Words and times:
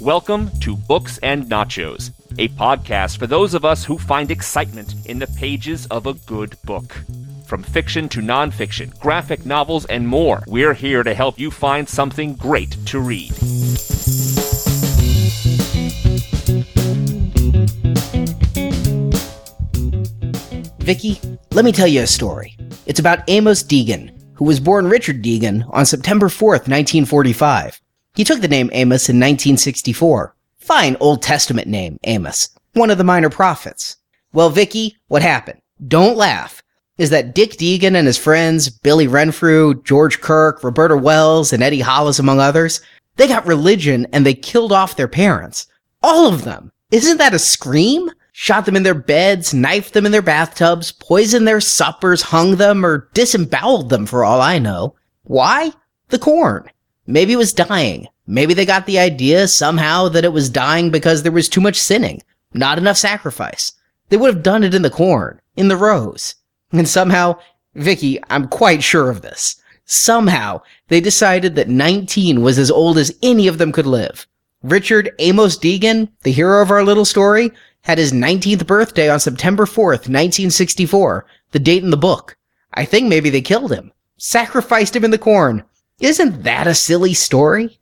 Welcome 0.00 0.50
to 0.60 0.76
Books 0.76 1.18
and 1.18 1.44
Nachos, 1.44 2.10
a 2.38 2.48
podcast 2.48 3.18
for 3.18 3.26
those 3.26 3.54
of 3.54 3.64
us 3.64 3.84
who 3.84 3.98
find 3.98 4.30
excitement 4.30 4.94
in 5.06 5.18
the 5.18 5.26
pages 5.28 5.86
of 5.86 6.06
a 6.06 6.14
good 6.14 6.56
book. 6.64 7.02
From 7.46 7.62
fiction 7.62 8.08
to 8.10 8.20
nonfiction, 8.20 8.98
graphic 9.00 9.46
novels, 9.46 9.84
and 9.86 10.06
more, 10.06 10.42
we're 10.46 10.74
here 10.74 11.02
to 11.02 11.14
help 11.14 11.38
you 11.38 11.50
find 11.50 11.88
something 11.88 12.34
great 12.34 12.76
to 12.86 13.00
read. 13.00 13.32
Vicky, 20.82 21.20
let 21.52 21.64
me 21.64 21.72
tell 21.72 21.86
you 21.86 22.02
a 22.02 22.06
story. 22.06 22.56
It's 22.86 22.98
about 22.98 23.20
Amos 23.28 23.62
Deegan, 23.62 24.11
who 24.42 24.48
was 24.48 24.58
born 24.58 24.88
Richard 24.88 25.22
Deegan 25.22 25.64
on 25.70 25.86
September 25.86 26.26
4th, 26.26 26.66
1945. 26.66 27.80
He 28.16 28.24
took 28.24 28.40
the 28.40 28.48
name 28.48 28.70
Amos 28.72 29.08
in 29.08 29.14
1964. 29.14 30.34
Fine 30.58 30.96
Old 30.98 31.22
Testament 31.22 31.68
name, 31.68 31.96
Amos. 32.02 32.48
One 32.72 32.90
of 32.90 32.98
the 32.98 33.04
minor 33.04 33.30
prophets. 33.30 33.98
Well, 34.32 34.50
Vicky, 34.50 34.96
what 35.06 35.22
happened? 35.22 35.60
Don't 35.86 36.16
laugh. 36.16 36.60
Is 36.98 37.10
that 37.10 37.36
Dick 37.36 37.52
Deegan 37.52 37.94
and 37.94 38.04
his 38.04 38.18
friends, 38.18 38.68
Billy 38.68 39.06
Renfrew, 39.06 39.80
George 39.84 40.20
Kirk, 40.20 40.64
Roberta 40.64 40.96
Wells, 40.96 41.52
and 41.52 41.62
Eddie 41.62 41.78
Hollis, 41.78 42.18
among 42.18 42.40
others, 42.40 42.80
they 43.18 43.28
got 43.28 43.46
religion 43.46 44.08
and 44.12 44.26
they 44.26 44.34
killed 44.34 44.72
off 44.72 44.96
their 44.96 45.06
parents. 45.06 45.68
All 46.02 46.26
of 46.26 46.42
them. 46.42 46.72
Isn't 46.90 47.18
that 47.18 47.32
a 47.32 47.38
scream? 47.38 48.10
Shot 48.42 48.66
them 48.66 48.74
in 48.74 48.82
their 48.82 48.92
beds, 48.92 49.54
knifed 49.54 49.92
them 49.92 50.04
in 50.04 50.10
their 50.10 50.20
bathtubs, 50.20 50.90
poisoned 50.90 51.46
their 51.46 51.60
suppers, 51.60 52.22
hung 52.22 52.56
them, 52.56 52.84
or 52.84 53.08
disemboweled 53.14 53.88
them 53.88 54.04
for 54.04 54.24
all 54.24 54.40
I 54.40 54.58
know. 54.58 54.96
Why? 55.22 55.70
The 56.08 56.18
corn. 56.18 56.68
Maybe 57.06 57.34
it 57.34 57.36
was 57.36 57.52
dying. 57.52 58.08
Maybe 58.26 58.52
they 58.52 58.66
got 58.66 58.86
the 58.86 58.98
idea 58.98 59.46
somehow 59.46 60.08
that 60.08 60.24
it 60.24 60.32
was 60.32 60.50
dying 60.50 60.90
because 60.90 61.22
there 61.22 61.30
was 61.30 61.48
too 61.48 61.60
much 61.60 61.78
sinning, 61.78 62.20
not 62.52 62.78
enough 62.78 62.96
sacrifice. 62.96 63.74
They 64.08 64.16
would 64.16 64.34
have 64.34 64.42
done 64.42 64.64
it 64.64 64.74
in 64.74 64.82
the 64.82 64.90
corn, 64.90 65.40
in 65.54 65.68
the 65.68 65.76
rows. 65.76 66.34
And 66.72 66.88
somehow, 66.88 67.38
Vicky, 67.76 68.18
I'm 68.28 68.48
quite 68.48 68.82
sure 68.82 69.08
of 69.08 69.22
this. 69.22 69.62
Somehow, 69.84 70.62
they 70.88 71.00
decided 71.00 71.54
that 71.54 71.68
19 71.68 72.42
was 72.42 72.58
as 72.58 72.72
old 72.72 72.98
as 72.98 73.16
any 73.22 73.46
of 73.46 73.58
them 73.58 73.70
could 73.70 73.86
live. 73.86 74.26
Richard 74.64 75.12
Amos 75.20 75.56
Deegan, 75.56 76.08
the 76.24 76.32
hero 76.32 76.60
of 76.60 76.72
our 76.72 76.84
little 76.84 77.04
story, 77.04 77.52
had 77.82 77.98
his 77.98 78.12
19th 78.12 78.66
birthday 78.66 79.10
on 79.10 79.20
September 79.20 79.66
4th, 79.66 80.08
1964, 80.08 81.26
the 81.50 81.58
date 81.58 81.82
in 81.82 81.90
the 81.90 81.96
book. 81.96 82.36
I 82.74 82.84
think 82.84 83.08
maybe 83.08 83.30
they 83.30 83.42
killed 83.42 83.72
him. 83.72 83.92
Sacrificed 84.18 84.94
him 84.94 85.04
in 85.04 85.10
the 85.10 85.18
corn. 85.18 85.64
Isn't 86.00 86.44
that 86.44 86.66
a 86.66 86.74
silly 86.74 87.14
story? 87.14 87.78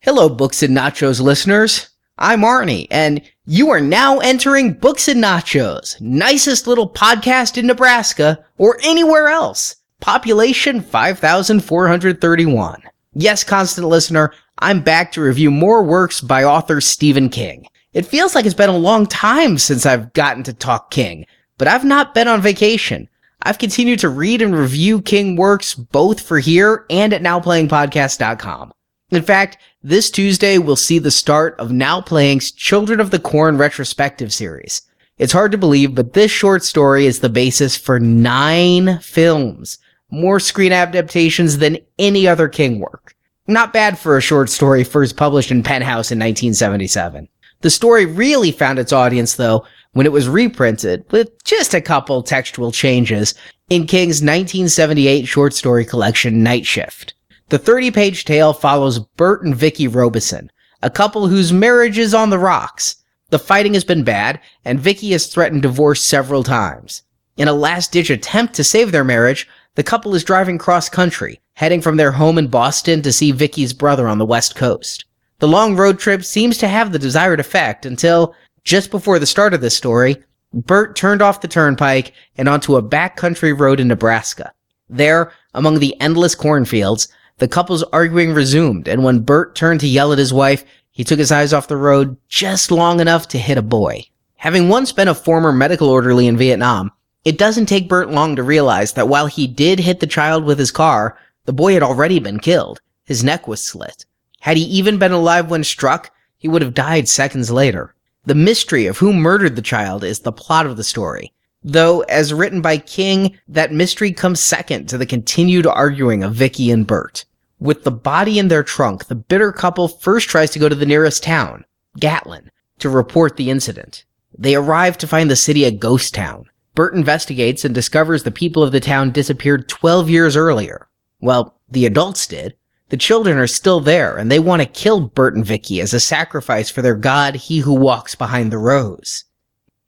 Hello, 0.00 0.28
Books 0.28 0.62
and 0.62 0.76
Nachos 0.76 1.20
listeners. 1.20 1.88
I'm 2.16 2.40
Arnie, 2.40 2.86
and 2.90 3.22
you 3.46 3.70
are 3.70 3.80
now 3.80 4.18
entering 4.18 4.72
Books 4.72 5.08
and 5.08 5.22
Nachos, 5.22 6.00
nicest 6.00 6.66
little 6.66 6.88
podcast 6.88 7.56
in 7.56 7.66
Nebraska 7.66 8.44
or 8.56 8.78
anywhere 8.82 9.28
else. 9.28 9.76
Population 10.00 10.80
5,431. 10.80 12.82
Yes, 13.14 13.44
constant 13.44 13.88
listener, 13.88 14.32
I'm 14.58 14.82
back 14.82 15.12
to 15.12 15.20
review 15.20 15.50
more 15.50 15.82
works 15.82 16.20
by 16.20 16.44
author 16.44 16.80
Stephen 16.80 17.28
King. 17.28 17.66
It 17.92 18.06
feels 18.06 18.34
like 18.34 18.44
it's 18.44 18.54
been 18.54 18.68
a 18.68 18.76
long 18.76 19.06
time 19.06 19.56
since 19.56 19.86
I've 19.86 20.12
gotten 20.12 20.42
to 20.44 20.52
talk 20.52 20.90
King, 20.90 21.26
but 21.56 21.68
I've 21.68 21.84
not 21.84 22.14
been 22.14 22.28
on 22.28 22.42
vacation. 22.42 23.08
I've 23.42 23.58
continued 23.58 24.00
to 24.00 24.08
read 24.08 24.42
and 24.42 24.54
review 24.54 25.00
King 25.00 25.36
works 25.36 25.74
both 25.74 26.20
for 26.20 26.38
here 26.38 26.84
and 26.90 27.12
at 27.12 27.22
nowplayingpodcast.com. 27.22 28.72
In 29.10 29.22
fact, 29.22 29.56
this 29.82 30.10
Tuesday 30.10 30.58
we'll 30.58 30.76
see 30.76 30.98
the 30.98 31.10
start 31.10 31.58
of 31.58 31.72
Now 31.72 32.02
Playing's 32.02 32.50
Children 32.50 33.00
of 33.00 33.10
the 33.10 33.18
Corn 33.18 33.56
retrospective 33.56 34.34
series. 34.34 34.82
It's 35.16 35.32
hard 35.32 35.52
to 35.52 35.58
believe, 35.58 35.94
but 35.94 36.12
this 36.12 36.30
short 36.30 36.62
story 36.62 37.06
is 37.06 37.20
the 37.20 37.30
basis 37.30 37.74
for 37.74 37.98
nine 37.98 38.98
films, 38.98 39.78
more 40.10 40.40
screen 40.40 40.72
adaptations 40.72 41.58
than 41.58 41.78
any 41.98 42.28
other 42.28 42.48
King 42.48 42.80
work. 42.80 43.14
Not 43.46 43.72
bad 43.72 43.98
for 43.98 44.16
a 44.16 44.22
short 44.22 44.50
story 44.50 44.84
first 44.84 45.16
published 45.16 45.50
in 45.50 45.62
Penthouse 45.62 46.12
in 46.12 46.18
1977. 46.18 47.28
The 47.60 47.70
story 47.70 48.06
really 48.06 48.52
found 48.52 48.78
its 48.78 48.92
audience, 48.92 49.34
though, 49.34 49.64
when 49.92 50.06
it 50.06 50.12
was 50.12 50.28
reprinted, 50.28 51.04
with 51.10 51.42
just 51.44 51.74
a 51.74 51.80
couple 51.80 52.22
textual 52.22 52.70
changes, 52.70 53.34
in 53.68 53.86
King's 53.86 54.22
1978 54.22 55.26
short 55.26 55.54
story 55.54 55.84
collection, 55.84 56.42
Night 56.42 56.64
Shift. 56.64 57.14
The 57.48 57.58
30 57.58 57.90
page 57.90 58.24
tale 58.24 58.52
follows 58.52 58.98
Burt 58.98 59.42
and 59.42 59.56
Vicky 59.56 59.88
Robeson, 59.88 60.50
a 60.82 60.90
couple 60.90 61.26
whose 61.26 61.52
marriage 61.52 61.98
is 61.98 62.14
on 62.14 62.30
the 62.30 62.38
rocks. 62.38 62.96
The 63.30 63.38
fighting 63.38 63.74
has 63.74 63.84
been 63.84 64.04
bad, 64.04 64.40
and 64.64 64.78
Vicky 64.78 65.10
has 65.10 65.26
threatened 65.26 65.62
divorce 65.62 66.00
several 66.02 66.44
times. 66.44 67.02
In 67.36 67.48
a 67.48 67.52
last 67.52 67.92
ditch 67.92 68.10
attempt 68.10 68.54
to 68.54 68.64
save 68.64 68.92
their 68.92 69.04
marriage, 69.04 69.48
the 69.74 69.82
couple 69.82 70.14
is 70.14 70.24
driving 70.24 70.58
cross 70.58 70.88
country, 70.88 71.40
heading 71.54 71.80
from 71.80 71.96
their 71.96 72.12
home 72.12 72.38
in 72.38 72.48
Boston 72.48 73.02
to 73.02 73.12
see 73.12 73.32
Vicky's 73.32 73.72
brother 73.72 74.08
on 74.08 74.18
the 74.18 74.26
West 74.26 74.54
Coast. 74.54 75.04
The 75.40 75.48
long 75.48 75.76
road 75.76 76.00
trip 76.00 76.24
seems 76.24 76.58
to 76.58 76.68
have 76.68 76.90
the 76.90 76.98
desired 76.98 77.38
effect 77.38 77.86
until, 77.86 78.34
just 78.64 78.90
before 78.90 79.20
the 79.20 79.26
start 79.26 79.54
of 79.54 79.60
this 79.60 79.76
story, 79.76 80.16
Burt 80.52 80.96
turned 80.96 81.22
off 81.22 81.42
the 81.42 81.48
turnpike 81.48 82.12
and 82.36 82.48
onto 82.48 82.74
a 82.74 82.82
backcountry 82.82 83.56
road 83.56 83.78
in 83.78 83.86
Nebraska. 83.86 84.52
There, 84.88 85.32
among 85.54 85.78
the 85.78 85.98
endless 86.00 86.34
cornfields, 86.34 87.06
the 87.36 87.46
couple's 87.46 87.84
arguing 87.84 88.32
resumed, 88.32 88.88
and 88.88 89.04
when 89.04 89.20
Burt 89.20 89.54
turned 89.54 89.78
to 89.80 89.86
yell 89.86 90.12
at 90.12 90.18
his 90.18 90.32
wife, 90.32 90.64
he 90.90 91.04
took 91.04 91.20
his 91.20 91.30
eyes 91.30 91.52
off 91.52 91.68
the 91.68 91.76
road 91.76 92.16
just 92.28 92.72
long 92.72 92.98
enough 92.98 93.28
to 93.28 93.38
hit 93.38 93.58
a 93.58 93.62
boy. 93.62 94.02
Having 94.36 94.68
once 94.68 94.90
been 94.90 95.06
a 95.06 95.14
former 95.14 95.52
medical 95.52 95.88
orderly 95.88 96.26
in 96.26 96.36
Vietnam, 96.36 96.90
it 97.24 97.38
doesn't 97.38 97.66
take 97.66 97.88
Burt 97.88 98.10
long 98.10 98.34
to 98.34 98.42
realize 98.42 98.94
that 98.94 99.08
while 99.08 99.26
he 99.26 99.46
did 99.46 99.78
hit 99.78 100.00
the 100.00 100.06
child 100.08 100.44
with 100.44 100.58
his 100.58 100.72
car, 100.72 101.16
the 101.44 101.52
boy 101.52 101.74
had 101.74 101.82
already 101.84 102.18
been 102.18 102.40
killed. 102.40 102.80
His 103.04 103.22
neck 103.22 103.46
was 103.46 103.62
slit. 103.62 104.04
Had 104.40 104.56
he 104.56 104.62
even 104.64 104.98
been 104.98 105.12
alive 105.12 105.50
when 105.50 105.64
struck, 105.64 106.10
he 106.38 106.48
would 106.48 106.62
have 106.62 106.74
died 106.74 107.08
seconds 107.08 107.50
later. 107.50 107.94
The 108.24 108.34
mystery 108.34 108.86
of 108.86 108.98
who 108.98 109.12
murdered 109.12 109.56
the 109.56 109.62
child 109.62 110.04
is 110.04 110.20
the 110.20 110.32
plot 110.32 110.66
of 110.66 110.76
the 110.76 110.84
story. 110.84 111.32
Though, 111.62 112.02
as 112.02 112.32
written 112.32 112.60
by 112.60 112.78
King, 112.78 113.36
that 113.48 113.72
mystery 113.72 114.12
comes 114.12 114.40
second 114.40 114.88
to 114.88 114.98
the 114.98 115.06
continued 115.06 115.66
arguing 115.66 116.22
of 116.22 116.34
Vicky 116.34 116.70
and 116.70 116.86
Burt. 116.86 117.24
With 117.58 117.82
the 117.82 117.90
body 117.90 118.38
in 118.38 118.48
their 118.48 118.62
trunk, 118.62 119.06
the 119.06 119.16
bitter 119.16 119.50
couple 119.50 119.88
first 119.88 120.28
tries 120.28 120.50
to 120.52 120.60
go 120.60 120.68
to 120.68 120.76
the 120.76 120.86
nearest 120.86 121.24
town, 121.24 121.64
Gatlin, 121.98 122.50
to 122.78 122.88
report 122.88 123.36
the 123.36 123.50
incident. 123.50 124.04
They 124.38 124.54
arrive 124.54 124.96
to 124.98 125.08
find 125.08 125.28
the 125.28 125.36
city 125.36 125.64
a 125.64 125.72
ghost 125.72 126.14
town. 126.14 126.48
Burt 126.76 126.94
investigates 126.94 127.64
and 127.64 127.74
discovers 127.74 128.22
the 128.22 128.30
people 128.30 128.62
of 128.62 128.70
the 128.70 128.78
town 128.78 129.10
disappeared 129.10 129.68
12 129.68 130.08
years 130.08 130.36
earlier. 130.36 130.88
Well, 131.20 131.58
the 131.68 131.86
adults 131.86 132.28
did, 132.28 132.54
the 132.90 132.96
children 132.96 133.38
are 133.38 133.46
still 133.46 133.80
there, 133.80 134.16
and 134.16 134.30
they 134.30 134.38
want 134.38 134.62
to 134.62 134.66
kill 134.66 135.00
Burt 135.00 135.34
and 135.34 135.44
Vicky 135.44 135.80
as 135.80 135.92
a 135.92 136.00
sacrifice 136.00 136.70
for 136.70 136.82
their 136.82 136.94
god, 136.94 137.34
he 137.34 137.58
who 137.58 137.74
walks 137.74 138.14
behind 138.14 138.50
the 138.50 138.58
rows. 138.58 139.24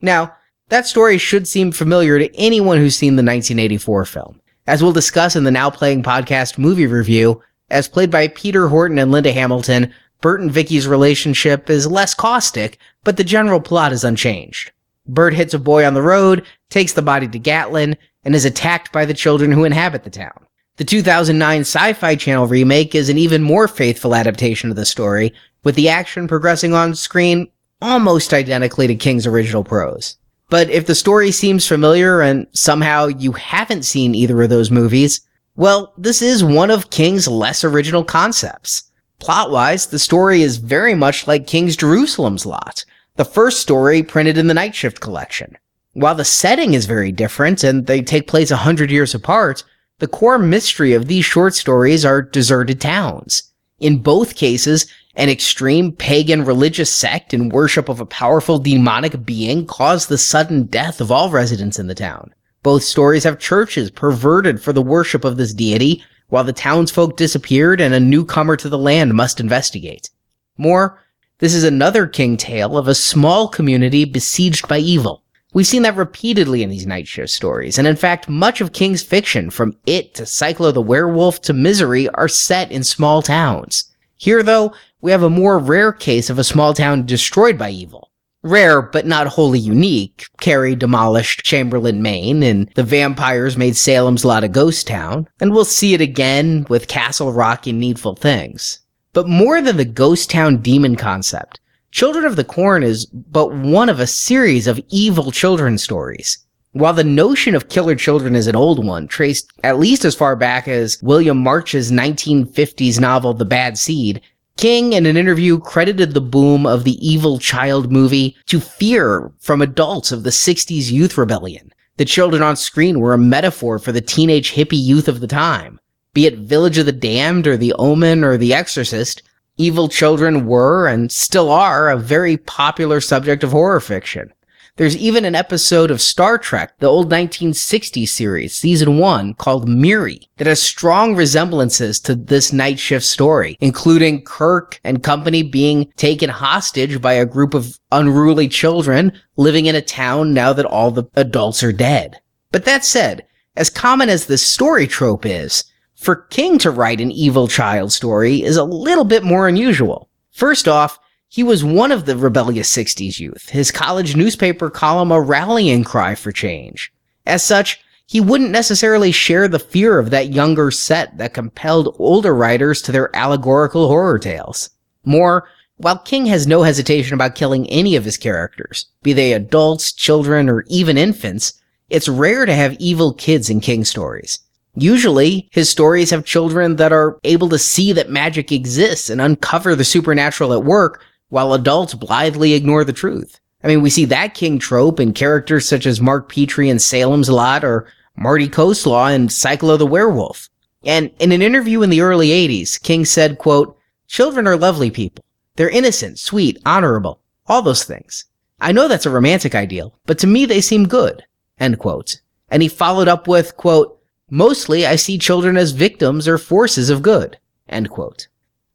Now, 0.01 0.35
that 0.69 0.87
story 0.87 1.19
should 1.19 1.49
seem 1.49 1.73
familiar 1.73 2.19
to 2.19 2.37
anyone 2.37 2.79
who's 2.79 2.97
seen 2.97 3.17
the 3.17 3.23
1984 3.23 4.05
film. 4.05 4.41
As 4.67 4.83
we'll 4.83 4.93
discuss 4.93 5.35
in 5.35 5.45
the 5.45 5.51
Now 5.51 5.71
Playing 5.71 6.03
podcast 6.03 6.59
movie 6.59 6.87
review, 6.87 7.43
as 7.71 7.89
played 7.89 8.11
by 8.11 8.29
Peter 8.29 8.69
Horton 8.69 8.99
and 8.99 9.11
Linda 9.11 9.33
Hamilton, 9.33 9.93
Burt 10.21 10.41
and 10.41 10.51
Vicky's 10.51 10.87
relationship 10.87 11.71
is 11.71 11.87
less 11.87 12.15
caustic, 12.15 12.79
but 13.05 13.17
the 13.17 13.25
general 13.25 13.61
plot 13.61 13.93
is 13.93 14.05
unchanged. 14.05 14.73
Burt 15.07 15.35
hits 15.35 15.55
a 15.55 15.59
boy 15.59 15.85
on 15.87 15.95
the 15.95 16.03
road, 16.03 16.45
takes 16.69 16.93
the 16.93 17.03
body 17.03 17.27
to 17.27 17.39
Gatlin, 17.39 17.97
and 18.25 18.35
is 18.35 18.45
attacked 18.45 18.93
by 18.93 19.07
the 19.07 19.15
children 19.15 19.51
who 19.51 19.65
inhabit 19.65 20.05
the 20.05 20.11
town. 20.11 20.47
The 20.81 20.87
2009 20.87 21.61
Sci 21.61 21.93
Fi 21.93 22.17
Channel 22.17 22.47
remake 22.47 22.95
is 22.95 23.11
an 23.11 23.19
even 23.19 23.43
more 23.43 23.69
faithful 23.69 24.15
adaptation 24.15 24.71
of 24.71 24.77
the 24.77 24.87
story, 24.87 25.35
with 25.63 25.75
the 25.75 25.91
action 25.91 26.27
progressing 26.27 26.73
on 26.73 26.95
screen 26.95 27.49
almost 27.83 28.33
identically 28.33 28.87
to 28.87 28.95
King's 28.95 29.27
original 29.27 29.63
prose. 29.63 30.17
But 30.49 30.71
if 30.71 30.87
the 30.87 30.95
story 30.95 31.33
seems 31.33 31.67
familiar 31.67 32.23
and 32.23 32.47
somehow 32.55 33.09
you 33.09 33.33
haven't 33.33 33.83
seen 33.83 34.15
either 34.15 34.41
of 34.41 34.49
those 34.49 34.71
movies, 34.71 35.21
well, 35.55 35.93
this 35.99 36.23
is 36.23 36.43
one 36.43 36.71
of 36.71 36.89
King's 36.89 37.29
less 37.29 37.63
original 37.63 38.03
concepts. 38.03 38.91
Plot-wise, 39.19 39.89
the 39.89 39.99
story 39.99 40.41
is 40.41 40.57
very 40.57 40.95
much 40.95 41.27
like 41.27 41.47
King's 41.47 41.77
Jerusalem's 41.77 42.47
Lot, 42.47 42.87
the 43.17 43.27
first 43.27 43.61
story 43.61 44.03
printed 44.03 44.39
in 44.39 44.47
the 44.47 44.55
Night 44.55 44.75
Shift 44.75 45.01
collection. 45.01 45.59
While 45.93 46.15
the 46.15 46.25
setting 46.25 46.73
is 46.73 46.87
very 46.87 47.13
different 47.13 47.65
and 47.65 47.87
they 47.87 48.01
take 48.01 48.27
place 48.27 48.51
a 48.51 48.57
hundred 48.57 48.91
years 48.91 49.15
apart, 49.15 49.63
the 50.01 50.09
core 50.09 50.39
mystery 50.39 50.93
of 50.95 51.07
these 51.07 51.25
short 51.25 51.55
stories 51.55 52.05
are 52.05 52.23
deserted 52.23 52.81
towns. 52.81 53.45
In 53.79 53.99
both 53.99 54.35
cases, 54.35 54.87
an 55.15 55.29
extreme 55.29 55.93
pagan 55.93 56.45
religious 56.45 56.91
sect 56.91 57.35
in 57.35 57.51
worship 57.51 57.89
of 57.89 58.01
a 58.01 58.07
powerful 58.07 58.59
demonic 58.59 59.25
being 59.25 59.67
caused 59.67 60.09
the 60.09 60.19
sudden 60.19 60.65
death 60.65 61.01
of 61.01 61.13
all 61.13 61.31
residents 61.31 61.79
in 61.79 61.87
the 61.87 61.95
town. 61.95 62.35
Both 62.63 62.83
stories 62.83 63.25
have 63.25 63.39
churches 63.39 63.91
perverted 63.91 64.63
for 64.63 64.73
the 64.73 64.83
worship 64.83 65.25
of 65.25 65.37
this 65.37 65.55
deity, 65.55 66.03
while 66.29 66.45
the 66.45 66.53
townsfolk 66.53 67.17
disappeared 67.17 67.81
and 67.81 67.93
a 67.93 68.01
newcomer 68.01 68.57
to 68.57 68.69
the 68.69 68.79
land 68.79 69.15
must 69.15 69.41
investigate. 69.41 70.11
More, 70.57 70.99
this 71.39 71.55
is 71.55 71.65
another 71.65 72.07
king 72.07 72.37
tale 72.37 72.79
of 72.79 72.87
a 72.87 72.95
small 72.95 73.49
community 73.49 74.05
besieged 74.05 74.69
by 74.69 74.79
evil. 74.79 75.25
We've 75.53 75.67
seen 75.67 75.83
that 75.83 75.97
repeatedly 75.97 76.63
in 76.63 76.71
these 76.71 76.87
night 76.87 77.09
shift 77.09 77.31
stories, 77.31 77.77
and 77.77 77.87
in 77.87 77.97
fact, 77.97 78.29
much 78.29 78.61
of 78.61 78.73
King's 78.73 79.03
fiction, 79.03 79.51
from 79.51 79.77
It 79.85 80.15
to 80.15 80.25
Cycle 80.25 80.67
of 80.67 80.75
the 80.75 80.83
Werewolf 80.83 81.41
to 81.43 81.53
Misery, 81.53 82.09
are 82.11 82.29
set 82.29 82.71
in 82.71 82.85
small 82.85 83.21
towns. 83.21 83.93
Here, 84.17 84.45
though, 84.45 84.73
we 85.01 85.11
have 85.11 85.25
a 85.25 85.31
more 85.31 85.59
rare 85.59 85.93
case 85.93 86.31
of 86.31 86.39
a 86.39 86.45
small 86.45 86.73
town 86.73 87.05
destroyed 87.05 87.59
by 87.59 87.71
evil. 87.71 88.11
Rare, 88.43 88.81
but 88.81 89.07
not 89.07 89.27
wholly 89.27 89.59
unique. 89.59 90.27
Carrie 90.41 90.77
demolished 90.77 91.45
Chamberlain, 91.45 92.01
Maine, 92.01 92.45
and 92.45 92.71
the 92.75 92.85
vampires 92.85 93.57
made 93.57 93.77
Salem's 93.77 94.25
Lot 94.25 94.45
a 94.45 94.49
ghost 94.49 94.87
town, 94.87 95.29
and 95.41 95.53
we'll 95.53 95.65
see 95.65 95.95
it 95.95 96.01
again 96.01 96.65
with 96.69 96.89
Castle 96.89 97.33
Rock 97.33 97.67
in 97.67 97.81
Needful 97.81 98.15
Things. 98.15 98.81
But 99.13 99.29
more 99.29 99.61
than 99.61 99.77
the 99.77 99.85
ghost 99.85 100.31
town 100.31 100.59
demon 100.59 100.95
concept, 100.95 101.59
Children 101.91 102.25
of 102.25 102.37
the 102.37 102.45
Corn 102.45 102.83
is 102.83 103.07
but 103.07 103.53
one 103.53 103.89
of 103.89 103.99
a 103.99 104.07
series 104.07 104.67
of 104.67 104.81
evil 104.91 105.33
children 105.33 105.77
stories. 105.77 106.39
While 106.73 106.93
the 106.93 107.03
notion 107.03 107.57
of 107.57 107.69
killer 107.69 107.97
children 107.97 108.37
is 108.37 108.47
an 108.47 108.55
old 108.55 108.85
one, 108.85 109.09
traced 109.09 109.51
at 109.65 109.81
least 109.81 110.05
as 110.05 110.15
far 110.15 110.37
back 110.37 110.69
as 110.69 111.03
William 111.03 111.39
March's 111.39 111.91
1950s 111.91 113.01
novel 113.01 113.35
The 113.35 113.45
Bad 113.45 113.77
Seed, 113.77 114.21
King, 114.57 114.93
in 114.93 115.07
an 115.07 115.17
interview, 115.17 115.59
credited 115.59 116.13
the 116.13 116.21
boom 116.21 116.67
of 116.67 116.85
the 116.85 116.95
evil 117.05 117.39
child 117.39 117.91
movie 117.91 118.37
to 118.47 118.61
fear 118.61 119.33
from 119.41 119.63
adults 119.63 120.13
of 120.13 120.23
the 120.23 120.31
60s 120.31 120.93
youth 120.93 121.19
rebellion. 121.19 121.73
The 121.97 122.05
children 122.05 122.43
on 122.43 122.57
screen 122.57 123.01
were 123.01 123.15
a 123.15 123.19
metaphor 123.19 123.79
for 123.79 123.91
the 123.91 124.01
teenage 124.01 124.53
hippie 124.53 124.81
youth 124.81 125.09
of 125.09 125.21
the 125.21 125.27
time. 125.27 125.81
Be 126.13 126.27
it 126.27 126.39
Village 126.41 126.79
of 126.79 126.87
the 126.87 126.93
Damned 126.93 127.47
or 127.47 127.57
The 127.57 127.73
Omen 127.73 128.23
or 128.23 128.37
The 128.37 128.53
Exorcist, 128.53 129.23
evil 129.61 129.89
children 129.89 130.47
were 130.47 130.89
and 130.89 131.13
still 131.13 131.51
are 131.51 131.91
a 131.91 131.99
very 131.99 132.39
popular 132.39 133.01
subject 133.01 133.45
of 133.45 133.53
horror 133.53 133.81
fiction. 133.81 134.33
There's 134.77 134.97
even 134.97 135.27
an 135.27 135.35
episode 135.35 135.91
of 135.91 136.01
Star 136.01 136.39
Trek, 136.39 136.79
the 136.79 136.87
old 136.87 137.11
1960s 137.11 138.09
series, 138.09 138.55
season 138.55 138.97
one, 138.97 139.35
called 139.35 139.69
Miri, 139.69 140.31
that 140.39 140.47
has 140.47 140.63
strong 140.63 141.15
resemblances 141.15 142.01
to 142.01 142.15
this 142.15 142.51
night 142.51 142.79
shift 142.79 143.05
story, 143.05 143.59
including 143.61 144.23
Kirk 144.23 144.81
and 144.83 145.03
company 145.03 145.43
being 145.43 145.93
taken 145.97 146.31
hostage 146.31 147.03
by 147.03 147.13
a 147.13 147.27
group 147.27 147.53
of 147.53 147.79
unruly 147.93 148.49
children 148.49 149.13
living 149.37 149.67
in 149.67 149.75
a 149.75 149.83
town 149.83 150.33
now 150.33 150.55
that 150.55 150.65
all 150.65 150.91
the 150.91 151.05
adults 151.15 151.63
are 151.63 151.73
dead. 151.73 152.19
But 152.51 152.65
that 152.65 152.83
said, 152.83 153.27
as 153.57 153.69
common 153.69 154.09
as 154.09 154.25
this 154.25 154.43
story 154.43 154.87
trope 154.87 155.27
is, 155.27 155.65
for 156.01 156.17
King 156.17 156.59
to 156.61 156.71
write 156.71 156.99
an 156.99 157.13
evil 157.13 157.47
child 157.47 157.93
story 157.93 158.43
is 158.43 158.57
a 158.57 158.65
little 158.65 159.05
bit 159.05 159.23
more 159.23 159.47
unusual. 159.47 160.09
First 160.31 160.67
off, 160.67 160.99
he 161.29 161.43
was 161.43 161.63
one 161.63 161.93
of 161.93 162.07
the 162.07 162.17
rebellious 162.17 162.75
60s 162.75 163.21
youth, 163.21 163.51
his 163.51 163.71
college 163.71 164.17
newspaper 164.17 164.71
column 164.71 165.13
a 165.13 165.21
rallying 165.21 165.85
cry 165.85 166.15
for 166.15 166.33
change. 166.33 166.91
As 167.27 167.43
such, 167.43 167.85
he 168.07 168.19
wouldn't 168.19 168.51
necessarily 168.51 169.13
share 169.13 169.47
the 169.47 169.59
fear 169.59 169.99
of 169.99 170.09
that 170.09 170.33
younger 170.33 170.71
set 170.71 171.19
that 171.19 171.35
compelled 171.35 171.95
older 171.99 172.35
writers 172.35 172.81
to 172.83 172.93
their 172.93 173.15
allegorical 173.15 173.87
horror 173.87 174.19
tales. 174.19 174.71
More, 175.05 175.49
while 175.77 175.99
King 175.99 176.25
has 176.27 176.47
no 176.47 176.63
hesitation 176.63 177.13
about 177.13 177.35
killing 177.35 177.69
any 177.69 177.95
of 177.95 178.07
his 178.07 178.17
characters, 178.17 178.87
be 179.03 179.13
they 179.13 179.35
adults, 179.35 179.93
children, 179.93 180.49
or 180.49 180.65
even 180.69 180.97
infants, 180.97 181.61
it's 181.91 182.09
rare 182.09 182.47
to 182.47 182.55
have 182.55 182.75
evil 182.81 183.13
kids 183.13 183.51
in 183.51 183.61
King 183.61 183.85
stories. 183.85 184.39
Usually, 184.75 185.49
his 185.51 185.69
stories 185.69 186.11
have 186.11 186.25
children 186.25 186.77
that 186.77 186.93
are 186.93 187.19
able 187.25 187.49
to 187.49 187.59
see 187.59 187.93
that 187.93 188.11
magic 188.11 188.53
exists 188.53 189.11
and 189.11 189.21
uncover 189.21 189.75
the 189.75 189.85
supernatural 189.85 190.53
at 190.53 190.65
work, 190.65 191.05
while 191.29 191.55
adults 191.55 191.95
blithely 191.95 192.55
ignore 192.55 192.85
the 192.85 192.93
truth. 192.93 193.41
I 193.63 193.69
mean, 193.69 193.83
we 193.83 193.91
see 193.91 194.05
that 194.07 194.35
king 194.35 194.59
trope 194.59 195.01
in 195.01 195.13
characters 195.13 195.69
such 195.69 195.87
as 195.87 196.01
Mark 196.01 196.33
Petrie 196.33 196.71
in 196.71 196.79
Salem's 196.79 197.29
Lot 197.29 197.65
or 197.65 197.87
Marty 198.17 198.49
Coslaw 198.49 199.15
in 199.15 199.29
Cycle 199.29 199.71
of 199.71 199.79
the 199.79 199.87
Werewolf. 199.87 200.49
And 200.85 201.11
in 201.19 201.33
an 201.33 201.43
interview 201.43 201.83
in 201.83 201.91
the 201.91 202.01
early 202.01 202.29
80s, 202.29 202.81
King 202.81 203.05
said, 203.05 203.39
quote, 203.39 203.77
Children 204.09 204.47
are 204.47 204.57
lovely 204.57 204.91
people. 204.91 205.25
They're 205.57 205.69
innocent, 205.69 206.19
sweet, 206.19 206.59
honorable, 206.65 207.21
all 207.47 207.61
those 207.61 207.85
things. 207.85 208.25
I 208.61 208.73
know 208.73 208.89
that's 208.89 209.07
a 209.07 209.11
romantic 209.11 209.55
ideal, 209.55 209.95
but 210.07 210.19
to 210.21 210.27
me 210.27 210.47
they 210.47 210.61
seem 210.61 210.89
good, 210.89 211.25
end 211.59 211.79
quote. 211.79 212.21
And 212.49 212.63
he 212.63 212.69
followed 212.69 213.09
up 213.09 213.29
with, 213.29 213.57
quote, 213.57 214.00
Mostly, 214.31 214.87
I 214.87 214.97
see 214.97 215.19
children 215.19 215.57
as 215.57 215.73
victims 215.73 216.29
or 216.29 216.39
forces 216.39 216.89
of 216.89 217.03
good. 217.03 217.39
End 217.69 217.91
quote. 217.91 218.29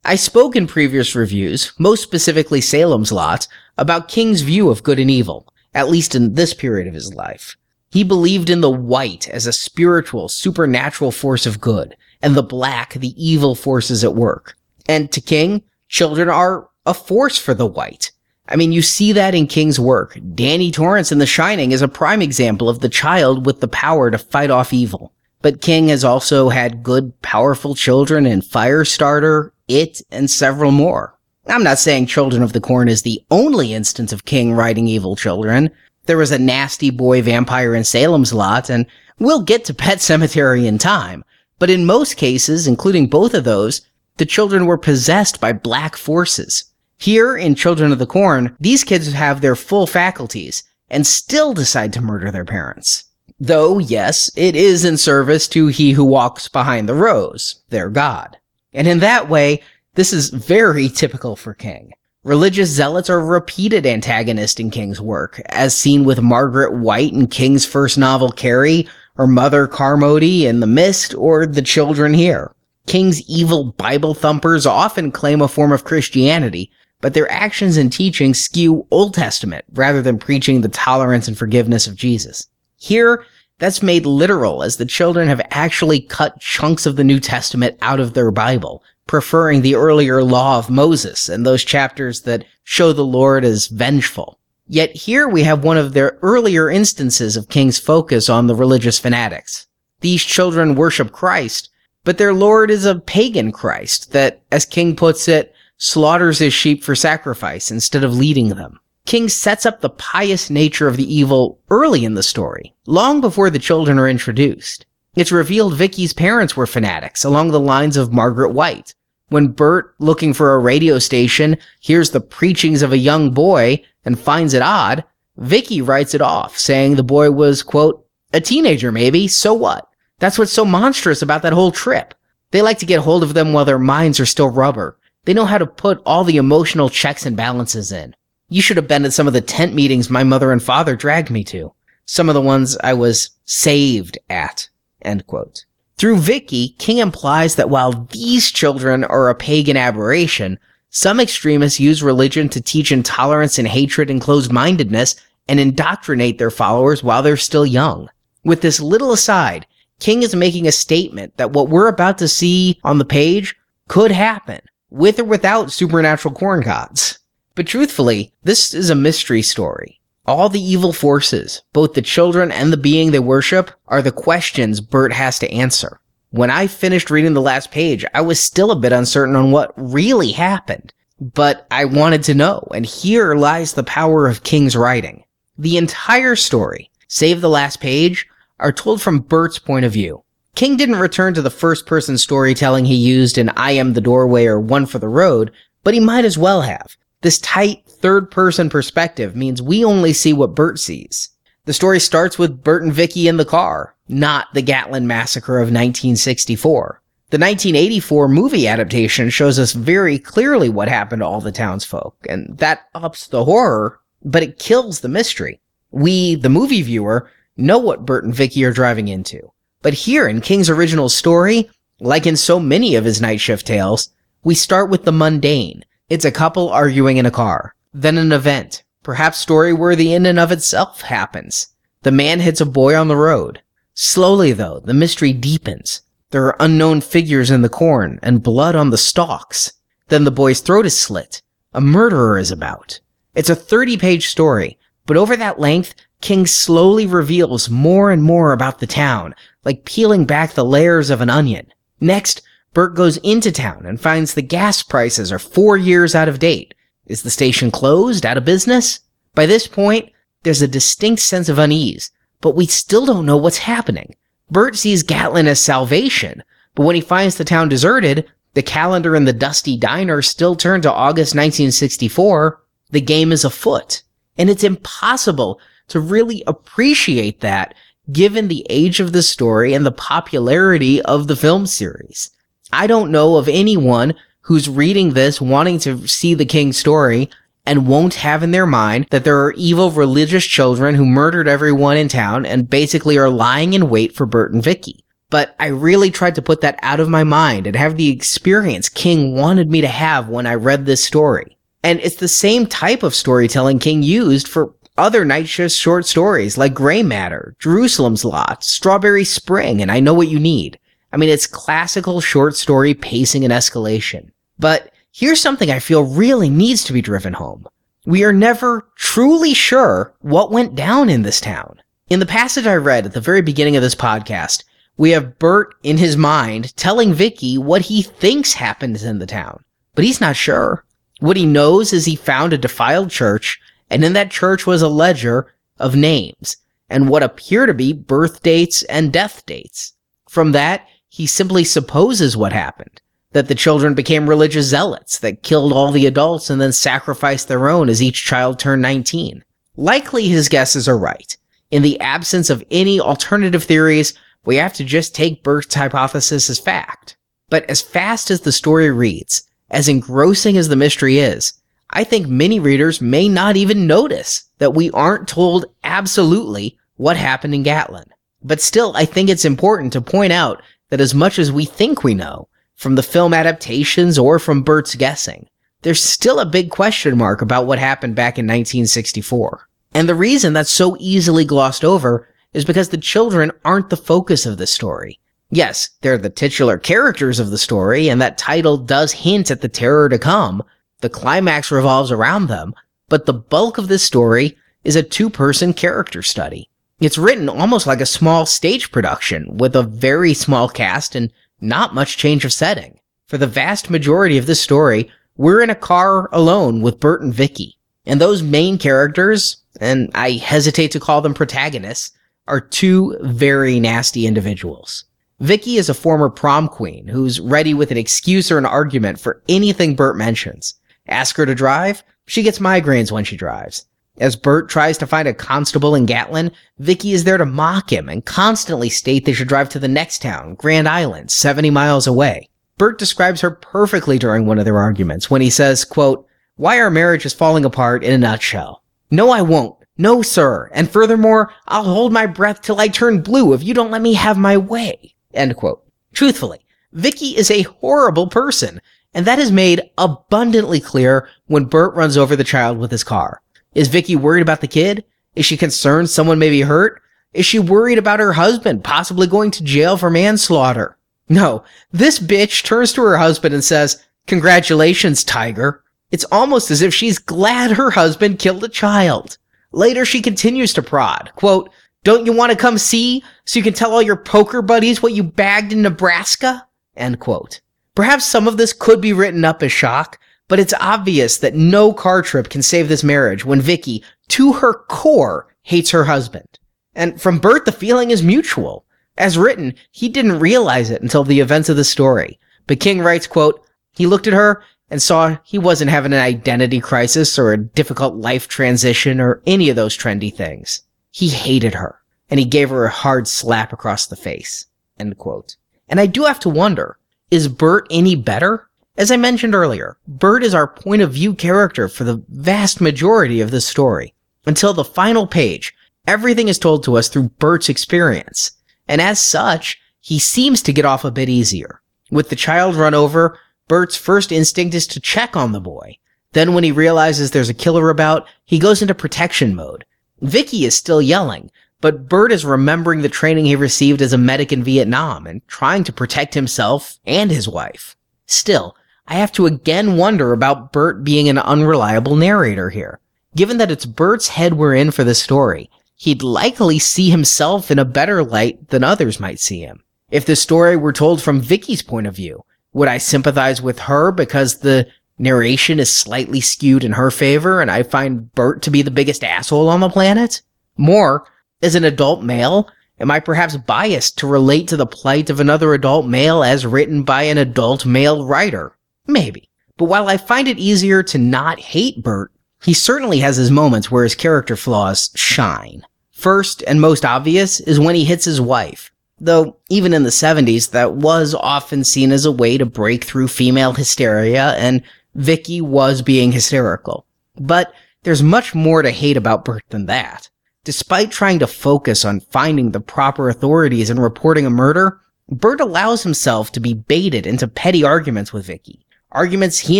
I 0.03 0.15
spoke 0.15 0.55
in 0.55 0.67
previous 0.67 1.15
reviews, 1.15 1.71
most 1.79 2.03
specifically 2.03 2.61
Salem's 2.61 3.11
Lot, 3.11 3.47
about 3.77 4.07
King's 4.07 4.41
view 4.41 4.69
of 4.69 4.83
good 4.83 4.99
and 4.99 5.09
evil, 5.09 5.47
at 5.73 5.89
least 5.89 6.13
in 6.13 6.35
this 6.35 6.53
period 6.53 6.87
of 6.87 6.93
his 6.93 7.13
life. 7.13 7.55
He 7.89 8.03
believed 8.03 8.49
in 8.49 8.61
the 8.61 8.69
white 8.69 9.29
as 9.29 9.47
a 9.47 9.53
spiritual, 9.53 10.27
supernatural 10.27 11.11
force 11.11 11.45
of 11.45 11.61
good, 11.61 11.95
and 12.21 12.35
the 12.35 12.43
black, 12.43 12.93
the 12.93 13.13
evil 13.15 13.55
forces 13.55 14.03
at 14.03 14.13
work. 14.13 14.57
And 14.87 15.11
to 15.13 15.21
King, 15.21 15.63
children 15.87 16.29
are 16.29 16.69
a 16.85 16.93
force 16.93 17.37
for 17.37 17.53
the 17.53 17.65
white. 17.65 18.11
I 18.47 18.57
mean, 18.57 18.71
you 18.71 18.81
see 18.81 19.11
that 19.13 19.33
in 19.33 19.47
King's 19.47 19.79
work. 19.79 20.19
Danny 20.35 20.69
Torrance 20.69 21.11
in 21.11 21.17
The 21.17 21.25
Shining 21.25 21.71
is 21.71 21.81
a 21.81 21.87
prime 21.87 22.21
example 22.21 22.69
of 22.69 22.81
the 22.81 22.89
child 22.89 23.45
with 23.45 23.61
the 23.61 23.67
power 23.67 24.11
to 24.11 24.19
fight 24.19 24.51
off 24.51 24.71
evil. 24.71 25.13
But 25.45 25.61
King 25.61 25.89
has 25.89 26.03
also 26.03 26.49
had 26.49 26.81
good, 26.81 27.21
powerful 27.21 27.75
children 27.75 28.25
in 28.25 28.41
Firestarter, 28.41 29.51
It, 29.67 30.01
and 30.09 30.27
several 30.27 30.71
more. 30.71 31.19
I'm 31.45 31.61
not 31.61 31.77
saying 31.77 32.07
Children 32.07 32.41
of 32.41 32.53
the 32.53 32.59
Corn 32.59 32.89
is 32.89 33.03
the 33.03 33.23
only 33.29 33.71
instance 33.71 34.11
of 34.11 34.25
King 34.25 34.53
writing 34.53 34.87
evil 34.87 35.15
children. 35.15 35.69
There 36.07 36.17
was 36.17 36.31
a 36.31 36.39
nasty 36.39 36.89
boy 36.89 37.21
vampire 37.21 37.75
in 37.75 37.83
Salem's 37.83 38.33
Lot, 38.33 38.71
and 38.71 38.87
we'll 39.19 39.43
get 39.43 39.63
to 39.65 39.73
Pet 39.75 39.99
Sematary 39.99 40.65
in 40.65 40.79
time. 40.79 41.23
But 41.59 41.69
in 41.69 41.85
most 41.85 42.17
cases, 42.17 42.65
including 42.65 43.05
both 43.05 43.35
of 43.35 43.43
those, 43.43 43.81
the 44.17 44.25
children 44.25 44.65
were 44.65 44.79
possessed 44.79 45.39
by 45.39 45.53
black 45.53 45.95
forces. 45.95 46.73
Here 46.97 47.37
in 47.37 47.53
Children 47.53 47.91
of 47.91 47.99
the 47.99 48.07
Corn, 48.07 48.57
these 48.59 48.83
kids 48.83 49.11
have 49.11 49.41
their 49.41 49.55
full 49.55 49.85
faculties 49.85 50.63
and 50.89 51.05
still 51.05 51.53
decide 51.53 51.93
to 51.93 52.01
murder 52.01 52.31
their 52.31 52.45
parents. 52.45 53.03
Though, 53.39 53.79
yes, 53.79 54.31
it 54.37 54.55
is 54.55 54.85
in 54.85 54.97
service 54.97 55.47
to 55.49 55.67
he 55.67 55.91
who 55.91 56.05
walks 56.05 56.47
behind 56.47 56.87
the 56.87 56.93
rows, 56.93 57.61
their 57.69 57.89
god. 57.89 58.37
And 58.73 58.87
in 58.87 58.99
that 58.99 59.29
way, 59.29 59.61
this 59.95 60.13
is 60.13 60.29
very 60.29 60.87
typical 60.87 61.35
for 61.35 61.53
King. 61.53 61.91
Religious 62.23 62.69
zealots 62.69 63.09
are 63.09 63.19
a 63.19 63.25
repeated 63.25 63.85
antagonist 63.85 64.59
in 64.59 64.71
King's 64.71 64.99
work, 64.99 65.41
as 65.49 65.75
seen 65.75 66.05
with 66.05 66.21
Margaret 66.21 66.73
White 66.73 67.13
in 67.13 67.27
King's 67.27 67.65
first 67.65 67.97
novel 67.97 68.31
Carrie, 68.31 68.87
or 69.17 69.27
Mother 69.27 69.67
Carmody 69.67 70.45
in 70.45 70.59
The 70.59 70.67
Mist, 70.67 71.13
or 71.13 71.45
The 71.45 71.61
Children 71.61 72.13
here. 72.13 72.53
King's 72.87 73.21
evil 73.29 73.73
Bible 73.73 74.13
thumpers 74.13 74.65
often 74.65 75.11
claim 75.11 75.41
a 75.41 75.47
form 75.47 75.71
of 75.71 75.83
Christianity, 75.83 76.71
but 77.01 77.13
their 77.13 77.29
actions 77.31 77.77
and 77.77 77.91
teachings 77.91 78.39
skew 78.39 78.87
Old 78.91 79.13
Testament 79.13 79.65
rather 79.73 80.01
than 80.01 80.17
preaching 80.17 80.61
the 80.61 80.69
tolerance 80.69 81.27
and 81.27 81.37
forgiveness 81.37 81.85
of 81.85 81.95
Jesus. 81.95 82.47
Here, 82.85 83.25
that's 83.57 83.81
made 83.81 84.05
literal 84.05 84.61
as 84.61 84.77
the 84.77 84.85
children 84.85 85.27
have 85.27 85.41
actually 85.49 86.01
cut 86.01 86.39
chunks 86.39 86.85
of 86.85 86.97
the 86.97 87.03
New 87.03 87.19
Testament 87.19 87.79
out 87.81 87.99
of 87.99 88.13
their 88.13 88.29
Bible, 88.29 88.83
preferring 89.07 89.63
the 89.63 89.73
earlier 89.73 90.23
law 90.23 90.59
of 90.59 90.69
Moses 90.69 91.27
and 91.27 91.43
those 91.43 91.63
chapters 91.63 92.21
that 92.21 92.45
show 92.63 92.93
the 92.93 93.03
Lord 93.03 93.43
as 93.43 93.65
vengeful. 93.65 94.37
Yet 94.67 94.95
here 94.95 95.27
we 95.27 95.41
have 95.41 95.63
one 95.63 95.77
of 95.77 95.93
their 95.93 96.19
earlier 96.21 96.69
instances 96.69 97.35
of 97.35 97.49
King's 97.49 97.79
focus 97.79 98.29
on 98.29 98.45
the 98.45 98.55
religious 98.55 98.99
fanatics. 98.99 99.65
These 100.01 100.23
children 100.23 100.75
worship 100.75 101.11
Christ, 101.11 101.71
but 102.03 102.19
their 102.19 102.35
Lord 102.35 102.69
is 102.69 102.85
a 102.85 102.99
pagan 102.99 103.51
Christ 103.51 104.11
that, 104.11 104.43
as 104.51 104.63
King 104.63 104.95
puts 104.95 105.27
it, 105.27 105.55
slaughters 105.77 106.37
his 106.37 106.53
sheep 106.53 106.83
for 106.83 106.93
sacrifice 106.95 107.71
instead 107.71 108.03
of 108.03 108.13
leading 108.13 108.49
them. 108.49 108.79
King 109.05 109.29
sets 109.29 109.67
up 109.67 109.81
the 109.81 109.89
pious 109.89 110.49
nature 110.49 110.87
of 110.87 110.97
the 110.97 111.13
evil 111.13 111.59
early 111.69 112.03
in 112.05 112.15
the 112.15 112.23
story, 112.23 112.73
long 112.87 113.21
before 113.21 113.51
the 113.51 113.59
children 113.59 113.99
are 113.99 114.09
introduced. 114.09 114.85
It's 115.15 115.31
revealed 115.31 115.75
Vicky's 115.75 116.13
parents 116.13 116.57
were 116.57 116.65
fanatics 116.65 117.23
along 117.23 117.51
the 117.51 117.59
lines 117.59 117.97
of 117.97 118.11
Margaret 118.11 118.49
White. 118.49 118.95
When 119.29 119.49
Burt, 119.49 119.93
looking 119.99 120.33
for 120.33 120.53
a 120.53 120.59
radio 120.59 120.97
station, 120.97 121.57
hears 121.79 122.09
the 122.09 122.19
preachings 122.19 122.81
of 122.81 122.91
a 122.91 122.97
young 122.97 123.31
boy 123.31 123.83
and 124.03 124.19
finds 124.19 124.53
it 124.53 124.61
odd, 124.61 125.03
Vicky 125.37 125.81
writes 125.81 126.13
it 126.13 126.21
off, 126.21 126.57
saying 126.57 126.95
the 126.95 127.03
boy 127.03 127.29
was, 127.29 127.61
quote, 127.61 128.05
a 128.33 128.41
teenager 128.41 128.91
maybe, 128.91 129.27
so 129.27 129.53
what? 129.53 129.87
That's 130.19 130.39
what's 130.39 130.51
so 130.51 130.65
monstrous 130.65 131.21
about 131.21 131.43
that 131.43 131.53
whole 131.53 131.71
trip. 131.71 132.13
They 132.51 132.61
like 132.61 132.79
to 132.79 132.85
get 132.85 133.01
hold 133.01 133.21
of 133.21 133.33
them 133.33 133.53
while 133.53 133.65
their 133.65 133.79
minds 133.79 134.19
are 134.19 134.25
still 134.25 134.49
rubber. 134.49 134.97
They 135.25 135.33
know 135.33 135.45
how 135.45 135.57
to 135.57 135.65
put 135.65 136.01
all 136.05 136.23
the 136.23 136.37
emotional 136.37 136.89
checks 136.89 137.25
and 137.25 137.37
balances 137.37 137.91
in. 137.91 138.15
You 138.47 138.61
should 138.61 138.77
have 138.77 138.87
been 138.87 139.05
at 139.05 139.13
some 139.13 139.27
of 139.27 139.33
the 139.33 139.41
tent 139.41 139.73
meetings 139.73 140.09
my 140.09 140.23
mother 140.23 140.51
and 140.51 140.61
father 140.61 140.95
dragged 140.95 141.31
me 141.31 141.43
to. 141.45 141.73
Some 142.05 142.29
of 142.29 142.35
the 142.35 142.41
ones 142.41 142.77
I 142.83 142.93
was 142.93 143.31
saved 143.45 144.17
at. 144.29 144.69
End 145.01 145.25
quote. 145.25 145.65
Through 145.97 146.17
Vicky, 146.17 146.75
King 146.77 146.97
implies 146.99 147.55
that 147.55 147.69
while 147.69 148.07
these 148.11 148.51
children 148.51 149.03
are 149.03 149.29
a 149.29 149.35
pagan 149.35 149.77
aberration, 149.77 150.59
some 150.89 151.19
extremists 151.19 151.79
use 151.79 152.03
religion 152.03 152.49
to 152.49 152.61
teach 152.61 152.91
intolerance 152.91 153.57
and 153.57 153.67
hatred 153.67 154.09
and 154.09 154.21
closed-mindedness 154.21 155.15
and 155.47 155.59
indoctrinate 155.59 156.37
their 156.37 156.51
followers 156.51 157.03
while 157.03 157.23
they're 157.23 157.37
still 157.37 157.65
young. 157.65 158.09
With 158.43 158.61
this 158.61 158.79
little 158.79 159.11
aside, 159.11 159.65
King 159.99 160.21
is 160.23 160.35
making 160.35 160.67
a 160.67 160.71
statement 160.71 161.37
that 161.37 161.51
what 161.51 161.69
we're 161.69 161.87
about 161.87 162.17
to 162.19 162.27
see 162.27 162.79
on 162.83 162.97
the 162.97 163.05
page 163.05 163.55
could 163.87 164.11
happen, 164.11 164.59
with 164.89 165.19
or 165.19 165.23
without 165.23 165.71
supernatural 165.71 166.33
corn 166.33 166.61
gods. 166.61 167.19
But 167.55 167.67
truthfully, 167.67 168.33
this 168.43 168.73
is 168.73 168.89
a 168.89 168.95
mystery 168.95 169.41
story. 169.41 170.01
All 170.25 170.49
the 170.49 170.61
evil 170.61 170.91
forces, 170.91 171.61
both 171.71 171.93
the 171.93 172.01
children 172.01 172.51
and 172.51 172.73
the 172.73 172.77
being 172.77 173.11
they 173.11 173.19
worship, 173.19 173.71
are 173.87 174.01
the 174.01 174.11
questions 174.11 174.81
Burt 174.81 175.13
has 175.13 175.39
to 175.39 175.51
answer. 175.51 176.01
When 176.31 176.49
I 176.49 176.67
finished 176.67 177.09
reading 177.09 177.33
the 177.33 177.41
last 177.41 177.71
page, 177.71 178.03
I 178.13 178.21
was 178.21 178.41
still 178.41 178.71
a 178.71 178.75
bit 178.75 178.91
uncertain 178.91 179.37
on 179.37 179.51
what 179.51 179.73
really 179.77 180.33
happened. 180.33 180.93
But 181.21 181.65
I 181.71 181.85
wanted 181.85 182.23
to 182.23 182.33
know, 182.33 182.67
and 182.73 182.85
here 182.85 183.35
lies 183.35 183.73
the 183.73 183.83
power 183.83 184.27
of 184.27 184.43
King's 184.43 184.75
writing. 184.75 185.23
The 185.57 185.77
entire 185.77 186.35
story, 186.35 186.91
save 187.07 187.39
the 187.39 187.49
last 187.49 187.79
page, 187.79 188.27
are 188.59 188.73
told 188.73 189.01
from 189.01 189.19
Burt's 189.19 189.59
point 189.59 189.85
of 189.85 189.93
view. 189.93 190.23
King 190.55 190.75
didn't 190.75 190.97
return 190.99 191.33
to 191.35 191.41
the 191.41 191.49
first 191.49 191.85
person 191.85 192.17
storytelling 192.17 192.83
he 192.83 192.95
used 192.95 193.37
in 193.37 193.49
I 193.49 193.71
Am 193.71 193.93
the 193.93 194.01
Doorway 194.01 194.45
or 194.45 194.59
One 194.59 194.85
for 194.85 194.99
the 194.99 195.07
Road, 195.07 195.51
but 195.85 195.93
he 195.93 196.01
might 196.01 196.25
as 196.25 196.37
well 196.37 196.63
have. 196.63 196.97
This 197.25 197.39
tight 197.39 197.83
third 197.87 198.29
person 198.29 198.69
perspective 198.69 199.35
means 199.35 199.59
we 199.59 199.83
only 199.83 200.13
see 200.13 200.31
what 200.31 200.53
Burt 200.53 200.77
sees. 200.77 201.29
The 201.65 201.73
story 201.73 201.99
starts 201.99 202.37
with 202.37 202.63
Burt 202.63 202.83
and 202.83 202.93
Vicky 202.93 203.27
in 203.27 203.37
the 203.37 203.43
car, 203.43 203.95
not 204.07 204.53
the 204.53 204.61
Gatlin 204.61 205.07
massacre 205.07 205.57
of 205.57 205.69
1964. 205.69 207.01
The 207.31 207.39
1984 207.39 208.27
movie 208.27 208.67
adaptation 208.67 209.31
shows 209.31 209.57
us 209.57 209.71
very 209.71 210.19
clearly 210.19 210.69
what 210.69 210.87
happened 210.87 211.21
to 211.21 211.25
all 211.25 211.41
the 211.41 211.51
townsfolk, 211.51 212.15
and 212.29 212.55
that 212.59 212.81
ups 212.93 213.25
the 213.25 213.43
horror, 213.43 213.99
but 214.23 214.43
it 214.43 214.59
kills 214.59 214.99
the 214.99 215.09
mystery. 215.09 215.59
We, 215.89 216.35
the 216.35 216.49
movie 216.49 216.83
viewer, 216.83 217.31
know 217.57 217.79
what 217.79 218.05
Burt 218.05 218.23
and 218.23 218.35
Vicky 218.35 218.63
are 218.65 218.71
driving 218.71 219.07
into. 219.07 219.51
But 219.81 219.95
here 219.95 220.27
in 220.27 220.41
King's 220.41 220.69
original 220.69 221.09
story, 221.09 221.71
like 221.99 222.27
in 222.27 222.37
so 222.37 222.59
many 222.59 222.93
of 222.93 223.03
his 223.03 223.19
night 223.19 223.41
shift 223.41 223.65
tales, 223.65 224.09
we 224.43 224.53
start 224.53 224.91
with 224.91 225.05
the 225.05 225.11
mundane. 225.11 225.83
It's 226.07 226.25
a 226.25 226.31
couple 226.31 226.69
arguing 226.69 227.17
in 227.17 227.25
a 227.25 227.31
car. 227.31 227.73
Then 227.91 228.19
an 228.19 228.31
event, 228.31 228.83
perhaps 229.01 229.39
story 229.39 229.73
worthy 229.73 230.13
in 230.13 230.27
and 230.27 230.37
of 230.37 230.51
itself, 230.51 231.01
happens. 231.01 231.69
The 232.03 232.11
man 232.11 232.41
hits 232.41 232.61
a 232.61 232.65
boy 232.65 232.95
on 232.95 233.07
the 233.07 233.15
road. 233.15 233.63
Slowly 233.95 234.51
though, 234.51 234.81
the 234.81 234.93
mystery 234.93 235.33
deepens. 235.33 236.03
There 236.29 236.45
are 236.45 236.55
unknown 236.59 237.01
figures 237.01 237.49
in 237.49 237.63
the 237.63 237.69
corn 237.69 238.19
and 238.21 238.43
blood 238.43 238.75
on 238.75 238.91
the 238.91 238.99
stalks. 238.99 239.73
Then 240.09 240.25
the 240.25 240.31
boy's 240.31 240.59
throat 240.59 240.85
is 240.85 240.95
slit. 240.95 241.41
A 241.73 241.81
murderer 241.81 242.37
is 242.37 242.51
about. 242.51 242.99
It's 243.33 243.49
a 243.49 243.55
30 243.55 243.97
page 243.97 244.27
story, 244.27 244.77
but 245.07 245.17
over 245.17 245.35
that 245.35 245.59
length, 245.59 245.95
King 246.21 246.45
slowly 246.45 247.07
reveals 247.07 247.67
more 247.67 248.11
and 248.11 248.21
more 248.21 248.53
about 248.53 248.77
the 248.77 248.87
town, 248.87 249.33
like 249.63 249.85
peeling 249.85 250.25
back 250.25 250.53
the 250.53 250.63
layers 250.63 251.09
of 251.09 251.21
an 251.21 251.31
onion. 251.31 251.73
Next, 251.99 252.43
Burt 252.75 252.93
goes 252.93 253.15
into 253.17 253.53
town 253.53 253.85
and 253.85 254.01
finds 254.01 254.33
the 254.33 254.41
gas 254.41 254.83
prices 254.83 255.31
are 255.31 255.39
four 255.39 255.77
years 255.77 256.13
out 256.13 256.27
of 256.27 256.39
date. 256.39 256.75
Is 257.05 257.23
the 257.23 257.29
station 257.29 257.71
closed, 257.71 258.25
out 258.25 258.37
of 258.37 258.43
business? 258.43 258.99
By 259.33 259.45
this 259.45 259.65
point, 259.65 260.11
there's 260.43 260.61
a 260.61 260.67
distinct 260.67 261.21
sense 261.21 261.47
of 261.47 261.57
unease, 261.57 262.11
but 262.41 262.53
we 262.53 262.65
still 262.65 263.05
don't 263.05 263.25
know 263.25 263.37
what's 263.37 263.59
happening. 263.59 264.13
Burt 264.51 264.75
sees 264.75 265.03
Gatlin 265.03 265.47
as 265.47 265.61
salvation, 265.61 266.43
but 266.75 266.83
when 266.83 266.95
he 266.95 267.01
finds 267.01 267.37
the 267.37 267.45
town 267.45 267.69
deserted, 267.69 268.29
the 268.55 268.61
calendar 268.61 269.15
in 269.15 269.23
the 269.23 269.31
dusty 269.31 269.77
diner 269.77 270.21
still 270.21 270.53
turned 270.53 270.83
to 270.83 270.91
August 270.91 271.33
1964, 271.33 272.61
the 272.91 272.99
game 272.99 273.31
is 273.31 273.45
afoot. 273.45 274.03
And 274.37 274.49
it's 274.49 274.65
impossible 274.65 275.61
to 275.87 276.01
really 276.01 276.43
appreciate 276.45 277.39
that 277.39 277.73
given 278.11 278.49
the 278.49 278.67
age 278.69 278.99
of 278.99 279.13
the 279.13 279.23
story 279.23 279.73
and 279.73 279.85
the 279.85 279.93
popularity 279.93 281.01
of 281.03 281.27
the 281.27 281.37
film 281.37 281.67
series. 281.67 282.31
I 282.71 282.87
don't 282.87 283.11
know 283.11 283.37
of 283.37 283.47
anyone 283.47 284.15
who's 284.41 284.69
reading 284.69 285.13
this 285.13 285.41
wanting 285.41 285.79
to 285.79 286.07
see 286.07 286.33
the 286.33 286.45
king's 286.45 286.77
story 286.77 287.29
and 287.65 287.87
won't 287.87 288.15
have 288.15 288.43
in 288.43 288.51
their 288.51 288.67
mind 288.67 289.07
that 289.09 289.23
there 289.23 289.41
are 289.43 289.53
evil 289.53 289.91
religious 289.91 290.45
children 290.45 290.95
who 290.95 291.05
murdered 291.05 291.47
everyone 291.47 291.97
in 291.97 292.07
town 292.07 292.45
and 292.45 292.69
basically 292.69 293.17
are 293.17 293.29
lying 293.29 293.73
in 293.73 293.89
wait 293.89 294.15
for 294.15 294.25
Burt 294.25 294.53
and 294.53 294.63
Vicky. 294.63 295.03
But 295.31 295.55
I 295.59 295.67
really 295.67 296.11
tried 296.11 296.35
to 296.35 296.41
put 296.41 296.61
that 296.61 296.77
out 296.83 296.99
of 296.99 297.09
my 297.09 297.23
mind 297.23 297.65
and 297.65 297.75
have 297.75 297.97
the 297.97 298.09
experience 298.09 298.87
King 298.87 299.35
wanted 299.35 299.71
me 299.71 299.81
to 299.81 299.87
have 299.87 300.29
when 300.29 300.45
I 300.45 300.53
read 300.53 300.85
this 300.85 301.03
story. 301.03 301.57
And 301.83 301.99
it's 301.99 302.17
the 302.17 302.27
same 302.27 302.67
type 302.67 303.03
of 303.03 303.15
storytelling 303.15 303.79
King 303.79 304.03
used 304.03 304.47
for 304.47 304.73
other 304.97 305.25
Night 305.25 305.47
short 305.47 306.05
stories 306.05 306.57
like 306.57 306.73
Gray 306.73 307.03
Matter, 307.03 307.55
Jerusalem's 307.59 308.23
Lot, 308.23 308.63
Strawberry 308.63 309.25
Spring, 309.25 309.81
and 309.81 309.91
I 309.91 309.99
Know 309.99 310.13
What 310.13 310.29
You 310.29 310.39
Need. 310.39 310.79
I 311.15 311.17
mean, 311.17 311.29
it's 311.29 311.47
classical 311.47 312.19
short 312.19 312.57
story 312.57 312.93
pacing 312.93 313.45
and 313.45 313.53
escalation. 313.53 314.31
But 314.59 314.91
here's 315.13 315.39
something 315.39 315.71
I 315.71 315.79
feel 315.79 316.03
really 316.03 316.49
needs 316.49 316.83
to 316.83 316.93
be 316.93 317.01
driven 317.01 317.31
home. 317.31 317.65
We 318.05 318.25
are 318.25 318.33
never 318.33 318.89
truly 318.97 319.53
sure 319.53 320.13
what 320.19 320.51
went 320.51 320.75
down 320.75 321.09
in 321.09 321.21
this 321.21 321.39
town. 321.39 321.81
In 322.09 322.19
the 322.19 322.25
passage 322.25 322.67
I 322.67 322.75
read 322.75 323.05
at 323.05 323.13
the 323.13 323.21
very 323.21 323.41
beginning 323.41 323.77
of 323.77 323.81
this 323.81 323.95
podcast, 323.95 324.65
we 324.97 325.11
have 325.11 325.39
Burt 325.39 325.75
in 325.83 325.97
his 325.97 326.17
mind 326.17 326.75
telling 326.75 327.13
Vicky 327.13 327.57
what 327.57 327.83
he 327.83 328.01
thinks 328.01 328.51
happened 328.51 329.01
in 329.01 329.19
the 329.19 329.25
town, 329.25 329.63
but 329.93 330.03
he's 330.03 330.19
not 330.19 330.35
sure. 330.35 330.83
What 331.21 331.37
he 331.37 331.45
knows 331.45 331.93
is 331.93 332.03
he 332.03 332.17
found 332.17 332.51
a 332.51 332.57
defiled 332.57 333.09
church 333.09 333.57
and 333.89 334.03
in 334.03 334.11
that 334.13 334.31
church 334.31 334.67
was 334.67 334.81
a 334.81 334.89
ledger 334.89 335.53
of 335.79 335.95
names 335.95 336.57
and 336.89 337.07
what 337.07 337.23
appear 337.23 337.67
to 337.67 337.73
be 337.73 337.93
birth 337.93 338.43
dates 338.43 338.83
and 338.83 339.13
death 339.13 339.45
dates. 339.45 339.93
From 340.27 340.51
that, 340.51 340.85
he 341.15 341.25
simply 341.25 341.63
supposes 341.63 342.35
what 342.35 342.51
happened. 342.51 343.01
That 343.31 343.47
the 343.47 343.55
children 343.55 343.93
became 343.93 344.27
religious 344.27 344.65
zealots 344.65 345.17
that 345.19 345.43
killed 345.43 345.71
all 345.71 345.93
the 345.93 346.07
adults 346.07 346.49
and 346.49 346.59
then 346.59 346.73
sacrificed 346.73 347.47
their 347.47 347.69
own 347.69 347.87
as 347.87 348.03
each 348.03 348.25
child 348.25 348.59
turned 348.59 348.81
19. 348.81 349.41
Likely 349.77 350.27
his 350.27 350.49
guesses 350.49 350.89
are 350.89 350.97
right. 350.97 351.37
In 351.71 351.83
the 351.83 351.97
absence 352.01 352.49
of 352.49 352.65
any 352.69 352.99
alternative 352.99 353.63
theories, 353.63 354.13
we 354.43 354.57
have 354.57 354.73
to 354.73 354.83
just 354.83 355.15
take 355.15 355.41
Burt's 355.41 355.73
hypothesis 355.73 356.49
as 356.49 356.59
fact. 356.59 357.15
But 357.49 357.63
as 357.69 357.81
fast 357.81 358.29
as 358.29 358.41
the 358.41 358.51
story 358.51 358.91
reads, 358.91 359.43
as 359.71 359.87
engrossing 359.87 360.57
as 360.57 360.67
the 360.67 360.75
mystery 360.75 361.19
is, 361.19 361.53
I 361.91 362.03
think 362.03 362.27
many 362.27 362.59
readers 362.59 362.99
may 362.99 363.29
not 363.29 363.55
even 363.55 363.87
notice 363.87 364.43
that 364.57 364.73
we 364.73 364.91
aren't 364.91 365.29
told 365.29 365.67
absolutely 365.81 366.77
what 366.97 367.15
happened 367.15 367.55
in 367.55 367.63
Gatlin. 367.63 368.09
But 368.43 368.59
still, 368.59 368.91
I 368.97 369.05
think 369.05 369.29
it's 369.29 369.45
important 369.45 369.93
to 369.93 370.01
point 370.01 370.33
out 370.33 370.61
that 370.95 371.01
as 371.01 371.13
much 371.13 371.37
as 371.37 371.51
we 371.51 371.65
think 371.65 372.05
we 372.05 372.13
know, 372.13 372.47
from 372.75 372.95
the 372.95 373.03
film 373.03 373.33
adaptations 373.33 374.17
or 374.17 374.39
from 374.39 374.63
Burt's 374.63 374.95
guessing, 374.95 375.45
there's 375.81 376.01
still 376.01 376.39
a 376.39 376.45
big 376.45 376.69
question 376.69 377.17
mark 377.17 377.41
about 377.41 377.67
what 377.67 377.79
happened 377.79 378.15
back 378.15 378.39
in 378.39 378.45
1964. 378.45 379.67
And 379.93 380.07
the 380.07 380.15
reason 380.15 380.53
that's 380.53 380.71
so 380.71 380.95
easily 380.97 381.43
glossed 381.43 381.83
over 381.83 382.29
is 382.53 382.63
because 382.63 382.87
the 382.87 382.97
children 382.97 383.51
aren't 383.65 383.89
the 383.89 383.97
focus 383.97 384.45
of 384.45 384.57
the 384.57 384.65
story. 384.65 385.19
Yes, 385.49 385.89
they're 385.99 386.17
the 386.17 386.29
titular 386.29 386.77
characters 386.77 387.39
of 387.39 387.49
the 387.49 387.57
story, 387.57 388.07
and 388.07 388.21
that 388.21 388.37
title 388.37 388.77
does 388.77 389.11
hint 389.11 389.51
at 389.51 389.59
the 389.59 389.67
terror 389.67 390.07
to 390.07 390.17
come, 390.17 390.63
the 391.01 391.09
climax 391.09 391.71
revolves 391.71 392.09
around 392.09 392.47
them, 392.47 392.73
but 393.09 393.25
the 393.25 393.33
bulk 393.33 393.77
of 393.77 393.89
this 393.89 394.03
story 394.03 394.57
is 394.85 394.95
a 394.95 395.03
two 395.03 395.29
person 395.29 395.73
character 395.73 396.21
study. 396.21 396.69
It's 397.01 397.17
written 397.17 397.49
almost 397.49 397.87
like 397.87 397.99
a 397.99 398.05
small 398.05 398.45
stage 398.45 398.89
production 398.89 399.57
with 399.57 399.75
a 399.75 399.83
very 399.83 400.33
small 400.33 400.69
cast 400.69 401.13
and 401.13 401.31
not 401.59 401.93
much 401.93 402.17
change 402.17 402.45
of 402.45 402.53
setting. 402.53 402.99
For 403.27 403.37
the 403.37 403.47
vast 403.47 403.89
majority 403.89 404.37
of 404.37 404.45
this 404.45 404.61
story, 404.61 405.11
we're 405.35 405.61
in 405.61 405.69
a 405.69 405.75
car 405.75 406.29
alone 406.31 406.81
with 406.81 407.01
Burt 407.01 407.21
and 407.21 407.33
Vicky. 407.33 407.77
And 408.05 408.21
those 408.21 408.41
main 408.41 408.77
characters, 408.77 409.57
and 409.81 410.09
I 410.15 410.33
hesitate 410.33 410.91
to 410.91 410.99
call 411.01 411.21
them 411.21 411.33
protagonists, 411.33 412.11
are 412.47 412.61
two 412.61 413.17
very 413.21 413.77
nasty 413.79 414.25
individuals. 414.25 415.03
Vicky 415.41 415.75
is 415.75 415.89
a 415.89 415.93
former 415.93 416.29
prom 416.29 416.69
queen 416.69 417.07
who's 417.07 417.41
ready 417.41 417.73
with 417.73 417.91
an 417.91 417.97
excuse 417.97 418.49
or 418.49 418.57
an 418.57 418.65
argument 418.65 419.19
for 419.19 419.43
anything 419.49 419.95
Burt 419.95 420.15
mentions. 420.15 420.75
Ask 421.09 421.35
her 421.35 421.45
to 421.45 421.55
drive, 421.55 422.03
she 422.25 422.41
gets 422.41 422.59
migraines 422.59 423.11
when 423.11 423.25
she 423.25 423.35
drives. 423.35 423.85
As 424.17 424.37
Burt 424.37 424.69
tries 424.69 424.97
to 424.99 425.07
find 425.07 425.27
a 425.27 425.33
constable 425.33 425.93
in 425.93 426.05
Gatlin, 426.05 426.51
Vicky 426.79 427.11
is 427.11 427.25
there 427.25 427.37
to 427.37 427.45
mock 427.45 427.91
him 427.91 428.07
and 428.07 428.23
constantly 428.23 428.89
state 428.89 429.25
they 429.25 429.33
should 429.33 429.49
drive 429.49 429.67
to 429.69 429.79
the 429.79 429.89
next 429.89 430.21
town, 430.21 430.55
Grand 430.55 430.87
Island, 430.87 431.31
70 431.31 431.69
miles 431.69 432.07
away. 432.07 432.49
Burt 432.77 432.97
describes 432.97 433.41
her 433.41 433.51
perfectly 433.51 434.17
during 434.17 434.45
one 434.45 434.57
of 434.57 434.65
their 434.65 434.79
arguments 434.79 435.29
when 435.29 435.41
he 435.41 435.49
says, 435.49 435.83
quote, 435.83 436.25
why 436.55 436.79
our 436.79 436.89
marriage 436.89 437.25
is 437.25 437.33
falling 437.33 437.65
apart 437.65 438.03
in 438.03 438.13
a 438.13 438.17
nutshell. 438.17 438.83
No, 439.11 439.31
I 439.31 439.41
won't. 439.41 439.75
No, 439.97 440.21
sir. 440.21 440.69
And 440.73 440.89
furthermore, 440.89 441.53
I'll 441.67 441.83
hold 441.83 442.13
my 442.13 442.25
breath 442.25 442.61
till 442.61 442.79
I 442.79 442.87
turn 442.87 443.21
blue 443.21 443.53
if 443.53 443.63
you 443.63 443.73
don't 443.73 443.91
let 443.91 444.01
me 444.01 444.13
have 444.13 444.37
my 444.37 444.55
way. 444.55 445.15
End 445.33 445.55
quote. 445.57 445.83
Truthfully, 446.13 446.65
Vicky 446.93 447.35
is 447.35 447.51
a 447.51 447.63
horrible 447.63 448.27
person, 448.27 448.81
and 449.13 449.25
that 449.25 449.39
is 449.39 449.51
made 449.51 449.89
abundantly 449.97 450.79
clear 450.79 451.27
when 451.47 451.65
Burt 451.65 451.93
runs 451.95 452.15
over 452.15 452.37
the 452.37 452.43
child 452.45 452.77
with 452.77 452.91
his 452.91 453.03
car. 453.03 453.41
Is 453.75 453.89
Vicky 453.89 454.15
worried 454.15 454.41
about 454.41 454.61
the 454.61 454.67
kid? 454.67 455.03
Is 455.35 455.45
she 455.45 455.57
concerned 455.57 456.09
someone 456.09 456.39
may 456.39 456.49
be 456.49 456.61
hurt? 456.61 457.01
Is 457.33 457.45
she 457.45 457.59
worried 457.59 457.97
about 457.97 458.21
her 458.21 458.33
husband 458.33 458.83
possibly 458.83 459.27
going 459.27 459.51
to 459.51 459.63
jail 459.63 459.97
for 459.97 460.09
manslaughter? 460.09 460.97
No, 461.27 461.63
this 461.91 462.17
bitch 462.17 462.63
turns 462.63 462.93
to 462.93 463.01
her 463.01 463.17
husband 463.17 463.53
and 463.53 463.63
says, 463.63 464.03
Congratulations, 464.27 465.23
Tiger. 465.23 465.83
It's 466.11 466.25
almost 466.31 466.71
as 466.71 466.81
if 466.81 466.93
she's 466.93 467.17
glad 467.17 467.71
her 467.71 467.91
husband 467.91 468.39
killed 468.39 468.63
a 468.63 468.69
child. 468.69 469.37
Later, 469.71 470.05
she 470.05 470.21
continues 470.21 470.73
to 470.73 470.81
prod. 470.81 471.31
Quote, 471.35 471.69
Don't 472.03 472.25
you 472.25 472.31
want 472.31 472.51
to 472.51 472.57
come 472.57 472.77
see 472.77 473.23
so 473.43 473.59
you 473.59 473.63
can 473.63 473.73
tell 473.73 473.91
all 473.91 474.01
your 474.01 474.15
poker 474.15 474.61
buddies 474.61 475.01
what 475.03 475.13
you 475.13 475.23
bagged 475.23 475.73
in 475.73 475.81
Nebraska? 475.81 476.65
End 476.95 477.19
quote. 477.19 477.59
Perhaps 477.95 478.25
some 478.25 478.47
of 478.47 478.57
this 478.57 478.71
could 478.71 479.01
be 479.01 479.13
written 479.13 479.43
up 479.43 479.61
as 479.61 479.71
shock, 479.71 480.19
but 480.47 480.59
it's 480.59 480.73
obvious 480.79 481.37
that 481.37 481.55
no 481.55 481.93
car 481.93 482.21
trip 482.21 482.49
can 482.49 482.61
save 482.61 482.87
this 482.87 483.03
marriage 483.03 483.45
when 483.45 483.61
Vicky, 483.61 484.03
to 484.29 484.53
her 484.53 484.73
core, 484.73 485.47
hates 485.63 485.91
her 485.91 486.05
husband. 486.05 486.59
And 486.93 487.21
from 487.21 487.39
Burt, 487.39 487.65
the 487.65 487.71
feeling 487.71 488.11
is 488.11 488.23
mutual. 488.23 488.85
As 489.17 489.37
written, 489.37 489.75
he 489.91 490.09
didn't 490.09 490.39
realize 490.39 490.89
it 490.89 491.01
until 491.01 491.23
the 491.23 491.39
events 491.39 491.69
of 491.69 491.77
the 491.77 491.83
story. 491.83 492.39
But 492.67 492.79
King 492.79 492.99
writes, 493.01 493.27
quote, 493.27 493.61
he 493.91 494.07
looked 494.07 494.27
at 494.27 494.33
her 494.33 494.63
and 494.89 495.01
saw 495.01 495.37
he 495.43 495.57
wasn't 495.57 495.91
having 495.91 496.13
an 496.13 496.19
identity 496.19 496.79
crisis 496.79 497.39
or 497.39 497.51
a 497.51 497.57
difficult 497.57 498.15
life 498.15 498.47
transition 498.47 499.19
or 499.19 499.41
any 499.45 499.69
of 499.69 499.75
those 499.75 499.97
trendy 499.97 500.33
things. 500.33 500.83
He 501.11 501.29
hated 501.29 501.73
her, 501.73 501.99
and 502.29 502.39
he 502.39 502.45
gave 502.45 502.69
her 502.69 502.85
a 502.85 502.91
hard 502.91 503.27
slap 503.27 503.73
across 503.73 504.05
the 504.05 504.15
face. 504.15 504.67
End 504.99 505.17
quote. 505.17 505.55
And 505.87 505.99
I 505.99 506.05
do 506.05 506.23
have 506.23 506.39
to 506.41 506.49
wonder, 506.49 506.97
is 507.31 507.47
Burt 507.47 507.87
any 507.89 508.15
better? 508.15 508.69
As 508.97 509.11
I 509.11 509.17
mentioned 509.17 509.53
earlier, 509.53 509.97
Burt 510.07 510.41
is 510.41 510.53
our 510.53 510.67
point 510.67 511.01
of 511.01 511.11
view 511.11 511.33
character 511.33 511.89
for 511.89 512.05
the 512.05 512.23
vast 512.29 512.79
majority 512.79 513.41
of 513.41 513.51
this 513.51 513.67
story. 513.67 514.13
Until 514.45 514.73
the 514.73 514.85
final 514.85 515.27
page, 515.27 515.75
everything 516.07 516.47
is 516.47 516.57
told 516.57 516.83
to 516.85 516.95
us 516.95 517.09
through 517.09 517.29
Burt's 517.39 517.67
experience. 517.67 518.51
And 518.87 519.01
as 519.01 519.19
such, 519.19 519.81
he 519.99 520.17
seems 520.17 520.61
to 520.61 520.71
get 520.71 520.85
off 520.85 521.03
a 521.03 521.11
bit 521.11 521.27
easier. 521.27 521.81
With 522.09 522.29
the 522.29 522.37
child 522.37 522.75
run 522.75 522.93
over, 522.93 523.37
Burt's 523.67 523.97
first 523.97 524.31
instinct 524.31 524.73
is 524.73 524.87
to 524.87 525.01
check 525.01 525.35
on 525.35 525.51
the 525.51 525.59
boy. 525.59 525.97
Then 526.31 526.53
when 526.53 526.63
he 526.63 526.71
realizes 526.71 527.31
there's 527.31 527.49
a 527.49 527.53
killer 527.53 527.89
about, 527.89 528.27
he 528.45 528.59
goes 528.59 528.81
into 528.81 528.95
protection 528.95 529.55
mode. 529.55 529.83
Vicky 530.21 530.63
is 530.63 530.75
still 530.75 531.01
yelling, 531.01 531.51
but 531.81 532.07
Burt 532.07 532.31
is 532.31 532.45
remembering 532.45 533.01
the 533.01 533.09
training 533.09 533.45
he 533.45 533.57
received 533.57 534.01
as 534.01 534.13
a 534.13 534.17
medic 534.17 534.53
in 534.53 534.63
Vietnam 534.63 535.27
and 535.27 535.45
trying 535.47 535.83
to 535.83 535.91
protect 535.91 536.33
himself 536.33 536.97
and 537.05 537.29
his 537.29 537.49
wife. 537.49 537.97
Still, 538.25 538.75
I 539.07 539.15
have 539.15 539.31
to 539.33 539.45
again 539.45 539.97
wonder 539.97 540.33
about 540.33 540.71
Burt 540.71 541.03
being 541.03 541.29
an 541.29 541.37
unreliable 541.37 542.15
narrator 542.15 542.69
here. 542.71 542.99
Given 543.35 543.57
that 543.57 543.69
it's 543.69 543.85
Burt's 543.85 544.29
head 544.29 544.55
we're 544.55 544.73
in 544.73 544.91
for 544.91 545.03
the 545.03 545.13
story, 545.13 545.69
he'd 545.95 546.23
likely 546.23 546.79
see 546.79 547.09
himself 547.09 547.69
in 547.69 547.77
a 547.77 547.85
better 547.85 548.23
light 548.23 548.69
than 548.69 548.83
others 548.83 549.19
might 549.19 549.39
see 549.39 549.59
him. 549.59 549.83
If 550.09 550.25
the 550.25 550.35
story 550.35 550.75
were 550.75 550.93
told 550.93 551.21
from 551.21 551.41
Vicky's 551.41 551.81
point 551.81 552.07
of 552.07 552.15
view, 552.15 552.45
would 552.73 552.87
I 552.87 552.97
sympathize 552.97 553.61
with 553.61 553.79
her 553.79 554.11
because 554.11 554.59
the 554.59 554.87
narration 555.19 555.79
is 555.79 555.93
slightly 555.93 556.41
skewed 556.41 556.83
in 556.83 556.93
her 556.93 557.11
favor 557.11 557.61
and 557.61 557.69
I 557.69 557.83
find 557.83 558.33
Burt 558.33 558.61
to 558.63 558.71
be 558.71 558.81
the 558.81 558.91
biggest 558.91 559.23
asshole 559.23 559.69
on 559.69 559.81
the 559.81 559.89
planet? 559.89 560.41
More, 560.77 561.25
as 561.61 561.75
an 561.75 561.83
adult 561.83 562.23
male, 562.23 562.69
am 562.99 563.11
I 563.11 563.19
perhaps 563.19 563.55
biased 563.55 564.17
to 564.19 564.27
relate 564.27 564.67
to 564.69 564.77
the 564.77 564.85
plight 564.85 565.29
of 565.29 565.39
another 565.39 565.73
adult 565.73 566.07
male 566.07 566.43
as 566.43 566.65
written 566.65 567.03
by 567.03 567.23
an 567.23 567.37
adult 567.37 567.85
male 567.85 568.25
writer? 568.25 568.74
Maybe. 569.07 569.49
But 569.77 569.85
while 569.85 570.07
I 570.07 570.17
find 570.17 570.47
it 570.47 570.57
easier 570.57 571.03
to 571.03 571.17
not 571.17 571.59
hate 571.59 572.01
Burt, 572.01 572.31
he 572.63 572.73
certainly 572.73 573.19
has 573.19 573.37
his 573.37 573.51
moments 573.51 573.91
where 573.91 574.03
his 574.03 574.15
character 574.15 574.55
flaws 574.55 575.11
shine. 575.15 575.85
First 576.11 576.63
and 576.65 576.79
most 576.79 577.05
obvious 577.05 577.59
is 577.59 577.79
when 577.79 577.95
he 577.95 578.05
hits 578.05 578.25
his 578.25 578.39
wife. 578.39 578.91
Though, 579.19 579.57
even 579.69 579.93
in 579.93 580.03
the 580.03 580.09
70s, 580.09 580.71
that 580.71 580.95
was 580.95 581.33
often 581.33 581.83
seen 581.83 582.11
as 582.11 582.25
a 582.25 582.31
way 582.31 582.57
to 582.57 582.65
break 582.65 583.03
through 583.03 583.27
female 583.27 583.73
hysteria, 583.73 584.55
and 584.57 584.81
Vicky 585.13 585.61
was 585.61 586.01
being 586.01 586.31
hysterical. 586.31 587.05
But 587.39 587.73
there's 588.03 588.23
much 588.23 588.53
more 588.53 588.81
to 588.81 588.91
hate 588.91 589.17
about 589.17 589.45
Burt 589.45 589.63
than 589.69 589.85
that. 589.85 590.29
Despite 590.63 591.11
trying 591.11 591.39
to 591.39 591.47
focus 591.47 592.03
on 592.03 592.19
finding 592.19 592.71
the 592.71 592.79
proper 592.79 593.29
authorities 593.29 593.89
and 593.89 594.01
reporting 594.01 594.45
a 594.45 594.49
murder, 594.49 594.99
Burt 595.29 595.61
allows 595.61 596.03
himself 596.03 596.51
to 596.51 596.59
be 596.59 596.73
baited 596.73 597.25
into 597.25 597.47
petty 597.47 597.83
arguments 597.83 598.33
with 598.33 598.45
Vicky. 598.45 598.84
Arguments 599.11 599.59
he 599.59 599.79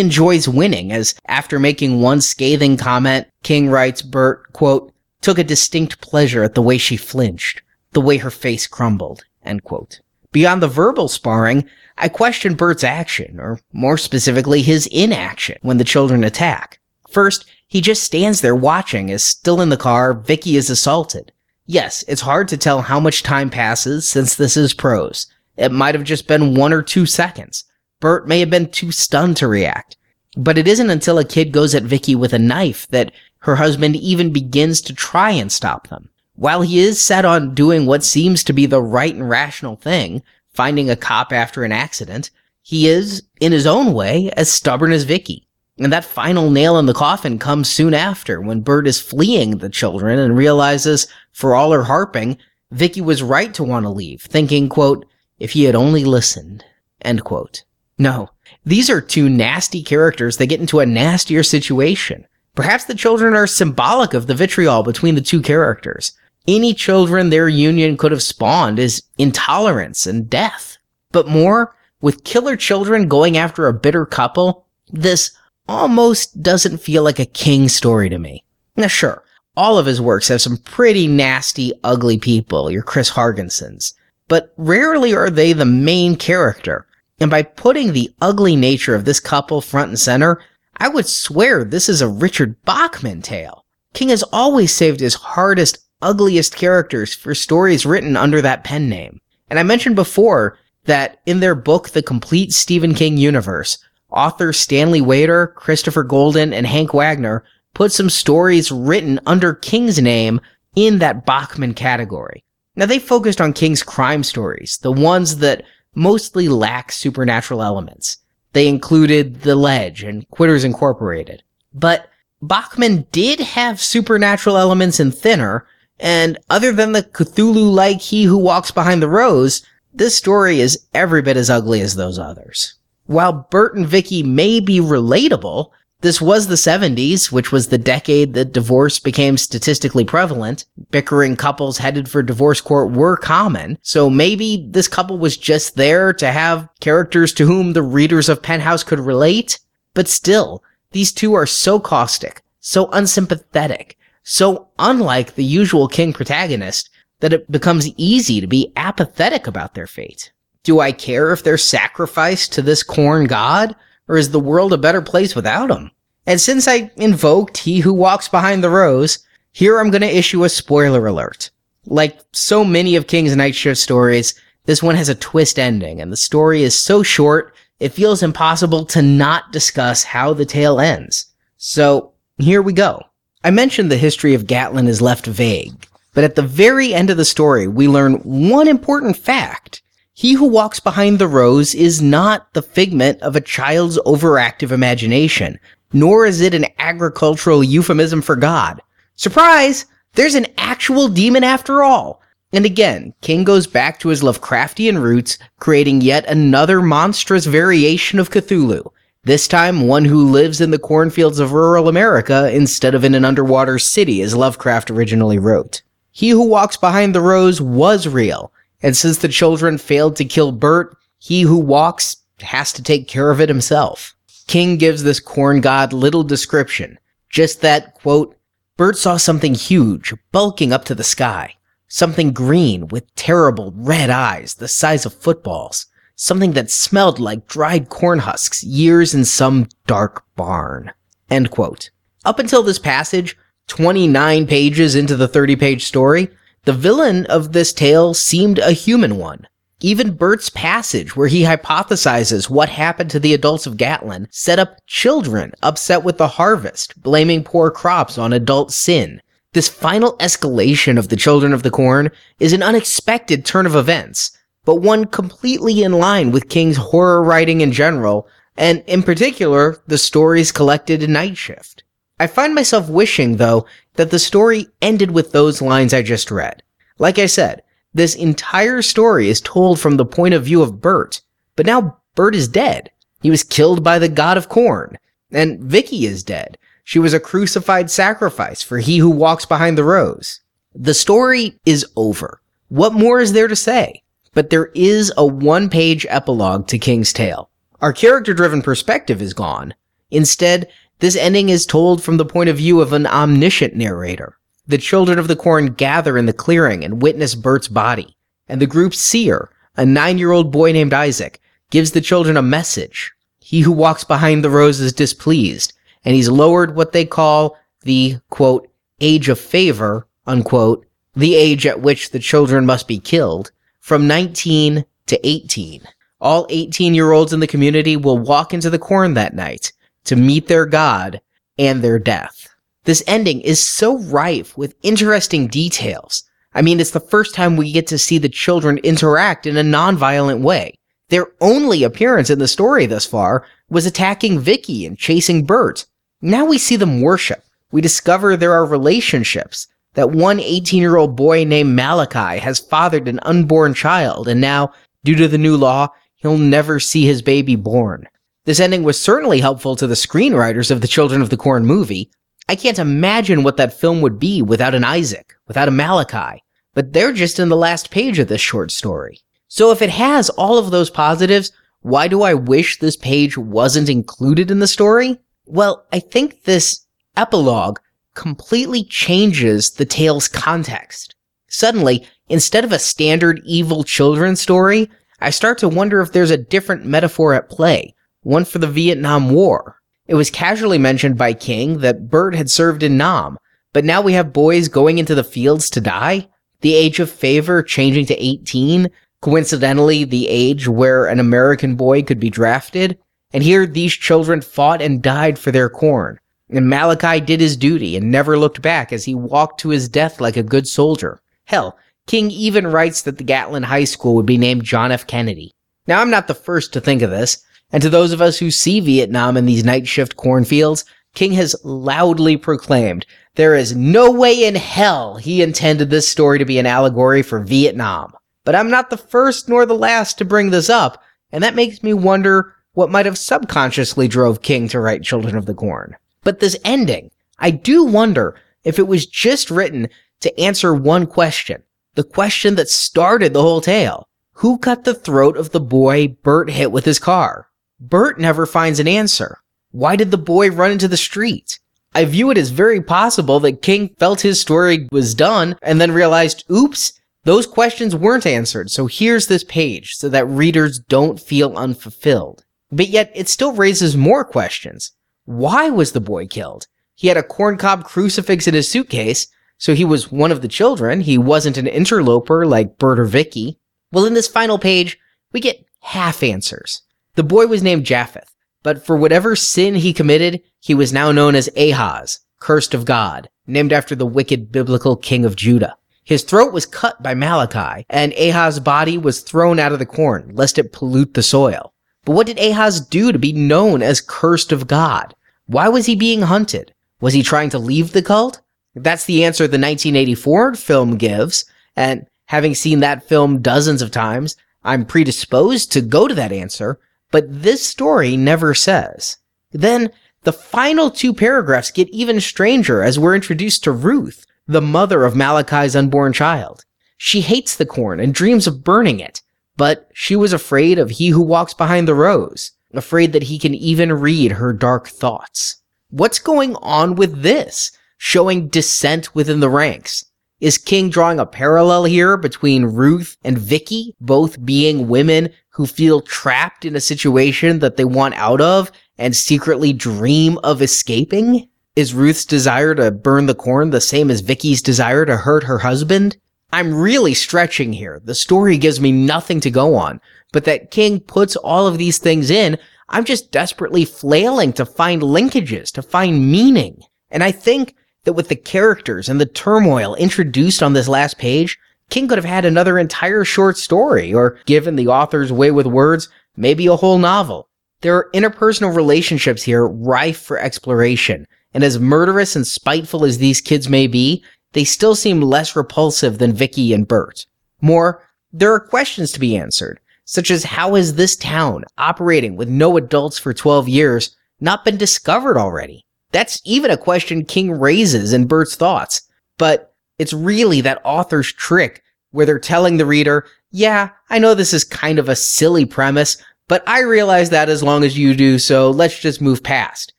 enjoys 0.00 0.48
winning, 0.48 0.92
as 0.92 1.14
after 1.26 1.58
making 1.58 2.00
one 2.00 2.20
scathing 2.20 2.76
comment, 2.76 3.26
King 3.42 3.68
writes 3.68 4.02
Burt, 4.02 4.52
quote, 4.52 4.92
took 5.20 5.38
a 5.38 5.44
distinct 5.44 6.00
pleasure 6.00 6.42
at 6.42 6.54
the 6.54 6.62
way 6.62 6.78
she 6.78 6.96
flinched 6.96 7.62
the 7.96 8.00
way 8.02 8.18
her 8.18 8.30
face 8.30 8.66
crumbled, 8.66 9.24
end 9.42 9.64
quote. 9.64 10.00
Beyond 10.30 10.62
the 10.62 10.68
verbal 10.68 11.08
sparring, 11.08 11.66
I 11.96 12.10
question 12.10 12.54
Burt's 12.54 12.84
action, 12.84 13.40
or 13.40 13.58
more 13.72 13.96
specifically, 13.96 14.60
his 14.60 14.86
inaction 14.88 15.56
when 15.62 15.78
the 15.78 15.84
children 15.84 16.22
attack. 16.22 16.78
First, 17.08 17.46
he 17.66 17.80
just 17.80 18.02
stands 18.02 18.42
there 18.42 18.54
watching 18.54 19.10
as 19.10 19.24
still 19.24 19.62
in 19.62 19.70
the 19.70 19.78
car, 19.78 20.12
Vicky 20.12 20.58
is 20.58 20.68
assaulted. 20.68 21.32
Yes, 21.64 22.04
it's 22.06 22.20
hard 22.20 22.48
to 22.48 22.58
tell 22.58 22.82
how 22.82 23.00
much 23.00 23.22
time 23.22 23.48
passes 23.48 24.06
since 24.06 24.34
this 24.34 24.58
is 24.58 24.74
prose. 24.74 25.26
It 25.56 25.72
might 25.72 25.94
have 25.94 26.04
just 26.04 26.28
been 26.28 26.54
one 26.54 26.74
or 26.74 26.82
two 26.82 27.06
seconds. 27.06 27.64
Burt 28.00 28.28
may 28.28 28.40
have 28.40 28.50
been 28.50 28.70
too 28.70 28.92
stunned 28.92 29.36
to 29.38 29.48
react. 29.48 29.96
But 30.36 30.58
it 30.58 30.68
isn't 30.68 30.90
until 30.90 31.18
a 31.18 31.24
kid 31.24 31.52
goes 31.52 31.74
at 31.74 31.82
Vicky 31.82 32.14
with 32.14 32.34
a 32.34 32.38
knife 32.38 32.86
that 32.88 33.12
her 33.40 33.56
husband 33.56 33.96
even 33.96 34.32
begins 34.32 34.80
to 34.82 34.94
try 34.94 35.30
and 35.30 35.50
stop 35.50 35.88
them. 35.88 36.10
While 36.34 36.60
he 36.60 36.80
is 36.80 37.00
set 37.00 37.24
on 37.24 37.54
doing 37.54 37.86
what 37.86 38.04
seems 38.04 38.44
to 38.44 38.52
be 38.52 38.66
the 38.66 38.82
right 38.82 39.14
and 39.14 39.28
rational 39.28 39.76
thing, 39.76 40.22
finding 40.50 40.90
a 40.90 40.96
cop 40.96 41.32
after 41.32 41.64
an 41.64 41.72
accident, 41.72 42.30
he 42.60 42.88
is, 42.88 43.22
in 43.40 43.52
his 43.52 43.66
own 43.66 43.92
way, 43.94 44.30
as 44.36 44.50
stubborn 44.50 44.92
as 44.92 45.04
Vicky. 45.04 45.46
And 45.78 45.92
that 45.92 46.04
final 46.04 46.50
nail 46.50 46.78
in 46.78 46.86
the 46.86 46.94
coffin 46.94 47.38
comes 47.38 47.70
soon 47.70 47.94
after 47.94 48.40
when 48.40 48.60
Burt 48.60 48.86
is 48.86 49.00
fleeing 49.00 49.58
the 49.58 49.68
children 49.68 50.18
and 50.18 50.36
realizes, 50.36 51.06
for 51.32 51.54
all 51.54 51.72
her 51.72 51.84
harping, 51.84 52.38
Vicky 52.70 53.00
was 53.00 53.22
right 53.22 53.54
to 53.54 53.64
want 53.64 53.84
to 53.84 53.90
leave, 53.90 54.22
thinking, 54.22 54.68
quote, 54.68 55.06
if 55.38 55.52
he 55.52 55.64
had 55.64 55.74
only 55.74 56.04
listened, 56.04 56.64
end 57.02 57.24
quote. 57.24 57.62
No, 57.98 58.30
these 58.64 58.90
are 58.90 59.00
two 59.00 59.28
nasty 59.28 59.82
characters 59.82 60.36
that 60.36 60.46
get 60.46 60.60
into 60.60 60.80
a 60.80 60.86
nastier 60.86 61.42
situation. 61.42 62.26
Perhaps 62.54 62.84
the 62.84 62.94
children 62.94 63.34
are 63.34 63.46
symbolic 63.46 64.14
of 64.14 64.26
the 64.26 64.34
vitriol 64.34 64.82
between 64.82 65.14
the 65.14 65.20
two 65.20 65.40
characters 65.40 66.12
any 66.48 66.74
children 66.74 67.30
their 67.30 67.48
union 67.48 67.96
could 67.96 68.12
have 68.12 68.22
spawned 68.22 68.78
is 68.78 69.02
intolerance 69.18 70.06
and 70.06 70.30
death. 70.30 70.78
But 71.12 71.28
more, 71.28 71.74
with 72.00 72.24
killer 72.24 72.56
children 72.56 73.08
going 73.08 73.36
after 73.36 73.66
a 73.66 73.72
bitter 73.72 74.06
couple, 74.06 74.66
this 74.90 75.36
almost 75.68 76.42
doesn't 76.42 76.78
feel 76.78 77.02
like 77.02 77.18
a 77.18 77.26
king 77.26 77.68
story 77.68 78.08
to 78.08 78.18
me. 78.18 78.44
Now 78.76 78.86
sure, 78.86 79.24
all 79.56 79.78
of 79.78 79.86
his 79.86 80.00
works 80.00 80.28
have 80.28 80.42
some 80.42 80.58
pretty 80.58 81.06
nasty, 81.06 81.72
ugly 81.82 82.18
people, 82.18 82.70
your 82.70 82.82
Chris 82.82 83.10
Hargensons, 83.10 83.94
but 84.28 84.52
rarely 84.56 85.14
are 85.14 85.30
they 85.30 85.52
the 85.52 85.64
main 85.64 86.16
character. 86.16 86.86
And 87.18 87.30
by 87.30 87.42
putting 87.42 87.92
the 87.92 88.12
ugly 88.20 88.56
nature 88.56 88.94
of 88.94 89.04
this 89.04 89.20
couple 89.20 89.60
front 89.60 89.88
and 89.88 89.98
center, 89.98 90.42
I 90.76 90.88
would 90.88 91.06
swear 91.06 91.64
this 91.64 91.88
is 91.88 92.02
a 92.02 92.08
Richard 92.08 92.62
Bachman 92.64 93.22
tale. 93.22 93.64
King 93.94 94.10
has 94.10 94.22
always 94.32 94.74
saved 94.74 95.00
his 95.00 95.14
hardest, 95.14 95.78
ugliest 96.02 96.54
characters 96.54 97.14
for 97.14 97.34
stories 97.34 97.86
written 97.86 98.16
under 98.16 98.42
that 98.42 98.64
pen 98.64 98.88
name. 98.88 99.20
And 99.48 99.58
I 99.58 99.62
mentioned 99.62 99.96
before 99.96 100.58
that 100.84 101.20
in 101.24 101.40
their 101.40 101.54
book, 101.54 101.90
The 101.90 102.02
Complete 102.02 102.52
Stephen 102.52 102.94
King 102.94 103.16
Universe, 103.16 103.78
authors 104.10 104.58
Stanley 104.58 105.00
Wiater, 105.00 105.54
Christopher 105.54 106.02
Golden, 106.02 106.52
and 106.52 106.66
Hank 106.66 106.92
Wagner 106.92 107.44
put 107.74 107.92
some 107.92 108.10
stories 108.10 108.70
written 108.70 109.18
under 109.26 109.54
King's 109.54 110.00
name 110.00 110.40
in 110.74 110.98
that 110.98 111.24
Bachman 111.24 111.74
category. 111.74 112.44
Now 112.76 112.86
they 112.86 112.98
focused 112.98 113.40
on 113.40 113.54
King's 113.54 113.82
crime 113.82 114.22
stories, 114.22 114.78
the 114.78 114.92
ones 114.92 115.38
that 115.38 115.64
mostly 115.96 116.48
lack 116.48 116.92
supernatural 116.92 117.62
elements. 117.62 118.18
They 118.52 118.68
included 118.68 119.40
The 119.40 119.56
Ledge 119.56 120.04
and 120.04 120.28
Quitters 120.28 120.62
Incorporated. 120.62 121.42
But 121.74 122.08
Bachman 122.40 123.06
did 123.10 123.40
have 123.40 123.80
supernatural 123.80 124.56
elements 124.56 125.00
in 125.00 125.10
Thinner, 125.10 125.66
and 125.98 126.38
other 126.48 126.70
than 126.70 126.92
the 126.92 127.02
Cthulhu-like 127.02 128.00
He 128.00 128.24
Who 128.24 128.36
Walks 128.36 128.70
Behind 128.70 129.02
the 129.02 129.08
Rows, 129.08 129.62
this 129.92 130.14
story 130.14 130.60
is 130.60 130.86
every 130.94 131.22
bit 131.22 131.36
as 131.36 131.50
ugly 131.50 131.80
as 131.80 131.96
those 131.96 132.18
others. 132.18 132.74
While 133.06 133.46
Burt 133.50 133.74
and 133.76 133.86
Vicky 133.86 134.22
may 134.22 134.60
be 134.60 134.78
relatable, 134.78 135.70
This 136.06 136.20
was 136.20 136.46
the 136.46 136.54
70s, 136.54 137.32
which 137.32 137.50
was 137.50 137.66
the 137.66 137.78
decade 137.78 138.34
that 138.34 138.52
divorce 138.52 139.00
became 139.00 139.36
statistically 139.36 140.04
prevalent. 140.04 140.64
Bickering 140.92 141.34
couples 141.34 141.78
headed 141.78 142.08
for 142.08 142.22
divorce 142.22 142.60
court 142.60 142.92
were 142.92 143.16
common, 143.16 143.76
so 143.82 144.08
maybe 144.08 144.68
this 144.70 144.86
couple 144.86 145.18
was 145.18 145.36
just 145.36 145.74
there 145.74 146.12
to 146.12 146.30
have 146.30 146.68
characters 146.78 147.32
to 147.32 147.46
whom 147.46 147.72
the 147.72 147.82
readers 147.82 148.28
of 148.28 148.40
Penthouse 148.40 148.84
could 148.84 149.00
relate. 149.00 149.58
But 149.94 150.06
still, 150.06 150.62
these 150.92 151.10
two 151.10 151.34
are 151.34 151.44
so 151.44 151.80
caustic, 151.80 152.44
so 152.60 152.88
unsympathetic, 152.92 153.98
so 154.22 154.68
unlike 154.78 155.34
the 155.34 155.42
usual 155.42 155.88
king 155.88 156.12
protagonist 156.12 156.88
that 157.18 157.32
it 157.32 157.50
becomes 157.50 157.92
easy 157.96 158.40
to 158.40 158.46
be 158.46 158.72
apathetic 158.76 159.48
about 159.48 159.74
their 159.74 159.88
fate. 159.88 160.30
Do 160.62 160.78
I 160.78 160.92
care 160.92 161.32
if 161.32 161.42
they're 161.42 161.58
sacrificed 161.58 162.52
to 162.52 162.62
this 162.62 162.84
corn 162.84 163.26
god? 163.26 163.74
Or 164.08 164.16
is 164.16 164.30
the 164.30 164.38
world 164.38 164.72
a 164.72 164.78
better 164.78 165.02
place 165.02 165.34
without 165.34 165.68
him? 165.68 165.90
And 166.26 166.40
since 166.40 166.66
I 166.66 166.90
invoked 166.96 167.58
He 167.58 167.80
Who 167.80 167.94
Walks 167.94 168.28
Behind 168.28 168.62
the 168.62 168.70
Rows, 168.70 169.20
here 169.52 169.78
I'm 169.78 169.90
going 169.90 170.02
to 170.02 170.16
issue 170.16 170.44
a 170.44 170.48
spoiler 170.48 171.06
alert. 171.06 171.50
Like 171.86 172.18
so 172.32 172.64
many 172.64 172.96
of 172.96 173.06
King's 173.06 173.36
Night 173.36 173.54
Shift 173.54 173.80
stories, 173.80 174.34
this 174.64 174.82
one 174.82 174.96
has 174.96 175.08
a 175.08 175.14
twist 175.14 175.58
ending, 175.58 176.00
and 176.00 176.12
the 176.12 176.16
story 176.16 176.62
is 176.62 176.78
so 176.78 177.02
short, 177.04 177.54
it 177.78 177.90
feels 177.90 178.22
impossible 178.22 178.84
to 178.86 179.02
not 179.02 179.52
discuss 179.52 180.02
how 180.02 180.32
the 180.32 180.44
tale 180.44 180.80
ends. 180.80 181.26
So, 181.58 182.12
here 182.38 182.60
we 182.60 182.72
go. 182.72 183.00
I 183.44 183.50
mentioned 183.50 183.90
the 183.90 183.96
history 183.96 184.34
of 184.34 184.46
Gatlin 184.46 184.88
is 184.88 185.00
left 185.00 185.26
vague, 185.26 185.86
but 186.12 186.24
at 186.24 186.34
the 186.34 186.42
very 186.42 186.92
end 186.92 187.10
of 187.10 187.16
the 187.16 187.24
story, 187.24 187.68
we 187.68 187.86
learn 187.86 188.14
one 188.14 188.66
important 188.66 189.16
fact. 189.16 189.82
He 190.12 190.32
who 190.32 190.46
walks 190.46 190.80
behind 190.80 191.18
the 191.18 191.28
rows 191.28 191.74
is 191.74 192.02
not 192.02 192.52
the 192.54 192.62
figment 192.62 193.20
of 193.20 193.36
a 193.36 193.40
child's 193.40 193.98
overactive 194.00 194.72
imagination, 194.72 195.60
nor 195.98 196.26
is 196.26 196.42
it 196.42 196.52
an 196.52 196.66
agricultural 196.78 197.64
euphemism 197.64 198.20
for 198.20 198.36
God. 198.36 198.82
Surprise! 199.14 199.86
There's 200.12 200.34
an 200.34 200.46
actual 200.58 201.08
demon 201.08 201.42
after 201.42 201.82
all. 201.82 202.20
And 202.52 202.66
again, 202.66 203.14
King 203.22 203.44
goes 203.44 203.66
back 203.66 203.98
to 204.00 204.10
his 204.10 204.22
Lovecraftian 204.22 205.00
roots, 205.00 205.38
creating 205.58 206.02
yet 206.02 206.26
another 206.26 206.82
monstrous 206.82 207.46
variation 207.46 208.18
of 208.18 208.28
Cthulhu. 208.28 208.92
This 209.24 209.48
time, 209.48 209.88
one 209.88 210.04
who 210.04 210.30
lives 210.30 210.60
in 210.60 210.70
the 210.70 210.78
cornfields 210.78 211.38
of 211.38 211.52
rural 211.52 211.88
America 211.88 212.54
instead 212.54 212.94
of 212.94 213.02
in 213.02 213.14
an 213.14 213.24
underwater 213.24 213.78
city, 213.78 214.20
as 214.20 214.36
Lovecraft 214.36 214.90
originally 214.90 215.38
wrote. 215.38 215.82
He 216.12 216.28
who 216.28 216.42
walks 216.42 216.76
behind 216.76 217.14
the 217.14 217.22
rows 217.22 217.60
was 217.60 218.06
real, 218.06 218.52
and 218.82 218.94
since 218.94 219.18
the 219.18 219.28
children 219.28 219.78
failed 219.78 220.16
to 220.16 220.24
kill 220.24 220.52
Burt, 220.52 220.96
he 221.18 221.42
who 221.42 221.56
walks 221.56 222.18
has 222.40 222.72
to 222.74 222.82
take 222.82 223.08
care 223.08 223.30
of 223.30 223.40
it 223.40 223.48
himself. 223.48 224.15
King 224.46 224.76
gives 224.76 225.02
this 225.02 225.20
corn 225.20 225.60
god 225.60 225.92
little 225.92 226.22
description, 226.22 226.98
just 227.28 227.60
that, 227.62 227.94
quote, 227.94 228.36
Burt 228.76 228.96
saw 228.96 229.16
something 229.16 229.54
huge, 229.54 230.14
bulking 230.32 230.72
up 230.72 230.84
to 230.84 230.94
the 230.94 231.02
sky. 231.02 231.54
Something 231.88 232.32
green 232.32 232.88
with 232.88 233.14
terrible 233.14 233.72
red 233.74 234.10
eyes 234.10 234.54
the 234.54 234.68
size 234.68 235.06
of 235.06 235.14
footballs. 235.14 235.86
Something 236.14 236.52
that 236.52 236.70
smelled 236.70 237.18
like 237.18 237.46
dried 237.46 237.88
corn 237.88 238.20
husks 238.20 238.62
years 238.62 239.14
in 239.14 239.24
some 239.24 239.68
dark 239.86 240.24
barn. 240.36 240.92
End 241.30 241.50
quote. 241.50 241.90
Up 242.24 242.38
until 242.38 242.62
this 242.62 242.78
passage, 242.78 243.36
29 243.68 244.46
pages 244.46 244.94
into 244.94 245.16
the 245.16 245.28
30 245.28 245.56
page 245.56 245.84
story, 245.84 246.28
the 246.64 246.72
villain 246.72 247.26
of 247.26 247.52
this 247.52 247.72
tale 247.72 248.14
seemed 248.14 248.58
a 248.58 248.72
human 248.72 249.16
one. 249.16 249.46
Even 249.80 250.16
Burt's 250.16 250.48
passage, 250.48 251.14
where 251.14 251.28
he 251.28 251.42
hypothesizes 251.42 252.48
what 252.48 252.70
happened 252.70 253.10
to 253.10 253.20
the 253.20 253.34
adults 253.34 253.66
of 253.66 253.76
Gatlin, 253.76 254.26
set 254.30 254.58
up 254.58 254.78
children 254.86 255.52
upset 255.62 256.02
with 256.02 256.16
the 256.16 256.28
harvest, 256.28 257.00
blaming 257.02 257.44
poor 257.44 257.70
crops 257.70 258.16
on 258.16 258.32
adult 258.32 258.72
sin. 258.72 259.20
This 259.52 259.68
final 259.68 260.16
escalation 260.16 260.98
of 260.98 261.08
the 261.08 261.16
Children 261.16 261.52
of 261.52 261.62
the 261.62 261.70
Corn 261.70 262.10
is 262.40 262.54
an 262.54 262.62
unexpected 262.62 263.44
turn 263.44 263.66
of 263.66 263.76
events, 263.76 264.36
but 264.64 264.76
one 264.76 265.04
completely 265.04 265.82
in 265.82 265.92
line 265.92 266.32
with 266.32 266.48
King's 266.48 266.78
horror 266.78 267.22
writing 267.22 267.60
in 267.60 267.70
general, 267.70 268.26
and 268.56 268.82
in 268.86 269.02
particular, 269.02 269.82
the 269.86 269.98
stories 269.98 270.52
collected 270.52 271.02
in 271.02 271.12
Night 271.12 271.36
Shift. 271.36 271.84
I 272.18 272.28
find 272.28 272.54
myself 272.54 272.88
wishing, 272.88 273.36
though, 273.36 273.66
that 273.96 274.10
the 274.10 274.18
story 274.18 274.68
ended 274.80 275.10
with 275.10 275.32
those 275.32 275.60
lines 275.60 275.92
I 275.92 276.00
just 276.00 276.30
read. 276.30 276.62
Like 276.98 277.18
I 277.18 277.26
said, 277.26 277.62
this 277.96 278.14
entire 278.14 278.82
story 278.82 279.28
is 279.28 279.40
told 279.40 279.80
from 279.80 279.96
the 279.96 280.04
point 280.04 280.34
of 280.34 280.44
view 280.44 280.62
of 280.62 280.80
Burt, 280.80 281.22
but 281.56 281.64
now 281.64 281.96
Burt 282.14 282.34
is 282.34 282.46
dead. 282.46 282.90
He 283.22 283.30
was 283.30 283.42
killed 283.42 283.82
by 283.82 283.98
the 283.98 284.08
god 284.08 284.36
of 284.36 284.50
corn, 284.50 284.98
and 285.32 285.60
Vicky 285.60 286.04
is 286.04 286.22
dead. 286.22 286.58
She 286.84 286.98
was 286.98 287.14
a 287.14 287.20
crucified 287.20 287.90
sacrifice 287.90 288.62
for 288.62 288.78
he 288.78 288.98
who 288.98 289.08
walks 289.08 289.46
behind 289.46 289.78
the 289.78 289.84
rows. 289.84 290.40
The 290.74 290.92
story 290.92 291.58
is 291.64 291.86
over. 291.96 292.42
What 292.68 292.92
more 292.92 293.18
is 293.18 293.32
there 293.32 293.48
to 293.48 293.56
say? 293.56 294.02
But 294.34 294.50
there 294.50 294.70
is 294.74 295.10
a 295.16 295.24
one 295.24 295.70
page 295.70 296.04
epilogue 296.10 296.68
to 296.68 296.78
King's 296.78 297.14
Tale. 297.14 297.48
Our 297.80 297.94
character 297.94 298.34
driven 298.34 298.60
perspective 298.60 299.22
is 299.22 299.32
gone. 299.32 299.74
Instead, 300.10 300.68
this 300.98 301.16
ending 301.16 301.48
is 301.48 301.64
told 301.64 302.02
from 302.02 302.18
the 302.18 302.26
point 302.26 302.50
of 302.50 302.58
view 302.58 302.82
of 302.82 302.92
an 302.92 303.06
omniscient 303.06 303.74
narrator. 303.74 304.36
The 304.68 304.78
children 304.78 305.18
of 305.18 305.28
the 305.28 305.36
corn 305.36 305.74
gather 305.74 306.18
in 306.18 306.26
the 306.26 306.32
clearing 306.32 306.84
and 306.84 307.00
witness 307.00 307.34
Burt's 307.34 307.68
body. 307.68 308.16
And 308.48 308.60
the 308.60 308.66
group's 308.66 308.98
seer, 308.98 309.50
a 309.76 309.86
nine 309.86 310.18
year 310.18 310.32
old 310.32 310.50
boy 310.50 310.72
named 310.72 310.92
Isaac, 310.92 311.40
gives 311.70 311.92
the 311.92 312.00
children 312.00 312.36
a 312.36 312.42
message. 312.42 313.12
He 313.38 313.60
who 313.60 313.72
walks 313.72 314.02
behind 314.02 314.42
the 314.42 314.50
rows 314.50 314.80
is 314.80 314.92
displeased, 314.92 315.72
and 316.04 316.14
he's 316.14 316.28
lowered 316.28 316.74
what 316.74 316.92
they 316.92 317.04
call 317.04 317.56
the, 317.82 318.18
quote, 318.30 318.68
age 319.00 319.28
of 319.28 319.38
favor, 319.38 320.06
unquote, 320.26 320.84
the 321.14 321.36
age 321.36 321.64
at 321.66 321.80
which 321.80 322.10
the 322.10 322.18
children 322.18 322.66
must 322.66 322.88
be 322.88 322.98
killed, 322.98 323.52
from 323.80 324.08
19 324.08 324.84
to 325.06 325.28
18. 325.28 325.82
All 326.20 326.46
18 326.50 326.94
year 326.94 327.12
olds 327.12 327.32
in 327.32 327.40
the 327.40 327.46
community 327.46 327.96
will 327.96 328.18
walk 328.18 328.52
into 328.52 328.70
the 328.70 328.78
corn 328.78 329.14
that 329.14 329.34
night 329.34 329.72
to 330.04 330.16
meet 330.16 330.48
their 330.48 330.66
God 330.66 331.20
and 331.58 331.82
their 331.82 331.98
death. 331.98 332.48
This 332.86 333.02
ending 333.08 333.40
is 333.40 333.68
so 333.68 333.98
rife 333.98 334.56
with 334.56 334.76
interesting 334.82 335.48
details. 335.48 336.22
I 336.54 336.62
mean, 336.62 336.78
it's 336.78 336.92
the 336.92 337.00
first 337.00 337.34
time 337.34 337.56
we 337.56 337.72
get 337.72 337.88
to 337.88 337.98
see 337.98 338.16
the 338.16 338.28
children 338.28 338.78
interact 338.78 339.44
in 339.44 339.56
a 339.56 339.64
non-violent 339.64 340.40
way. 340.40 340.72
Their 341.08 341.26
only 341.40 341.82
appearance 341.82 342.30
in 342.30 342.38
the 342.38 342.46
story 342.46 342.86
thus 342.86 343.04
far 343.04 343.44
was 343.68 343.86
attacking 343.86 344.38
Vicky 344.38 344.86
and 344.86 344.96
chasing 344.96 345.44
Burt. 345.44 345.84
Now 346.22 346.44
we 346.44 346.58
see 346.58 346.76
them 346.76 347.00
worship. 347.00 347.42
We 347.72 347.80
discover 347.80 348.36
there 348.36 348.54
are 348.54 348.64
relationships. 348.64 349.66
That 349.94 350.12
one 350.12 350.38
18 350.38 350.80
year 350.80 350.96
old 350.96 351.16
boy 351.16 351.42
named 351.42 351.74
Malachi 351.74 352.38
has 352.38 352.60
fathered 352.60 353.08
an 353.08 353.18
unborn 353.22 353.74
child, 353.74 354.28
and 354.28 354.40
now, 354.40 354.72
due 355.02 355.16
to 355.16 355.26
the 355.26 355.38
new 355.38 355.56
law, 355.56 355.88
he'll 356.16 356.38
never 356.38 356.78
see 356.78 357.04
his 357.04 357.20
baby 357.20 357.56
born. 357.56 358.06
This 358.44 358.60
ending 358.60 358.84
was 358.84 359.00
certainly 359.00 359.40
helpful 359.40 359.74
to 359.74 359.88
the 359.88 359.94
screenwriters 359.94 360.70
of 360.70 360.82
the 360.82 360.88
Children 360.88 361.20
of 361.20 361.30
the 361.30 361.36
Corn 361.36 361.66
movie, 361.66 362.10
I 362.48 362.54
can't 362.54 362.78
imagine 362.78 363.42
what 363.42 363.56
that 363.56 363.78
film 363.78 364.00
would 364.02 364.18
be 364.18 364.40
without 364.40 364.74
an 364.74 364.84
Isaac, 364.84 365.34
without 365.48 365.68
a 365.68 365.72
Malachi, 365.72 366.42
but 366.74 366.92
they're 366.92 367.12
just 367.12 367.40
in 367.40 367.48
the 367.48 367.56
last 367.56 367.90
page 367.90 368.18
of 368.18 368.28
this 368.28 368.40
short 368.40 368.70
story. 368.70 369.20
So 369.48 369.72
if 369.72 369.82
it 369.82 369.90
has 369.90 370.30
all 370.30 370.58
of 370.58 370.70
those 370.70 370.90
positives, 370.90 371.50
why 371.80 372.08
do 372.08 372.22
I 372.22 372.34
wish 372.34 372.78
this 372.78 372.96
page 372.96 373.36
wasn't 373.36 373.88
included 373.88 374.50
in 374.50 374.60
the 374.60 374.66
story? 374.66 375.18
Well, 375.46 375.86
I 375.92 375.98
think 375.98 376.42
this 376.42 376.86
epilogue 377.16 377.78
completely 378.14 378.84
changes 378.84 379.70
the 379.70 379.84
tale's 379.84 380.28
context. 380.28 381.14
Suddenly, 381.48 382.06
instead 382.28 382.64
of 382.64 382.72
a 382.72 382.78
standard 382.78 383.40
evil 383.44 383.84
children 383.84 384.36
story, 384.36 384.90
I 385.20 385.30
start 385.30 385.58
to 385.58 385.68
wonder 385.68 386.00
if 386.00 386.12
there's 386.12 386.30
a 386.30 386.36
different 386.36 386.84
metaphor 386.84 387.34
at 387.34 387.48
play, 387.48 387.94
one 388.22 388.44
for 388.44 388.58
the 388.58 388.66
Vietnam 388.66 389.30
War, 389.30 389.75
it 390.08 390.14
was 390.14 390.30
casually 390.30 390.78
mentioned 390.78 391.18
by 391.18 391.32
King 391.32 391.78
that 391.78 392.08
Burt 392.08 392.34
had 392.34 392.50
served 392.50 392.82
in 392.82 392.96
Nam, 392.96 393.38
but 393.72 393.84
now 393.84 394.00
we 394.00 394.12
have 394.14 394.32
boys 394.32 394.68
going 394.68 394.98
into 394.98 395.14
the 395.14 395.24
fields 395.24 395.68
to 395.70 395.80
die? 395.80 396.28
The 396.60 396.74
age 396.74 397.00
of 397.00 397.10
favor 397.10 397.62
changing 397.62 398.06
to 398.06 398.22
18, 398.22 398.88
coincidentally 399.20 400.04
the 400.04 400.28
age 400.28 400.68
where 400.68 401.06
an 401.06 401.20
American 401.20 401.76
boy 401.76 402.02
could 402.02 402.20
be 402.20 402.30
drafted? 402.30 402.98
And 403.32 403.42
here 403.42 403.66
these 403.66 403.92
children 403.92 404.40
fought 404.40 404.80
and 404.80 405.02
died 405.02 405.38
for 405.38 405.50
their 405.50 405.68
corn. 405.68 406.18
And 406.48 406.70
Malachi 406.70 407.20
did 407.20 407.40
his 407.40 407.56
duty 407.56 407.96
and 407.96 408.10
never 408.10 408.38
looked 408.38 408.62
back 408.62 408.92
as 408.92 409.04
he 409.04 409.14
walked 409.14 409.60
to 409.60 409.70
his 409.70 409.88
death 409.88 410.20
like 410.20 410.36
a 410.36 410.42
good 410.42 410.68
soldier. 410.68 411.20
Hell, 411.44 411.76
King 412.06 412.30
even 412.30 412.68
writes 412.68 413.02
that 413.02 413.18
the 413.18 413.24
Gatlin 413.24 413.64
High 413.64 413.84
School 413.84 414.14
would 414.14 414.26
be 414.26 414.38
named 414.38 414.64
John 414.64 414.92
F. 414.92 415.06
Kennedy. 415.06 415.52
Now, 415.88 416.00
I'm 416.00 416.10
not 416.10 416.28
the 416.28 416.34
first 416.34 416.72
to 416.72 416.80
think 416.80 417.02
of 417.02 417.10
this. 417.10 417.42
And 417.72 417.82
to 417.82 417.90
those 417.90 418.12
of 418.12 418.22
us 418.22 418.38
who 418.38 418.50
see 418.50 418.80
Vietnam 418.80 419.36
in 419.36 419.46
these 419.46 419.64
night 419.64 419.88
shift 419.88 420.16
cornfields, 420.16 420.84
King 421.14 421.32
has 421.32 421.56
loudly 421.64 422.36
proclaimed 422.36 423.06
there 423.34 423.54
is 423.54 423.74
no 423.74 424.10
way 424.10 424.44
in 424.44 424.54
hell 424.54 425.16
he 425.16 425.42
intended 425.42 425.90
this 425.90 426.08
story 426.08 426.38
to 426.38 426.44
be 426.44 426.58
an 426.58 426.66
allegory 426.66 427.22
for 427.22 427.40
Vietnam. 427.40 428.12
But 428.44 428.54
I'm 428.54 428.70
not 428.70 428.90
the 428.90 428.96
first 428.96 429.48
nor 429.48 429.66
the 429.66 429.74
last 429.74 430.18
to 430.18 430.24
bring 430.24 430.50
this 430.50 430.70
up, 430.70 431.02
and 431.32 431.42
that 431.42 431.54
makes 431.54 431.82
me 431.82 431.92
wonder 431.92 432.54
what 432.72 432.90
might 432.90 433.06
have 433.06 433.18
subconsciously 433.18 434.08
drove 434.08 434.42
King 434.42 434.68
to 434.68 434.80
write 434.80 435.02
Children 435.02 435.36
of 435.36 435.46
the 435.46 435.54
Corn. 435.54 435.96
But 436.22 436.40
this 436.40 436.56
ending, 436.64 437.10
I 437.38 437.50
do 437.50 437.84
wonder 437.84 438.40
if 438.64 438.78
it 438.78 438.86
was 438.86 439.06
just 439.06 439.50
written 439.50 439.88
to 440.20 440.40
answer 440.40 440.74
one 440.74 441.06
question. 441.06 441.62
The 441.94 442.04
question 442.04 442.54
that 442.54 442.68
started 442.68 443.32
the 443.32 443.42
whole 443.42 443.60
tale. 443.60 444.08
Who 444.34 444.58
cut 444.58 444.84
the 444.84 444.94
throat 444.94 445.36
of 445.36 445.50
the 445.50 445.60
boy 445.60 446.08
Burt 446.08 446.50
hit 446.50 446.70
with 446.70 446.84
his 446.84 446.98
car? 446.98 447.48
Burt 447.78 448.18
never 448.18 448.46
finds 448.46 448.80
an 448.80 448.88
answer. 448.88 449.38
Why 449.70 449.96
did 449.96 450.10
the 450.10 450.18
boy 450.18 450.50
run 450.50 450.70
into 450.70 450.88
the 450.88 450.96
street? 450.96 451.58
I 451.94 452.04
view 452.04 452.30
it 452.30 452.38
as 452.38 452.50
very 452.50 452.80
possible 452.80 453.40
that 453.40 453.62
King 453.62 453.94
felt 453.98 454.20
his 454.20 454.40
story 454.40 454.88
was 454.90 455.14
done 455.14 455.56
and 455.62 455.80
then 455.80 455.92
realized, 455.92 456.44
oops, 456.50 456.92
those 457.24 457.46
questions 457.46 457.96
weren't 457.96 458.26
answered. 458.26 458.70
So 458.70 458.86
here's 458.86 459.26
this 459.26 459.44
page 459.44 459.96
so 459.96 460.08
that 460.08 460.26
readers 460.28 460.78
don't 460.78 461.20
feel 461.20 461.56
unfulfilled. 461.56 462.44
But 462.70 462.88
yet 462.88 463.10
it 463.14 463.28
still 463.28 463.52
raises 463.52 463.96
more 463.96 464.24
questions. 464.24 464.92
Why 465.24 465.70
was 465.70 465.92
the 465.92 466.00
boy 466.00 466.26
killed? 466.26 466.66
He 466.94 467.08
had 467.08 467.16
a 467.16 467.22
corncob 467.22 467.84
crucifix 467.84 468.46
in 468.46 468.54
his 468.54 468.68
suitcase, 468.68 469.26
so 469.58 469.74
he 469.74 469.84
was 469.84 470.12
one 470.12 470.32
of 470.32 470.40
the 470.40 470.48
children. 470.48 471.00
He 471.00 471.18
wasn't 471.18 471.58
an 471.58 471.66
interloper 471.66 472.46
like 472.46 472.78
Burt 472.78 472.98
or 472.98 473.04
Vicky. 473.04 473.58
Well, 473.92 474.06
in 474.06 474.14
this 474.14 474.28
final 474.28 474.58
page, 474.58 474.98
we 475.32 475.40
get 475.40 475.64
half 475.80 476.22
answers. 476.22 476.82
The 477.16 477.24
boy 477.24 477.46
was 477.46 477.62
named 477.62 477.86
Japheth, 477.86 478.34
but 478.62 478.84
for 478.84 478.94
whatever 478.94 479.34
sin 479.34 479.74
he 479.74 479.94
committed, 479.94 480.42
he 480.60 480.74
was 480.74 480.92
now 480.92 481.12
known 481.12 481.34
as 481.34 481.48
Ahaz, 481.56 482.20
cursed 482.40 482.74
of 482.74 482.84
God, 482.84 483.30
named 483.46 483.72
after 483.72 483.94
the 483.94 484.04
wicked 484.04 484.52
biblical 484.52 484.96
king 484.96 485.24
of 485.24 485.34
Judah. 485.34 485.78
His 486.04 486.22
throat 486.22 486.52
was 486.52 486.66
cut 486.66 487.02
by 487.02 487.14
Malachi, 487.14 487.86
and 487.88 488.12
Ahaz's 488.12 488.60
body 488.60 488.98
was 488.98 489.22
thrown 489.22 489.58
out 489.58 489.72
of 489.72 489.78
the 489.78 489.86
corn, 489.86 490.30
lest 490.34 490.58
it 490.58 490.72
pollute 490.72 491.14
the 491.14 491.22
soil. 491.22 491.72
But 492.04 492.12
what 492.12 492.26
did 492.26 492.38
Ahaz 492.38 492.82
do 492.82 493.12
to 493.12 493.18
be 493.18 493.32
known 493.32 493.82
as 493.82 494.02
cursed 494.02 494.52
of 494.52 494.66
God? 494.66 495.14
Why 495.46 495.68
was 495.68 495.86
he 495.86 495.96
being 495.96 496.20
hunted? 496.20 496.74
Was 497.00 497.14
he 497.14 497.22
trying 497.22 497.48
to 497.50 497.58
leave 497.58 497.92
the 497.92 498.02
cult? 498.02 498.42
That's 498.74 499.06
the 499.06 499.24
answer 499.24 499.44
the 499.44 499.58
1984 499.58 500.54
film 500.56 500.98
gives, 500.98 501.46
and 501.74 502.06
having 502.26 502.54
seen 502.54 502.80
that 502.80 503.08
film 503.08 503.40
dozens 503.40 503.80
of 503.80 503.90
times, 503.90 504.36
I'm 504.62 504.84
predisposed 504.84 505.72
to 505.72 505.80
go 505.80 506.06
to 506.06 506.14
that 506.14 506.30
answer, 506.30 506.78
but 507.16 507.42
this 507.42 507.64
story 507.64 508.14
never 508.14 508.52
says. 508.52 509.16
Then, 509.50 509.90
the 510.24 510.34
final 510.34 510.90
two 510.90 511.14
paragraphs 511.14 511.70
get 511.70 511.88
even 511.88 512.20
stranger 512.20 512.82
as 512.82 512.98
we're 512.98 513.14
introduced 513.14 513.64
to 513.64 513.72
Ruth, 513.72 514.26
the 514.46 514.60
mother 514.60 515.02
of 515.06 515.16
Malachi's 515.16 515.74
unborn 515.74 516.12
child. 516.12 516.66
She 516.98 517.22
hates 517.22 517.56
the 517.56 517.64
corn 517.64 518.00
and 518.00 518.12
dreams 518.12 518.46
of 518.46 518.62
burning 518.62 519.00
it, 519.00 519.22
but 519.56 519.88
she 519.94 520.14
was 520.14 520.34
afraid 520.34 520.78
of 520.78 520.90
he 520.90 521.08
who 521.08 521.22
walks 521.22 521.54
behind 521.54 521.88
the 521.88 521.94
rows, 521.94 522.50
afraid 522.74 523.14
that 523.14 523.22
he 523.22 523.38
can 523.38 523.54
even 523.54 523.94
read 523.94 524.32
her 524.32 524.52
dark 524.52 524.86
thoughts. 524.86 525.62
What's 525.88 526.18
going 526.18 526.54
on 526.56 526.96
with 526.96 527.22
this? 527.22 527.72
Showing 527.96 528.48
dissent 528.48 529.14
within 529.14 529.40
the 529.40 529.48
ranks. 529.48 530.04
Is 530.38 530.58
King 530.58 530.90
drawing 530.90 531.18
a 531.18 531.24
parallel 531.24 531.84
here 531.84 532.18
between 532.18 532.66
Ruth 532.66 533.16
and 533.24 533.38
Vicky, 533.38 533.94
both 534.02 534.44
being 534.44 534.86
women 534.86 535.30
who 535.50 535.66
feel 535.66 536.02
trapped 536.02 536.66
in 536.66 536.76
a 536.76 536.80
situation 536.80 537.60
that 537.60 537.78
they 537.78 537.86
want 537.86 538.14
out 538.16 538.42
of 538.42 538.70
and 538.98 539.16
secretly 539.16 539.72
dream 539.72 540.36
of 540.44 540.60
escaping? 540.60 541.48
Is 541.74 541.94
Ruth's 541.94 542.26
desire 542.26 542.74
to 542.74 542.90
burn 542.90 543.24
the 543.24 543.34
corn 543.34 543.70
the 543.70 543.80
same 543.80 544.10
as 544.10 544.20
Vicky's 544.20 544.60
desire 544.60 545.06
to 545.06 545.16
hurt 545.16 545.44
her 545.44 545.58
husband? 545.58 546.18
I'm 546.52 546.74
really 546.74 547.14
stretching 547.14 547.72
here. 547.72 548.02
The 548.04 548.14
story 548.14 548.58
gives 548.58 548.78
me 548.78 548.92
nothing 548.92 549.40
to 549.40 549.50
go 549.50 549.74
on, 549.74 550.02
but 550.34 550.44
that 550.44 550.70
King 550.70 551.00
puts 551.00 551.36
all 551.36 551.66
of 551.66 551.78
these 551.78 551.96
things 551.96 552.30
in, 552.30 552.58
I'm 552.90 553.04
just 553.04 553.32
desperately 553.32 553.86
flailing 553.86 554.52
to 554.54 554.66
find 554.66 555.00
linkages, 555.00 555.72
to 555.72 555.82
find 555.82 556.30
meaning. 556.30 556.82
And 557.10 557.24
I 557.24 557.32
think 557.32 557.74
that 558.06 558.14
with 558.14 558.28
the 558.28 558.36
characters 558.36 559.08
and 559.08 559.20
the 559.20 559.26
turmoil 559.26 559.94
introduced 559.96 560.62
on 560.62 560.72
this 560.72 560.88
last 560.88 561.18
page, 561.18 561.58
King 561.90 562.08
could 562.08 562.18
have 562.18 562.24
had 562.24 562.44
another 562.44 562.78
entire 562.78 563.24
short 563.24 563.58
story, 563.58 564.14
or 564.14 564.38
given 564.46 564.76
the 564.76 564.88
author's 564.88 565.32
way 565.32 565.50
with 565.50 565.66
words, 565.66 566.08
maybe 566.36 566.66
a 566.66 566.76
whole 566.76 566.98
novel. 566.98 567.48
There 567.82 567.94
are 567.96 568.10
interpersonal 568.14 568.74
relationships 568.74 569.42
here 569.42 569.66
rife 569.66 570.20
for 570.20 570.38
exploration, 570.38 571.26
and 571.52 571.62
as 571.62 571.78
murderous 571.78 572.34
and 572.34 572.46
spiteful 572.46 573.04
as 573.04 573.18
these 573.18 573.40
kids 573.40 573.68
may 573.68 573.86
be, 573.86 574.24
they 574.52 574.64
still 574.64 574.94
seem 574.94 575.20
less 575.20 575.54
repulsive 575.54 576.18
than 576.18 576.32
Vicky 576.32 576.72
and 576.72 576.88
Burt. 576.88 577.26
More, 577.60 578.02
there 578.32 578.52
are 578.52 578.60
questions 578.60 579.12
to 579.12 579.20
be 579.20 579.36
answered, 579.36 579.80
such 580.04 580.30
as 580.30 580.44
how 580.44 580.74
has 580.74 580.94
this 580.94 581.16
town, 581.16 581.64
operating 581.76 582.36
with 582.36 582.48
no 582.48 582.76
adults 582.76 583.18
for 583.18 583.34
12 583.34 583.68
years, 583.68 584.16
not 584.40 584.64
been 584.64 584.76
discovered 584.76 585.36
already? 585.36 585.85
That's 586.16 586.40
even 586.46 586.70
a 586.70 586.78
question 586.78 587.26
King 587.26 587.50
raises 587.50 588.14
in 588.14 588.26
Burt's 588.26 588.56
thoughts. 588.56 589.02
But 589.36 589.74
it's 589.98 590.14
really 590.14 590.62
that 590.62 590.80
author's 590.82 591.30
trick 591.30 591.82
where 592.12 592.24
they're 592.24 592.38
telling 592.38 592.78
the 592.78 592.86
reader, 592.86 593.26
yeah, 593.50 593.90
I 594.08 594.18
know 594.18 594.32
this 594.32 594.54
is 594.54 594.64
kind 594.64 594.98
of 594.98 595.10
a 595.10 595.14
silly 595.14 595.66
premise, 595.66 596.16
but 596.48 596.66
I 596.66 596.80
realize 596.80 597.28
that 597.28 597.50
as 597.50 597.62
long 597.62 597.84
as 597.84 597.98
you 597.98 598.14
do, 598.14 598.38
so 598.38 598.70
let's 598.70 598.98
just 598.98 599.20
move 599.20 599.42
past. 599.42 599.92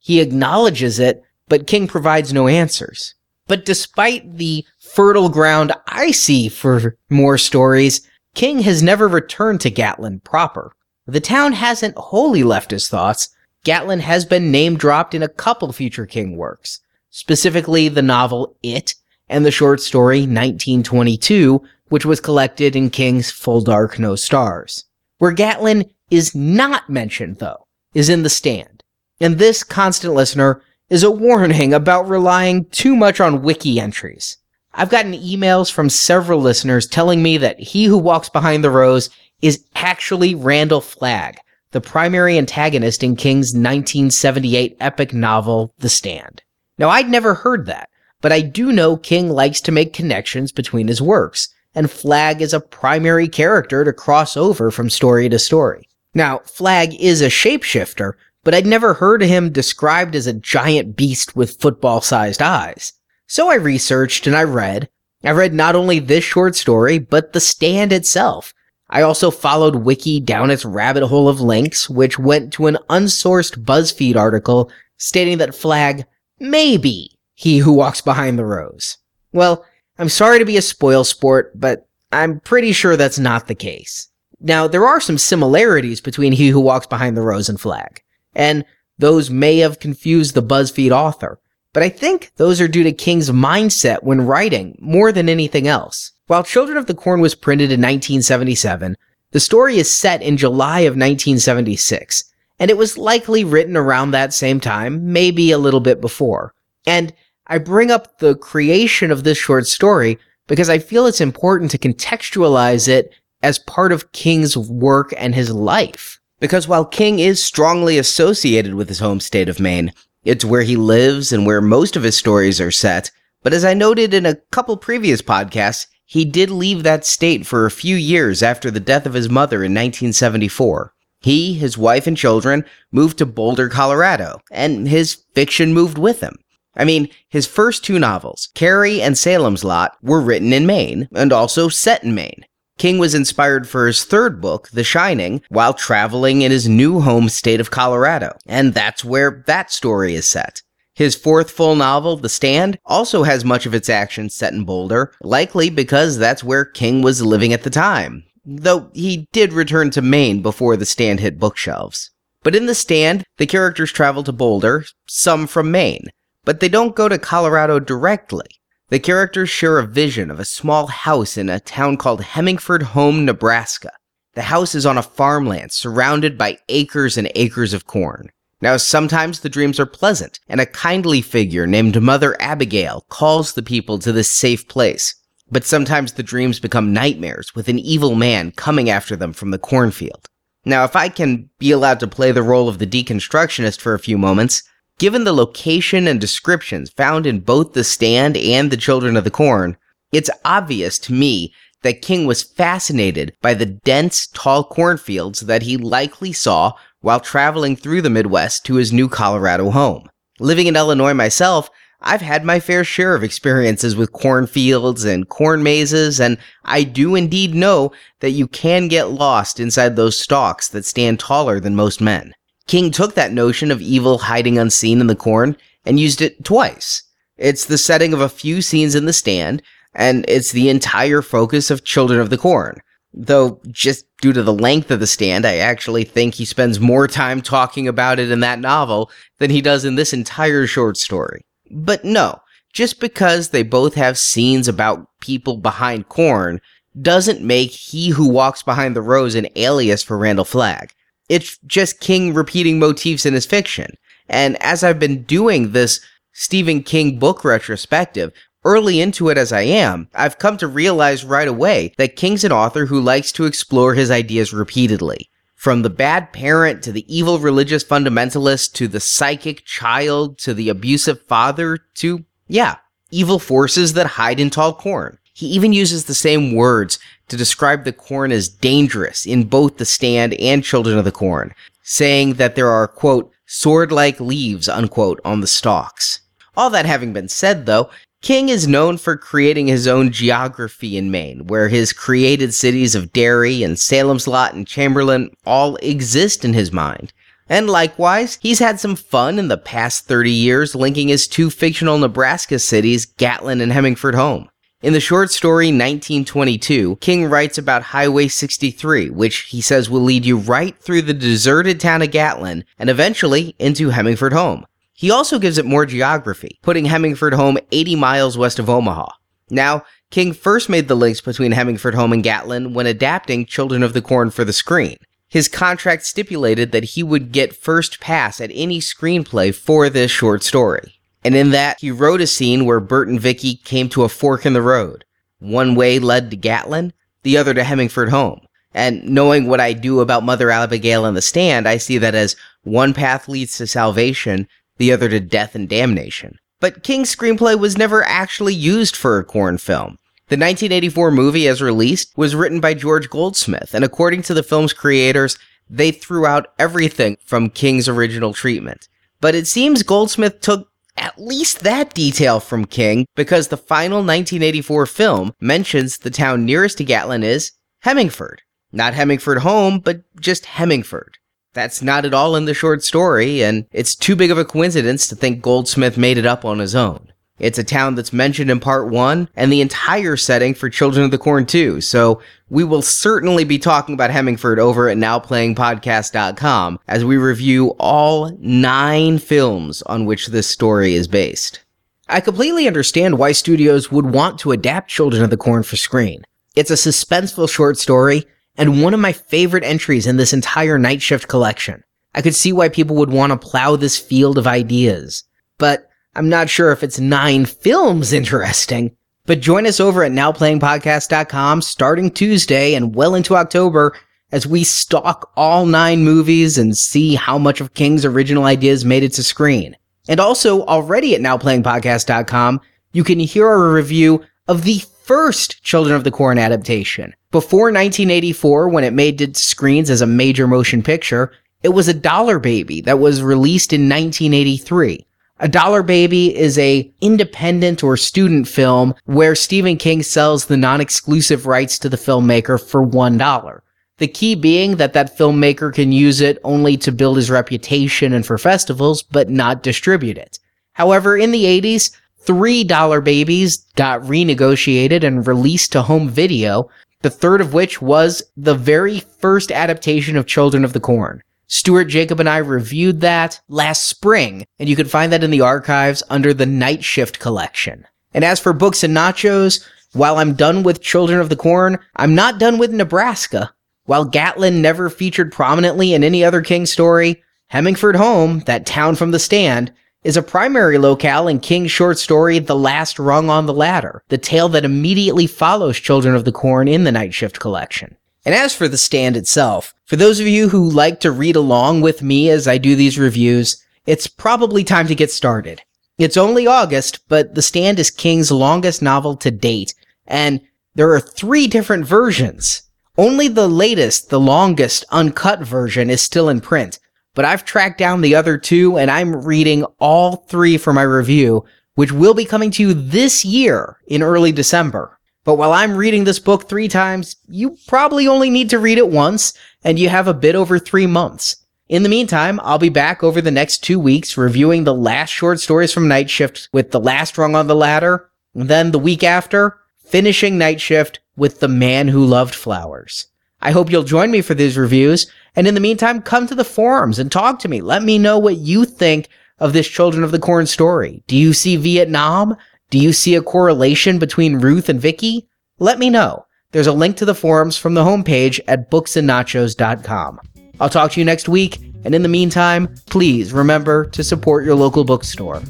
He 0.00 0.20
acknowledges 0.20 0.98
it, 0.98 1.22
but 1.46 1.68
King 1.68 1.86
provides 1.86 2.32
no 2.32 2.48
answers. 2.48 3.14
But 3.46 3.64
despite 3.64 4.36
the 4.36 4.66
fertile 4.80 5.28
ground 5.28 5.70
I 5.86 6.10
see 6.10 6.48
for 6.48 6.96
more 7.08 7.38
stories, 7.38 8.04
King 8.34 8.62
has 8.62 8.82
never 8.82 9.06
returned 9.06 9.60
to 9.60 9.70
Gatlin 9.70 10.18
proper. 10.24 10.72
The 11.06 11.20
town 11.20 11.52
hasn't 11.52 11.96
wholly 11.96 12.42
left 12.42 12.72
his 12.72 12.88
thoughts, 12.88 13.28
Gatlin 13.64 14.00
has 14.00 14.26
been 14.26 14.50
name 14.50 14.76
dropped 14.76 15.14
in 15.14 15.22
a 15.22 15.28
couple 15.28 15.72
future 15.72 16.06
King 16.06 16.36
works, 16.36 16.80
specifically 17.10 17.88
the 17.88 18.02
novel 18.02 18.56
It 18.62 18.94
and 19.28 19.44
the 19.44 19.50
short 19.50 19.80
story 19.80 20.20
1922, 20.20 21.62
which 21.88 22.04
was 22.04 22.20
collected 22.20 22.76
in 22.76 22.90
King's 22.90 23.30
Full 23.30 23.62
Dark 23.62 23.98
No 23.98 24.16
Stars. 24.16 24.84
Where 25.18 25.32
Gatlin 25.32 25.90
is 26.10 26.34
not 26.34 26.90
mentioned, 26.90 27.38
though, 27.38 27.66
is 27.94 28.10
in 28.10 28.22
The 28.22 28.28
Stand. 28.28 28.82
And 29.18 29.38
this, 29.38 29.64
constant 29.64 30.12
listener, 30.12 30.60
is 30.90 31.02
a 31.02 31.10
warning 31.10 31.72
about 31.72 32.08
relying 32.08 32.66
too 32.66 32.94
much 32.94 33.18
on 33.18 33.42
wiki 33.42 33.80
entries. 33.80 34.36
I've 34.74 34.90
gotten 34.90 35.12
emails 35.12 35.72
from 35.72 35.88
several 35.88 36.40
listeners 36.40 36.86
telling 36.86 37.22
me 37.22 37.38
that 37.38 37.58
He 37.58 37.84
Who 37.84 37.96
Walks 37.96 38.28
Behind 38.28 38.62
the 38.62 38.70
Rows 38.70 39.08
is 39.40 39.64
actually 39.74 40.34
Randall 40.34 40.80
Flagg, 40.80 41.38
the 41.74 41.80
primary 41.80 42.38
antagonist 42.38 43.02
in 43.02 43.16
King's 43.16 43.48
1978 43.48 44.76
epic 44.78 45.12
novel, 45.12 45.74
The 45.78 45.88
Stand. 45.88 46.40
Now, 46.78 46.88
I'd 46.88 47.08
never 47.08 47.34
heard 47.34 47.66
that, 47.66 47.90
but 48.20 48.30
I 48.30 48.42
do 48.42 48.70
know 48.70 48.96
King 48.96 49.28
likes 49.28 49.60
to 49.62 49.72
make 49.72 49.92
connections 49.92 50.52
between 50.52 50.86
his 50.86 51.02
works, 51.02 51.48
and 51.74 51.90
Flagg 51.90 52.40
is 52.40 52.54
a 52.54 52.60
primary 52.60 53.26
character 53.26 53.82
to 53.82 53.92
cross 53.92 54.36
over 54.36 54.70
from 54.70 54.88
story 54.88 55.28
to 55.28 55.38
story. 55.40 55.88
Now, 56.14 56.38
Flagg 56.44 56.94
is 56.94 57.20
a 57.20 57.26
shapeshifter, 57.26 58.12
but 58.44 58.54
I'd 58.54 58.66
never 58.66 58.94
heard 58.94 59.20
him 59.20 59.50
described 59.50 60.14
as 60.14 60.28
a 60.28 60.32
giant 60.32 60.94
beast 60.94 61.34
with 61.34 61.60
football 61.60 62.00
sized 62.00 62.40
eyes. 62.40 62.92
So 63.26 63.50
I 63.50 63.56
researched 63.56 64.28
and 64.28 64.36
I 64.36 64.44
read. 64.44 64.88
I 65.24 65.32
read 65.32 65.52
not 65.52 65.74
only 65.74 65.98
this 65.98 66.22
short 66.22 66.54
story, 66.54 67.00
but 67.00 67.32
The 67.32 67.40
Stand 67.40 67.92
itself, 67.92 68.54
I 68.90 69.02
also 69.02 69.30
followed 69.30 69.76
Wiki 69.76 70.20
down 70.20 70.50
its 70.50 70.64
rabbit 70.64 71.06
hole 71.06 71.28
of 71.28 71.40
links, 71.40 71.88
which 71.88 72.18
went 72.18 72.52
to 72.54 72.66
an 72.66 72.78
unsourced 72.90 73.64
BuzzFeed 73.64 74.16
article 74.16 74.70
stating 74.98 75.38
that 75.38 75.54
Flagg 75.54 76.04
may 76.38 76.76
be 76.76 77.18
he 77.34 77.58
who 77.58 77.72
walks 77.72 78.00
behind 78.00 78.38
the 78.38 78.44
rows. 78.44 78.98
Well, 79.32 79.64
I'm 79.98 80.08
sorry 80.08 80.38
to 80.38 80.44
be 80.44 80.56
a 80.56 80.62
spoil 80.62 81.04
sport, 81.04 81.52
but 81.58 81.88
I'm 82.12 82.40
pretty 82.40 82.72
sure 82.72 82.96
that's 82.96 83.18
not 83.18 83.48
the 83.48 83.54
case. 83.54 84.08
Now, 84.40 84.68
there 84.68 84.86
are 84.86 85.00
some 85.00 85.18
similarities 85.18 86.00
between 86.00 86.32
He 86.32 86.48
Who 86.48 86.60
Walks 86.60 86.86
Behind 86.86 87.16
the 87.16 87.22
Rows 87.22 87.48
and 87.48 87.60
Flagg, 87.60 88.02
and 88.34 88.64
those 88.98 89.30
may 89.30 89.58
have 89.58 89.80
confused 89.80 90.34
the 90.34 90.42
BuzzFeed 90.42 90.90
author, 90.90 91.40
but 91.72 91.82
I 91.82 91.88
think 91.88 92.32
those 92.36 92.60
are 92.60 92.68
due 92.68 92.82
to 92.84 92.92
King's 92.92 93.30
mindset 93.30 94.02
when 94.02 94.26
writing 94.26 94.76
more 94.80 95.12
than 95.12 95.28
anything 95.28 95.66
else. 95.66 96.12
While 96.26 96.42
Children 96.42 96.78
of 96.78 96.86
the 96.86 96.94
Corn 96.94 97.20
was 97.20 97.34
printed 97.34 97.66
in 97.66 97.80
1977, 97.80 98.96
the 99.32 99.40
story 99.40 99.76
is 99.76 99.90
set 99.90 100.22
in 100.22 100.38
July 100.38 100.80
of 100.80 100.92
1976, 100.92 102.24
and 102.58 102.70
it 102.70 102.78
was 102.78 102.96
likely 102.96 103.44
written 103.44 103.76
around 103.76 104.12
that 104.12 104.32
same 104.32 104.58
time, 104.58 105.12
maybe 105.12 105.50
a 105.50 105.58
little 105.58 105.80
bit 105.80 106.00
before. 106.00 106.54
And 106.86 107.12
I 107.46 107.58
bring 107.58 107.90
up 107.90 108.20
the 108.20 108.36
creation 108.36 109.10
of 109.10 109.22
this 109.22 109.36
short 109.36 109.66
story 109.66 110.18
because 110.46 110.70
I 110.70 110.78
feel 110.78 111.04
it's 111.04 111.20
important 111.20 111.70
to 111.72 111.78
contextualize 111.78 112.88
it 112.88 113.12
as 113.42 113.58
part 113.58 113.92
of 113.92 114.12
King's 114.12 114.56
work 114.56 115.12
and 115.18 115.34
his 115.34 115.50
life. 115.52 116.18
Because 116.40 116.66
while 116.66 116.86
King 116.86 117.18
is 117.18 117.44
strongly 117.44 117.98
associated 117.98 118.74
with 118.74 118.88
his 118.88 118.98
home 119.00 119.20
state 119.20 119.50
of 119.50 119.60
Maine, 119.60 119.92
it's 120.24 120.44
where 120.44 120.62
he 120.62 120.76
lives 120.76 121.34
and 121.34 121.44
where 121.44 121.60
most 121.60 121.96
of 121.96 122.02
his 122.02 122.16
stories 122.16 122.62
are 122.62 122.70
set. 122.70 123.10
But 123.42 123.52
as 123.52 123.62
I 123.62 123.74
noted 123.74 124.14
in 124.14 124.24
a 124.24 124.36
couple 124.52 124.78
previous 124.78 125.20
podcasts, 125.20 125.86
he 126.06 126.24
did 126.24 126.50
leave 126.50 126.82
that 126.82 127.04
state 127.04 127.46
for 127.46 127.64
a 127.64 127.70
few 127.70 127.96
years 127.96 128.42
after 128.42 128.70
the 128.70 128.80
death 128.80 129.06
of 129.06 129.14
his 129.14 129.28
mother 129.28 129.58
in 129.58 129.72
1974. 129.72 130.92
He, 131.20 131.54
his 131.54 131.78
wife, 131.78 132.06
and 132.06 132.16
children 132.16 132.64
moved 132.92 133.18
to 133.18 133.26
Boulder, 133.26 133.68
Colorado, 133.68 134.40
and 134.50 134.86
his 134.86 135.24
fiction 135.34 135.72
moved 135.72 135.96
with 135.96 136.20
him. 136.20 136.36
I 136.76 136.84
mean, 136.84 137.08
his 137.28 137.46
first 137.46 137.84
two 137.84 137.98
novels, 137.98 138.50
Carrie 138.54 139.00
and 139.00 139.16
Salem's 139.16 139.64
Lot, 139.64 139.96
were 140.02 140.20
written 140.20 140.52
in 140.52 140.66
Maine 140.66 141.08
and 141.14 141.32
also 141.32 141.68
set 141.68 142.04
in 142.04 142.14
Maine. 142.14 142.44
King 142.76 142.98
was 142.98 143.14
inspired 143.14 143.68
for 143.68 143.86
his 143.86 144.04
third 144.04 144.40
book, 144.40 144.68
The 144.70 144.82
Shining, 144.82 145.42
while 145.48 145.72
traveling 145.72 146.42
in 146.42 146.50
his 146.50 146.68
new 146.68 147.00
home 147.00 147.28
state 147.28 147.60
of 147.60 147.70
Colorado, 147.70 148.36
and 148.46 148.74
that's 148.74 149.04
where 149.04 149.44
that 149.46 149.70
story 149.70 150.14
is 150.14 150.28
set. 150.28 150.62
His 150.94 151.16
fourth 151.16 151.50
full 151.50 151.74
novel, 151.74 152.16
The 152.16 152.28
Stand, 152.28 152.78
also 152.84 153.24
has 153.24 153.44
much 153.44 153.66
of 153.66 153.74
its 153.74 153.88
action 153.88 154.30
set 154.30 154.52
in 154.52 154.64
Boulder, 154.64 155.12
likely 155.22 155.68
because 155.68 156.18
that's 156.18 156.44
where 156.44 156.64
King 156.64 157.02
was 157.02 157.20
living 157.20 157.52
at 157.52 157.64
the 157.64 157.70
time, 157.70 158.24
though 158.44 158.90
he 158.94 159.28
did 159.32 159.52
return 159.52 159.90
to 159.90 160.02
Maine 160.02 160.40
before 160.40 160.76
The 160.76 160.86
Stand 160.86 161.18
hit 161.18 161.40
bookshelves. 161.40 162.12
But 162.44 162.54
in 162.54 162.66
The 162.66 162.76
Stand, 162.76 163.24
the 163.38 163.46
characters 163.46 163.90
travel 163.90 164.22
to 164.22 164.32
Boulder, 164.32 164.84
some 165.06 165.48
from 165.48 165.72
Maine, 165.72 166.10
but 166.44 166.60
they 166.60 166.68
don't 166.68 166.94
go 166.94 167.08
to 167.08 167.18
Colorado 167.18 167.80
directly. 167.80 168.46
The 168.90 169.00
characters 169.00 169.50
share 169.50 169.78
a 169.78 169.86
vision 169.86 170.30
of 170.30 170.38
a 170.38 170.44
small 170.44 170.86
house 170.86 171.36
in 171.36 171.48
a 171.48 171.58
town 171.58 171.96
called 171.96 172.20
Hemingford 172.20 172.82
Home, 172.82 173.24
Nebraska. 173.24 173.90
The 174.34 174.42
house 174.42 174.74
is 174.76 174.86
on 174.86 174.98
a 174.98 175.02
farmland 175.02 175.72
surrounded 175.72 176.38
by 176.38 176.58
acres 176.68 177.16
and 177.16 177.32
acres 177.34 177.72
of 177.72 177.86
corn. 177.86 178.30
Now, 178.64 178.78
sometimes 178.78 179.40
the 179.40 179.50
dreams 179.50 179.78
are 179.78 179.84
pleasant, 179.84 180.40
and 180.48 180.58
a 180.58 180.64
kindly 180.64 181.20
figure 181.20 181.66
named 181.66 182.00
Mother 182.00 182.34
Abigail 182.40 183.04
calls 183.10 183.52
the 183.52 183.62
people 183.62 183.98
to 183.98 184.10
this 184.10 184.30
safe 184.30 184.66
place. 184.68 185.14
But 185.50 185.64
sometimes 185.64 186.14
the 186.14 186.22
dreams 186.22 186.60
become 186.60 186.90
nightmares 186.94 187.54
with 187.54 187.68
an 187.68 187.78
evil 187.78 188.14
man 188.14 188.52
coming 188.52 188.88
after 188.88 189.16
them 189.16 189.34
from 189.34 189.50
the 189.50 189.58
cornfield. 189.58 190.30
Now, 190.64 190.84
if 190.84 190.96
I 190.96 191.10
can 191.10 191.50
be 191.58 191.72
allowed 191.72 192.00
to 192.00 192.06
play 192.06 192.32
the 192.32 192.42
role 192.42 192.70
of 192.70 192.78
the 192.78 192.86
deconstructionist 192.86 193.82
for 193.82 193.92
a 193.92 193.98
few 193.98 194.16
moments, 194.16 194.62
Given 194.98 195.24
the 195.24 195.32
location 195.32 196.06
and 196.06 196.20
descriptions 196.20 196.88
found 196.88 197.26
in 197.26 197.40
both 197.40 197.72
The 197.72 197.82
Stand 197.82 198.36
and 198.36 198.70
The 198.70 198.76
Children 198.76 199.16
of 199.16 199.24
the 199.24 199.30
Corn, 199.30 199.76
it's 200.12 200.30
obvious 200.44 201.00
to 201.00 201.12
me 201.12 201.52
that 201.82 202.00
King 202.00 202.26
was 202.26 202.44
fascinated 202.44 203.34
by 203.42 203.54
the 203.54 203.66
dense, 203.66 204.28
tall 204.28 204.62
cornfields 204.62 205.40
that 205.40 205.62
he 205.62 205.76
likely 205.76 206.32
saw 206.32 206.74
while 207.04 207.20
traveling 207.20 207.76
through 207.76 208.00
the 208.00 208.08
Midwest 208.08 208.64
to 208.64 208.76
his 208.76 208.90
new 208.90 209.10
Colorado 209.10 209.68
home. 209.68 210.08
Living 210.40 210.68
in 210.68 210.74
Illinois 210.74 211.12
myself, 211.12 211.68
I've 212.00 212.22
had 212.22 212.46
my 212.46 212.60
fair 212.60 212.82
share 212.82 213.14
of 213.14 213.22
experiences 213.22 213.94
with 213.94 214.12
cornfields 214.12 215.04
and 215.04 215.28
corn 215.28 215.62
mazes, 215.62 216.18
and 216.18 216.38
I 216.64 216.82
do 216.82 217.14
indeed 217.14 217.54
know 217.54 217.92
that 218.20 218.30
you 218.30 218.48
can 218.48 218.88
get 218.88 219.10
lost 219.10 219.60
inside 219.60 219.96
those 219.96 220.18
stalks 220.18 220.68
that 220.68 220.86
stand 220.86 221.20
taller 221.20 221.60
than 221.60 221.76
most 221.76 222.00
men. 222.00 222.32
King 222.66 222.90
took 222.90 223.14
that 223.14 223.32
notion 223.32 223.70
of 223.70 223.82
evil 223.82 224.16
hiding 224.16 224.56
unseen 224.58 225.02
in 225.02 225.06
the 225.06 225.14
corn 225.14 225.58
and 225.84 226.00
used 226.00 226.22
it 226.22 226.42
twice. 226.42 227.02
It's 227.36 227.66
the 227.66 227.76
setting 227.76 228.14
of 228.14 228.22
a 228.22 228.30
few 228.30 228.62
scenes 228.62 228.94
in 228.94 229.04
the 229.04 229.12
stand, 229.12 229.62
and 229.94 230.24
it's 230.26 230.52
the 230.52 230.70
entire 230.70 231.20
focus 231.20 231.70
of 231.70 231.84
Children 231.84 232.20
of 232.20 232.30
the 232.30 232.38
Corn. 232.38 232.80
Though, 233.16 233.60
just 233.68 234.06
due 234.20 234.32
to 234.32 234.42
the 234.42 234.52
length 234.52 234.90
of 234.90 234.98
the 234.98 235.06
stand, 235.06 235.46
I 235.46 235.56
actually 235.58 236.02
think 236.02 236.34
he 236.34 236.44
spends 236.44 236.80
more 236.80 237.06
time 237.06 237.40
talking 237.40 237.86
about 237.86 238.18
it 238.18 238.30
in 238.30 238.40
that 238.40 238.58
novel 238.58 239.10
than 239.38 239.50
he 239.50 239.60
does 239.60 239.84
in 239.84 239.94
this 239.94 240.12
entire 240.12 240.66
short 240.66 240.96
story. 240.96 241.42
But 241.70 242.04
no, 242.04 242.40
just 242.72 242.98
because 242.98 243.50
they 243.50 243.62
both 243.62 243.94
have 243.94 244.18
scenes 244.18 244.66
about 244.66 245.06
people 245.20 245.58
behind 245.58 246.08
corn 246.08 246.60
doesn't 247.00 247.40
make 247.40 247.70
He 247.70 248.08
Who 248.10 248.28
Walks 248.28 248.64
Behind 248.64 248.96
the 248.96 249.02
Rows 249.02 249.36
an 249.36 249.46
alias 249.54 250.02
for 250.02 250.18
Randall 250.18 250.44
Flagg. 250.44 250.92
It's 251.28 251.58
just 251.66 252.00
King 252.00 252.34
repeating 252.34 252.80
motifs 252.80 253.24
in 253.24 253.34
his 253.34 253.46
fiction. 253.46 253.96
And 254.28 254.60
as 254.62 254.82
I've 254.82 254.98
been 254.98 255.22
doing 255.22 255.70
this 255.70 256.00
Stephen 256.32 256.82
King 256.82 257.18
book 257.18 257.44
retrospective, 257.44 258.32
early 258.64 259.00
into 259.00 259.28
it 259.28 259.38
as 259.38 259.52
I 259.52 259.62
am, 259.62 260.08
I've 260.14 260.38
come 260.38 260.56
to 260.58 260.66
realize 260.66 261.24
right 261.24 261.48
away 261.48 261.92
that 261.96 262.16
King's 262.16 262.44
an 262.44 262.52
author 262.52 262.86
who 262.86 263.00
likes 263.00 263.32
to 263.32 263.44
explore 263.44 263.94
his 263.94 264.10
ideas 264.10 264.52
repeatedly. 264.52 265.30
From 265.54 265.82
the 265.82 265.90
bad 265.90 266.32
parent 266.32 266.82
to 266.82 266.92
the 266.92 267.06
evil 267.14 267.38
religious 267.38 267.82
fundamentalist 267.82 268.74
to 268.74 268.86
the 268.86 269.00
psychic 269.00 269.64
child 269.64 270.38
to 270.38 270.52
the 270.52 270.68
abusive 270.68 271.22
father 271.22 271.78
to, 271.94 272.24
yeah, 272.48 272.76
evil 273.10 273.38
forces 273.38 273.94
that 273.94 274.06
hide 274.06 274.40
in 274.40 274.50
tall 274.50 274.74
corn. 274.74 275.18
He 275.32 275.46
even 275.46 275.72
uses 275.72 276.04
the 276.04 276.14
same 276.14 276.54
words 276.54 276.98
to 277.28 277.36
describe 277.36 277.84
the 277.84 277.92
corn 277.92 278.30
as 278.30 278.48
dangerous 278.48 279.26
in 279.26 279.44
both 279.44 279.78
the 279.78 279.84
stand 279.84 280.34
and 280.34 280.62
children 280.62 280.98
of 280.98 281.04
the 281.04 281.12
corn, 281.12 281.54
saying 281.82 282.34
that 282.34 282.54
there 282.54 282.68
are, 282.68 282.86
quote, 282.86 283.32
sword-like 283.46 284.20
leaves, 284.20 284.68
unquote, 284.68 285.20
on 285.24 285.40
the 285.40 285.46
stalks. 285.46 286.20
All 286.56 286.70
that 286.70 286.86
having 286.86 287.12
been 287.12 287.28
said, 287.28 287.66
though, 287.66 287.90
King 288.24 288.48
is 288.48 288.66
known 288.66 288.96
for 288.96 289.18
creating 289.18 289.66
his 289.66 289.86
own 289.86 290.10
geography 290.10 290.96
in 290.96 291.10
Maine, 291.10 291.46
where 291.46 291.68
his 291.68 291.92
created 291.92 292.54
cities 292.54 292.94
of 292.94 293.12
Derry 293.12 293.62
and 293.62 293.78
Salem's 293.78 294.26
Lot 294.26 294.54
and 294.54 294.66
Chamberlain 294.66 295.28
all 295.44 295.76
exist 295.82 296.42
in 296.42 296.54
his 296.54 296.72
mind. 296.72 297.12
And 297.50 297.68
likewise, 297.68 298.38
he's 298.40 298.60
had 298.60 298.80
some 298.80 298.96
fun 298.96 299.38
in 299.38 299.48
the 299.48 299.58
past 299.58 300.08
30 300.08 300.30
years 300.30 300.74
linking 300.74 301.08
his 301.08 301.28
two 301.28 301.50
fictional 301.50 301.98
Nebraska 301.98 302.58
cities, 302.58 303.04
Gatlin 303.04 303.60
and 303.60 303.70
Hemingford, 303.70 304.14
home. 304.14 304.48
In 304.80 304.94
the 304.94 305.00
short 305.00 305.30
story 305.30 305.66
1922, 305.66 306.96
King 307.02 307.26
writes 307.26 307.58
about 307.58 307.82
Highway 307.82 308.28
63, 308.28 309.10
which 309.10 309.40
he 309.40 309.60
says 309.60 309.90
will 309.90 310.00
lead 310.00 310.24
you 310.24 310.38
right 310.38 310.74
through 310.78 311.02
the 311.02 311.12
deserted 311.12 311.78
town 311.78 312.00
of 312.00 312.10
Gatlin 312.10 312.64
and 312.78 312.88
eventually 312.88 313.54
into 313.58 313.90
Hemingford 313.90 314.32
Home. 314.32 314.64
He 314.94 315.10
also 315.10 315.38
gives 315.38 315.58
it 315.58 315.66
more 315.66 315.84
geography, 315.84 316.58
putting 316.62 316.86
Hemingford 316.86 317.34
Home 317.34 317.58
80 317.72 317.96
miles 317.96 318.38
west 318.38 318.58
of 318.58 318.70
Omaha. 318.70 319.10
Now, 319.50 319.84
King 320.10 320.32
first 320.32 320.68
made 320.68 320.86
the 320.86 320.94
links 320.94 321.20
between 321.20 321.52
Hemingford 321.52 321.94
Home 321.94 322.12
and 322.12 322.22
Gatlin 322.22 322.72
when 322.72 322.86
adapting 322.86 323.44
Children 323.44 323.82
of 323.82 323.92
the 323.92 324.00
Corn 324.00 324.30
for 324.30 324.44
the 324.44 324.52
screen. 324.52 324.96
His 325.28 325.48
contract 325.48 326.04
stipulated 326.04 326.70
that 326.70 326.84
he 326.84 327.02
would 327.02 327.32
get 327.32 327.56
first 327.56 327.98
pass 327.98 328.40
at 328.40 328.52
any 328.54 328.78
screenplay 328.78 329.52
for 329.52 329.90
this 329.90 330.12
short 330.12 330.44
story. 330.44 330.94
And 331.24 331.34
in 331.34 331.50
that, 331.50 331.80
he 331.80 331.90
wrote 331.90 332.20
a 332.20 332.26
scene 332.28 332.64
where 332.64 332.78
Burt 332.78 333.08
and 333.08 333.20
Vicky 333.20 333.56
came 333.56 333.88
to 333.88 334.04
a 334.04 334.08
fork 334.08 334.46
in 334.46 334.52
the 334.52 334.62
road. 334.62 335.04
One 335.40 335.74
way 335.74 335.98
led 335.98 336.30
to 336.30 336.36
Gatlin, 336.36 336.92
the 337.24 337.36
other 337.36 337.52
to 337.52 337.64
Hemingford 337.64 338.10
home. 338.10 338.46
And 338.72 339.04
knowing 339.04 339.48
what 339.48 339.60
I 339.60 339.72
do 339.72 340.00
about 340.00 340.24
Mother 340.24 340.50
Abigail 340.50 341.04
and 341.04 341.16
the 341.16 341.22
stand, 341.22 341.66
I 341.66 341.78
see 341.78 341.98
that 341.98 342.14
as 342.14 342.36
one 342.62 342.94
path 342.94 343.28
leads 343.28 343.56
to 343.58 343.66
salvation, 343.66 344.46
the 344.76 344.92
other 344.92 345.08
to 345.08 345.20
death 345.20 345.54
and 345.54 345.68
damnation. 345.68 346.38
But 346.60 346.82
King's 346.82 347.14
screenplay 347.14 347.58
was 347.58 347.76
never 347.76 348.02
actually 348.04 348.54
used 348.54 348.96
for 348.96 349.18
a 349.18 349.24
corn 349.24 349.58
film. 349.58 349.98
The 350.28 350.36
1984 350.36 351.10
movie, 351.10 351.46
as 351.46 351.60
released, 351.60 352.16
was 352.16 352.34
written 352.34 352.60
by 352.60 352.72
George 352.72 353.10
Goldsmith, 353.10 353.74
and 353.74 353.84
according 353.84 354.22
to 354.22 354.34
the 354.34 354.42
film's 354.42 354.72
creators, 354.72 355.38
they 355.68 355.90
threw 355.90 356.24
out 356.26 356.54
everything 356.58 357.18
from 357.24 357.50
King's 357.50 357.88
original 357.88 358.32
treatment. 358.32 358.88
But 359.20 359.34
it 359.34 359.46
seems 359.46 359.82
Goldsmith 359.82 360.40
took 360.40 360.68
at 360.96 361.18
least 361.18 361.60
that 361.60 361.92
detail 361.94 362.40
from 362.40 362.64
King 362.64 363.06
because 363.16 363.48
the 363.48 363.56
final 363.56 363.98
1984 363.98 364.86
film 364.86 365.32
mentions 365.40 365.98
the 365.98 366.10
town 366.10 366.44
nearest 366.46 366.78
to 366.78 366.84
Gatlin 366.84 367.22
is 367.22 367.52
Hemingford. 367.80 368.42
Not 368.72 368.94
Hemingford 368.94 369.38
home, 369.38 369.80
but 369.80 370.02
just 370.20 370.46
Hemingford. 370.46 371.18
That's 371.54 371.80
not 371.80 372.04
at 372.04 372.12
all 372.12 372.36
in 372.36 372.44
the 372.44 372.54
short 372.54 372.82
story, 372.82 373.42
and 373.42 373.66
it's 373.72 373.94
too 373.94 374.16
big 374.16 374.30
of 374.30 374.38
a 374.38 374.44
coincidence 374.44 375.06
to 375.08 375.16
think 375.16 375.40
Goldsmith 375.40 375.96
made 375.96 376.18
it 376.18 376.26
up 376.26 376.44
on 376.44 376.58
his 376.58 376.74
own. 376.74 377.12
It's 377.38 377.58
a 377.58 377.64
town 377.64 377.94
that's 377.94 378.12
mentioned 378.12 378.50
in 378.50 378.60
part 378.60 378.90
one 378.90 379.28
and 379.34 379.52
the 379.52 379.60
entire 379.60 380.16
setting 380.16 380.54
for 380.54 380.68
Children 380.68 381.04
of 381.04 381.10
the 381.10 381.18
Corn 381.18 381.46
2. 381.46 381.80
So 381.80 382.20
we 382.48 382.62
will 382.62 382.82
certainly 382.82 383.42
be 383.42 383.58
talking 383.58 383.94
about 383.94 384.12
Hemingford 384.12 384.60
over 384.60 384.88
at 384.88 384.96
nowplayingpodcast.com 384.98 386.78
as 386.86 387.04
we 387.04 387.16
review 387.16 387.74
all 387.80 388.36
nine 388.38 389.18
films 389.18 389.82
on 389.82 390.04
which 390.04 390.28
this 390.28 390.46
story 390.46 390.94
is 390.94 391.08
based. 391.08 391.60
I 392.08 392.20
completely 392.20 392.68
understand 392.68 393.18
why 393.18 393.32
studios 393.32 393.90
would 393.90 394.06
want 394.06 394.38
to 394.40 394.52
adapt 394.52 394.90
Children 394.90 395.24
of 395.24 395.30
the 395.30 395.36
Corn 395.36 395.64
for 395.64 395.76
screen. 395.76 396.24
It's 396.54 396.70
a 396.70 396.74
suspenseful 396.74 397.50
short 397.50 397.78
story 397.78 398.26
and 398.56 398.82
one 398.82 398.94
of 398.94 399.00
my 399.00 399.12
favorite 399.12 399.64
entries 399.64 400.06
in 400.06 400.16
this 400.16 400.32
entire 400.32 400.78
Night 400.78 401.02
Shift 401.02 401.28
collection. 401.28 401.82
I 402.14 402.22
could 402.22 402.34
see 402.34 402.52
why 402.52 402.68
people 402.68 402.96
would 402.96 403.10
want 403.10 403.32
to 403.32 403.48
plow 403.48 403.76
this 403.76 403.98
field 403.98 404.38
of 404.38 404.46
ideas. 404.46 405.24
But 405.58 405.88
I'm 406.14 406.28
not 406.28 406.48
sure 406.48 406.70
if 406.70 406.82
it's 406.82 407.00
nine 407.00 407.44
films 407.44 408.12
interesting, 408.12 408.96
but 409.26 409.40
join 409.40 409.66
us 409.66 409.80
over 409.80 410.04
at 410.04 410.12
nowplayingpodcast.com 410.12 411.62
starting 411.62 412.10
Tuesday 412.10 412.74
and 412.74 412.94
well 412.94 413.14
into 413.14 413.36
October 413.36 413.96
as 414.30 414.46
we 414.46 414.64
stalk 414.64 415.30
all 415.36 415.66
nine 415.66 416.04
movies 416.04 416.58
and 416.58 416.76
see 416.76 417.14
how 417.14 417.38
much 417.38 417.60
of 417.60 417.74
King's 417.74 418.04
original 418.04 418.44
ideas 418.44 418.84
made 418.84 419.02
it 419.02 419.12
to 419.14 419.22
screen. 419.22 419.76
And 420.08 420.20
also 420.20 420.64
already 420.66 421.14
at 421.14 421.20
nowplayingpodcast.com, 421.20 422.60
you 422.92 423.04
can 423.04 423.18
hear 423.18 423.46
our 423.46 423.72
review 423.72 424.24
of 424.48 424.64
the 424.64 424.82
first 425.04 425.62
Children 425.62 425.96
of 425.96 426.04
the 426.04 426.10
Corn 426.10 426.38
adaptation, 426.38 427.14
Before 427.34 427.72
1984, 427.72 428.68
when 428.68 428.84
it 428.84 428.92
made 428.92 429.20
its 429.20 429.42
screens 429.42 429.90
as 429.90 430.00
a 430.00 430.06
major 430.06 430.46
motion 430.46 430.84
picture, 430.84 431.32
it 431.64 431.70
was 431.70 431.88
a 431.88 431.92
dollar 431.92 432.38
baby 432.38 432.80
that 432.82 433.00
was 433.00 433.24
released 433.24 433.72
in 433.72 433.88
1983. 433.88 435.04
A 435.40 435.48
Dollar 435.48 435.82
Baby 435.82 436.32
is 436.38 436.56
a 436.60 436.88
independent 437.00 437.82
or 437.82 437.96
student 437.96 438.46
film 438.46 438.94
where 439.06 439.34
Stephen 439.34 439.76
King 439.76 440.04
sells 440.04 440.46
the 440.46 440.56
non-exclusive 440.56 441.44
rights 441.44 441.76
to 441.80 441.88
the 441.88 441.96
filmmaker 441.96 442.56
for 442.56 442.86
$1. 442.86 443.60
The 443.98 444.06
key 444.06 444.36
being 444.36 444.76
that 444.76 444.92
that 444.92 445.18
filmmaker 445.18 445.74
can 445.74 445.90
use 445.90 446.20
it 446.20 446.38
only 446.44 446.76
to 446.76 446.92
build 446.92 447.16
his 447.16 447.32
reputation 447.32 448.12
and 448.12 448.24
for 448.24 448.38
festivals, 448.38 449.02
but 449.02 449.28
not 449.28 449.64
distribute 449.64 450.18
it. 450.18 450.38
However, 450.74 451.16
in 451.16 451.32
the 451.32 451.42
80s, 451.42 451.90
three 452.24 452.62
dollar 452.62 453.00
babies 453.00 453.58
got 453.74 454.02
renegotiated 454.02 455.02
and 455.02 455.26
released 455.26 455.72
to 455.72 455.82
home 455.82 456.08
video, 456.08 456.70
the 457.04 457.10
third 457.10 457.42
of 457.42 457.52
which 457.52 457.82
was 457.82 458.22
the 458.34 458.54
very 458.54 459.00
first 459.00 459.52
adaptation 459.52 460.16
of 460.16 460.26
Children 460.26 460.64
of 460.64 460.72
the 460.72 460.80
Corn. 460.80 461.22
Stuart 461.48 461.84
Jacob 461.84 462.18
and 462.18 462.30
I 462.30 462.38
reviewed 462.38 463.02
that 463.02 463.38
last 463.46 463.84
spring, 463.84 464.46
and 464.58 464.70
you 464.70 464.74
can 464.74 464.86
find 464.86 465.12
that 465.12 465.22
in 465.22 465.30
the 465.30 465.42
archives 465.42 466.02
under 466.08 466.32
the 466.32 466.46
Night 466.46 466.82
Shift 466.82 467.18
collection. 467.18 467.86
And 468.14 468.24
as 468.24 468.40
for 468.40 468.54
books 468.54 468.82
and 468.82 468.96
nachos, 468.96 469.62
while 469.92 470.16
I'm 470.16 470.32
done 470.32 470.62
with 470.62 470.80
Children 470.80 471.20
of 471.20 471.28
the 471.28 471.36
Corn, 471.36 471.78
I'm 471.96 472.14
not 472.14 472.38
done 472.38 472.56
with 472.56 472.72
Nebraska. 472.72 473.52
While 473.84 474.06
Gatlin 474.06 474.62
never 474.62 474.88
featured 474.88 475.30
prominently 475.30 475.92
in 475.92 476.02
any 476.02 476.24
other 476.24 476.40
King 476.40 476.64
story, 476.64 477.22
Hemingford 477.48 477.96
Home, 477.96 478.40
that 478.46 478.64
town 478.64 478.96
from 478.96 479.10
the 479.10 479.18
stand, 479.18 479.70
is 480.04 480.18
a 480.18 480.22
primary 480.22 480.76
locale 480.76 481.26
in 481.26 481.40
King's 481.40 481.70
short 481.70 481.98
story 481.98 482.38
The 482.38 482.54
Last 482.54 482.98
Rung 482.98 483.30
on 483.30 483.46
the 483.46 483.54
Ladder, 483.54 484.04
the 484.08 484.18
tale 484.18 484.50
that 484.50 484.64
immediately 484.64 485.26
follows 485.26 485.80
Children 485.80 486.14
of 486.14 486.26
the 486.26 486.32
Corn 486.32 486.68
in 486.68 486.84
the 486.84 486.92
Night 486.92 487.14
Shift 487.14 487.40
collection. 487.40 487.96
And 488.26 488.34
as 488.34 488.54
for 488.54 488.68
the 488.68 488.78
stand 488.78 489.16
itself, 489.16 489.74
for 489.86 489.96
those 489.96 490.20
of 490.20 490.26
you 490.26 490.50
who 490.50 490.70
like 490.70 491.00
to 491.00 491.10
read 491.10 491.36
along 491.36 491.80
with 491.80 492.02
me 492.02 492.28
as 492.28 492.46
I 492.46 492.58
do 492.58 492.76
these 492.76 492.98
reviews, 492.98 493.62
it's 493.86 494.06
probably 494.06 494.62
time 494.62 494.86
to 494.88 494.94
get 494.94 495.10
started. 495.10 495.62
It's 495.96 496.16
only 496.16 496.46
August, 496.46 497.00
but 497.08 497.34
The 497.34 497.42
Stand 497.42 497.78
is 497.78 497.90
King's 497.90 498.30
longest 498.30 498.82
novel 498.82 499.16
to 499.16 499.30
date, 499.30 499.74
and 500.06 500.40
there 500.74 500.92
are 500.92 501.00
three 501.00 501.46
different 501.46 501.86
versions. 501.86 502.62
Only 502.98 503.28
the 503.28 503.48
latest, 503.48 504.10
the 504.10 504.20
longest, 504.20 504.84
uncut 504.90 505.40
version 505.40 505.88
is 505.90 506.02
still 506.02 506.28
in 506.28 506.40
print, 506.40 506.78
but 507.14 507.24
I've 507.24 507.44
tracked 507.44 507.78
down 507.78 508.00
the 508.00 508.14
other 508.14 508.36
two 508.36 508.76
and 508.76 508.90
I'm 508.90 509.24
reading 509.24 509.64
all 509.78 510.16
three 510.16 510.58
for 510.58 510.72
my 510.72 510.82
review, 510.82 511.44
which 511.74 511.92
will 511.92 512.14
be 512.14 512.24
coming 512.24 512.50
to 512.52 512.62
you 512.62 512.74
this 512.74 513.24
year 513.24 513.78
in 513.86 514.02
early 514.02 514.32
December. 514.32 514.98
But 515.24 515.36
while 515.36 515.52
I'm 515.52 515.76
reading 515.76 516.04
this 516.04 516.18
book 516.18 516.48
three 516.48 516.68
times, 516.68 517.16
you 517.28 517.56
probably 517.66 518.06
only 518.06 518.28
need 518.28 518.50
to 518.50 518.58
read 518.58 518.76
it 518.76 518.90
once, 518.90 519.32
and 519.62 519.78
you 519.78 519.88
have 519.88 520.06
a 520.06 520.14
bit 520.14 520.34
over 520.34 520.58
three 520.58 520.86
months. 520.86 521.36
In 521.66 521.82
the 521.82 521.88
meantime, 521.88 522.38
I'll 522.42 522.58
be 522.58 522.68
back 522.68 523.02
over 523.02 523.22
the 523.22 523.30
next 523.30 523.64
two 523.64 523.80
weeks 523.80 524.18
reviewing 524.18 524.64
the 524.64 524.74
last 524.74 525.08
short 525.08 525.40
stories 525.40 525.72
from 525.72 525.88
Night 525.88 526.10
Shift 526.10 526.50
with 526.52 526.72
The 526.72 526.80
Last 526.80 527.16
Rung 527.16 527.34
on 527.34 527.46
the 527.46 527.56
Ladder, 527.56 528.10
and 528.34 528.50
then 528.50 528.70
the 528.70 528.78
week 528.78 529.02
after, 529.02 529.58
finishing 529.78 530.36
Night 530.36 530.60
Shift 530.60 531.00
with 531.16 531.40
The 531.40 531.48
Man 531.48 531.88
Who 531.88 532.04
Loved 532.04 532.34
Flowers. 532.34 533.06
I 533.44 533.50
hope 533.50 533.70
you'll 533.70 533.84
join 533.84 534.10
me 534.10 534.22
for 534.22 534.34
these 534.34 534.56
reviews, 534.56 535.06
and 535.36 535.46
in 535.46 535.54
the 535.54 535.60
meantime, 535.60 536.00
come 536.00 536.26
to 536.26 536.34
the 536.34 536.44
forums 536.44 536.98
and 536.98 537.12
talk 537.12 537.38
to 537.40 537.48
me. 537.48 537.60
Let 537.60 537.82
me 537.82 537.98
know 537.98 538.18
what 538.18 538.38
you 538.38 538.64
think 538.64 539.08
of 539.38 539.52
this 539.52 539.68
Children 539.68 540.02
of 540.02 540.12
the 540.12 540.18
Corn 540.18 540.46
story. 540.46 541.02
Do 541.06 541.16
you 541.16 541.34
see 541.34 541.56
Vietnam? 541.56 542.36
Do 542.70 542.78
you 542.78 542.94
see 542.94 543.14
a 543.14 543.22
correlation 543.22 543.98
between 543.98 544.40
Ruth 544.40 544.70
and 544.70 544.80
Vicky? 544.80 545.28
Let 545.58 545.78
me 545.78 545.90
know. 545.90 546.24
There's 546.52 546.66
a 546.66 546.72
link 546.72 546.96
to 546.96 547.04
the 547.04 547.14
forums 547.14 547.58
from 547.58 547.74
the 547.74 547.84
homepage 547.84 548.40
at 548.48 548.70
booksandnachos.com. 548.70 550.20
I'll 550.58 550.70
talk 550.70 550.92
to 550.92 551.00
you 551.00 551.04
next 551.04 551.28
week, 551.28 551.58
and 551.84 551.94
in 551.94 552.02
the 552.02 552.08
meantime, 552.08 552.74
please 552.86 553.32
remember 553.32 553.84
to 553.86 554.02
support 554.02 554.46
your 554.46 554.54
local 554.54 554.84
bookstore. 554.84 555.42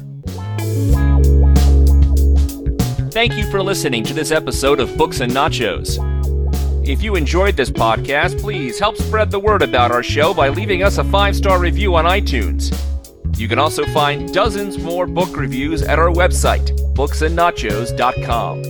Thank 3.11 3.37
you 3.37 3.49
for 3.49 3.63
listening 3.63 4.03
to 4.03 4.13
this 4.13 4.31
episode 4.31 4.81
of 4.81 4.97
Books 4.97 5.21
and 5.21 5.31
Nachos. 5.31 6.14
If 6.87 7.01
you 7.01 7.15
enjoyed 7.15 7.57
this 7.57 7.71
podcast, 7.71 8.39
please 8.39 8.77
help 8.77 8.95
spread 8.95 9.31
the 9.31 9.39
word 9.39 9.63
about 9.63 9.91
our 9.91 10.03
show 10.03 10.35
by 10.35 10.49
leaving 10.49 10.83
us 10.83 10.99
a 10.99 11.03
five 11.03 11.35
star 11.35 11.59
review 11.59 11.95
on 11.95 12.05
iTunes. 12.05 12.71
You 13.39 13.47
can 13.47 13.57
also 13.57 13.85
find 13.85 14.31
dozens 14.31 14.77
more 14.77 15.07
book 15.07 15.35
reviews 15.35 15.81
at 15.81 15.97
our 15.97 16.09
website, 16.09 16.77
booksandnachos.com. 16.93 18.61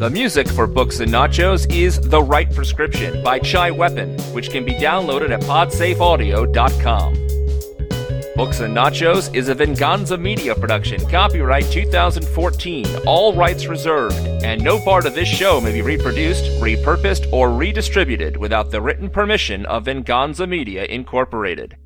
The 0.00 0.10
music 0.10 0.48
for 0.48 0.66
Books 0.66 0.98
and 0.98 1.12
Nachos 1.12 1.72
is 1.72 2.00
The 2.00 2.20
Right 2.20 2.52
Prescription 2.52 3.22
by 3.22 3.38
Chai 3.38 3.70
Weapon, 3.70 4.18
which 4.34 4.50
can 4.50 4.64
be 4.64 4.74
downloaded 4.74 5.30
at 5.30 5.40
podsafeaudio.com. 5.42 7.33
Books 8.36 8.58
and 8.58 8.76
Nachos 8.76 9.32
is 9.32 9.48
a 9.48 9.54
Venganza 9.54 10.18
Media 10.18 10.56
production, 10.56 10.98
copyright 11.08 11.70
2014, 11.70 12.84
all 13.06 13.32
rights 13.32 13.66
reserved, 13.66 14.16
and 14.42 14.60
no 14.60 14.80
part 14.80 15.06
of 15.06 15.14
this 15.14 15.28
show 15.28 15.60
may 15.60 15.70
be 15.70 15.82
reproduced, 15.82 16.42
repurposed, 16.60 17.32
or 17.32 17.52
redistributed 17.52 18.36
without 18.36 18.72
the 18.72 18.82
written 18.82 19.08
permission 19.08 19.64
of 19.66 19.84
Venganza 19.84 20.48
Media 20.48 20.84
Incorporated. 20.86 21.76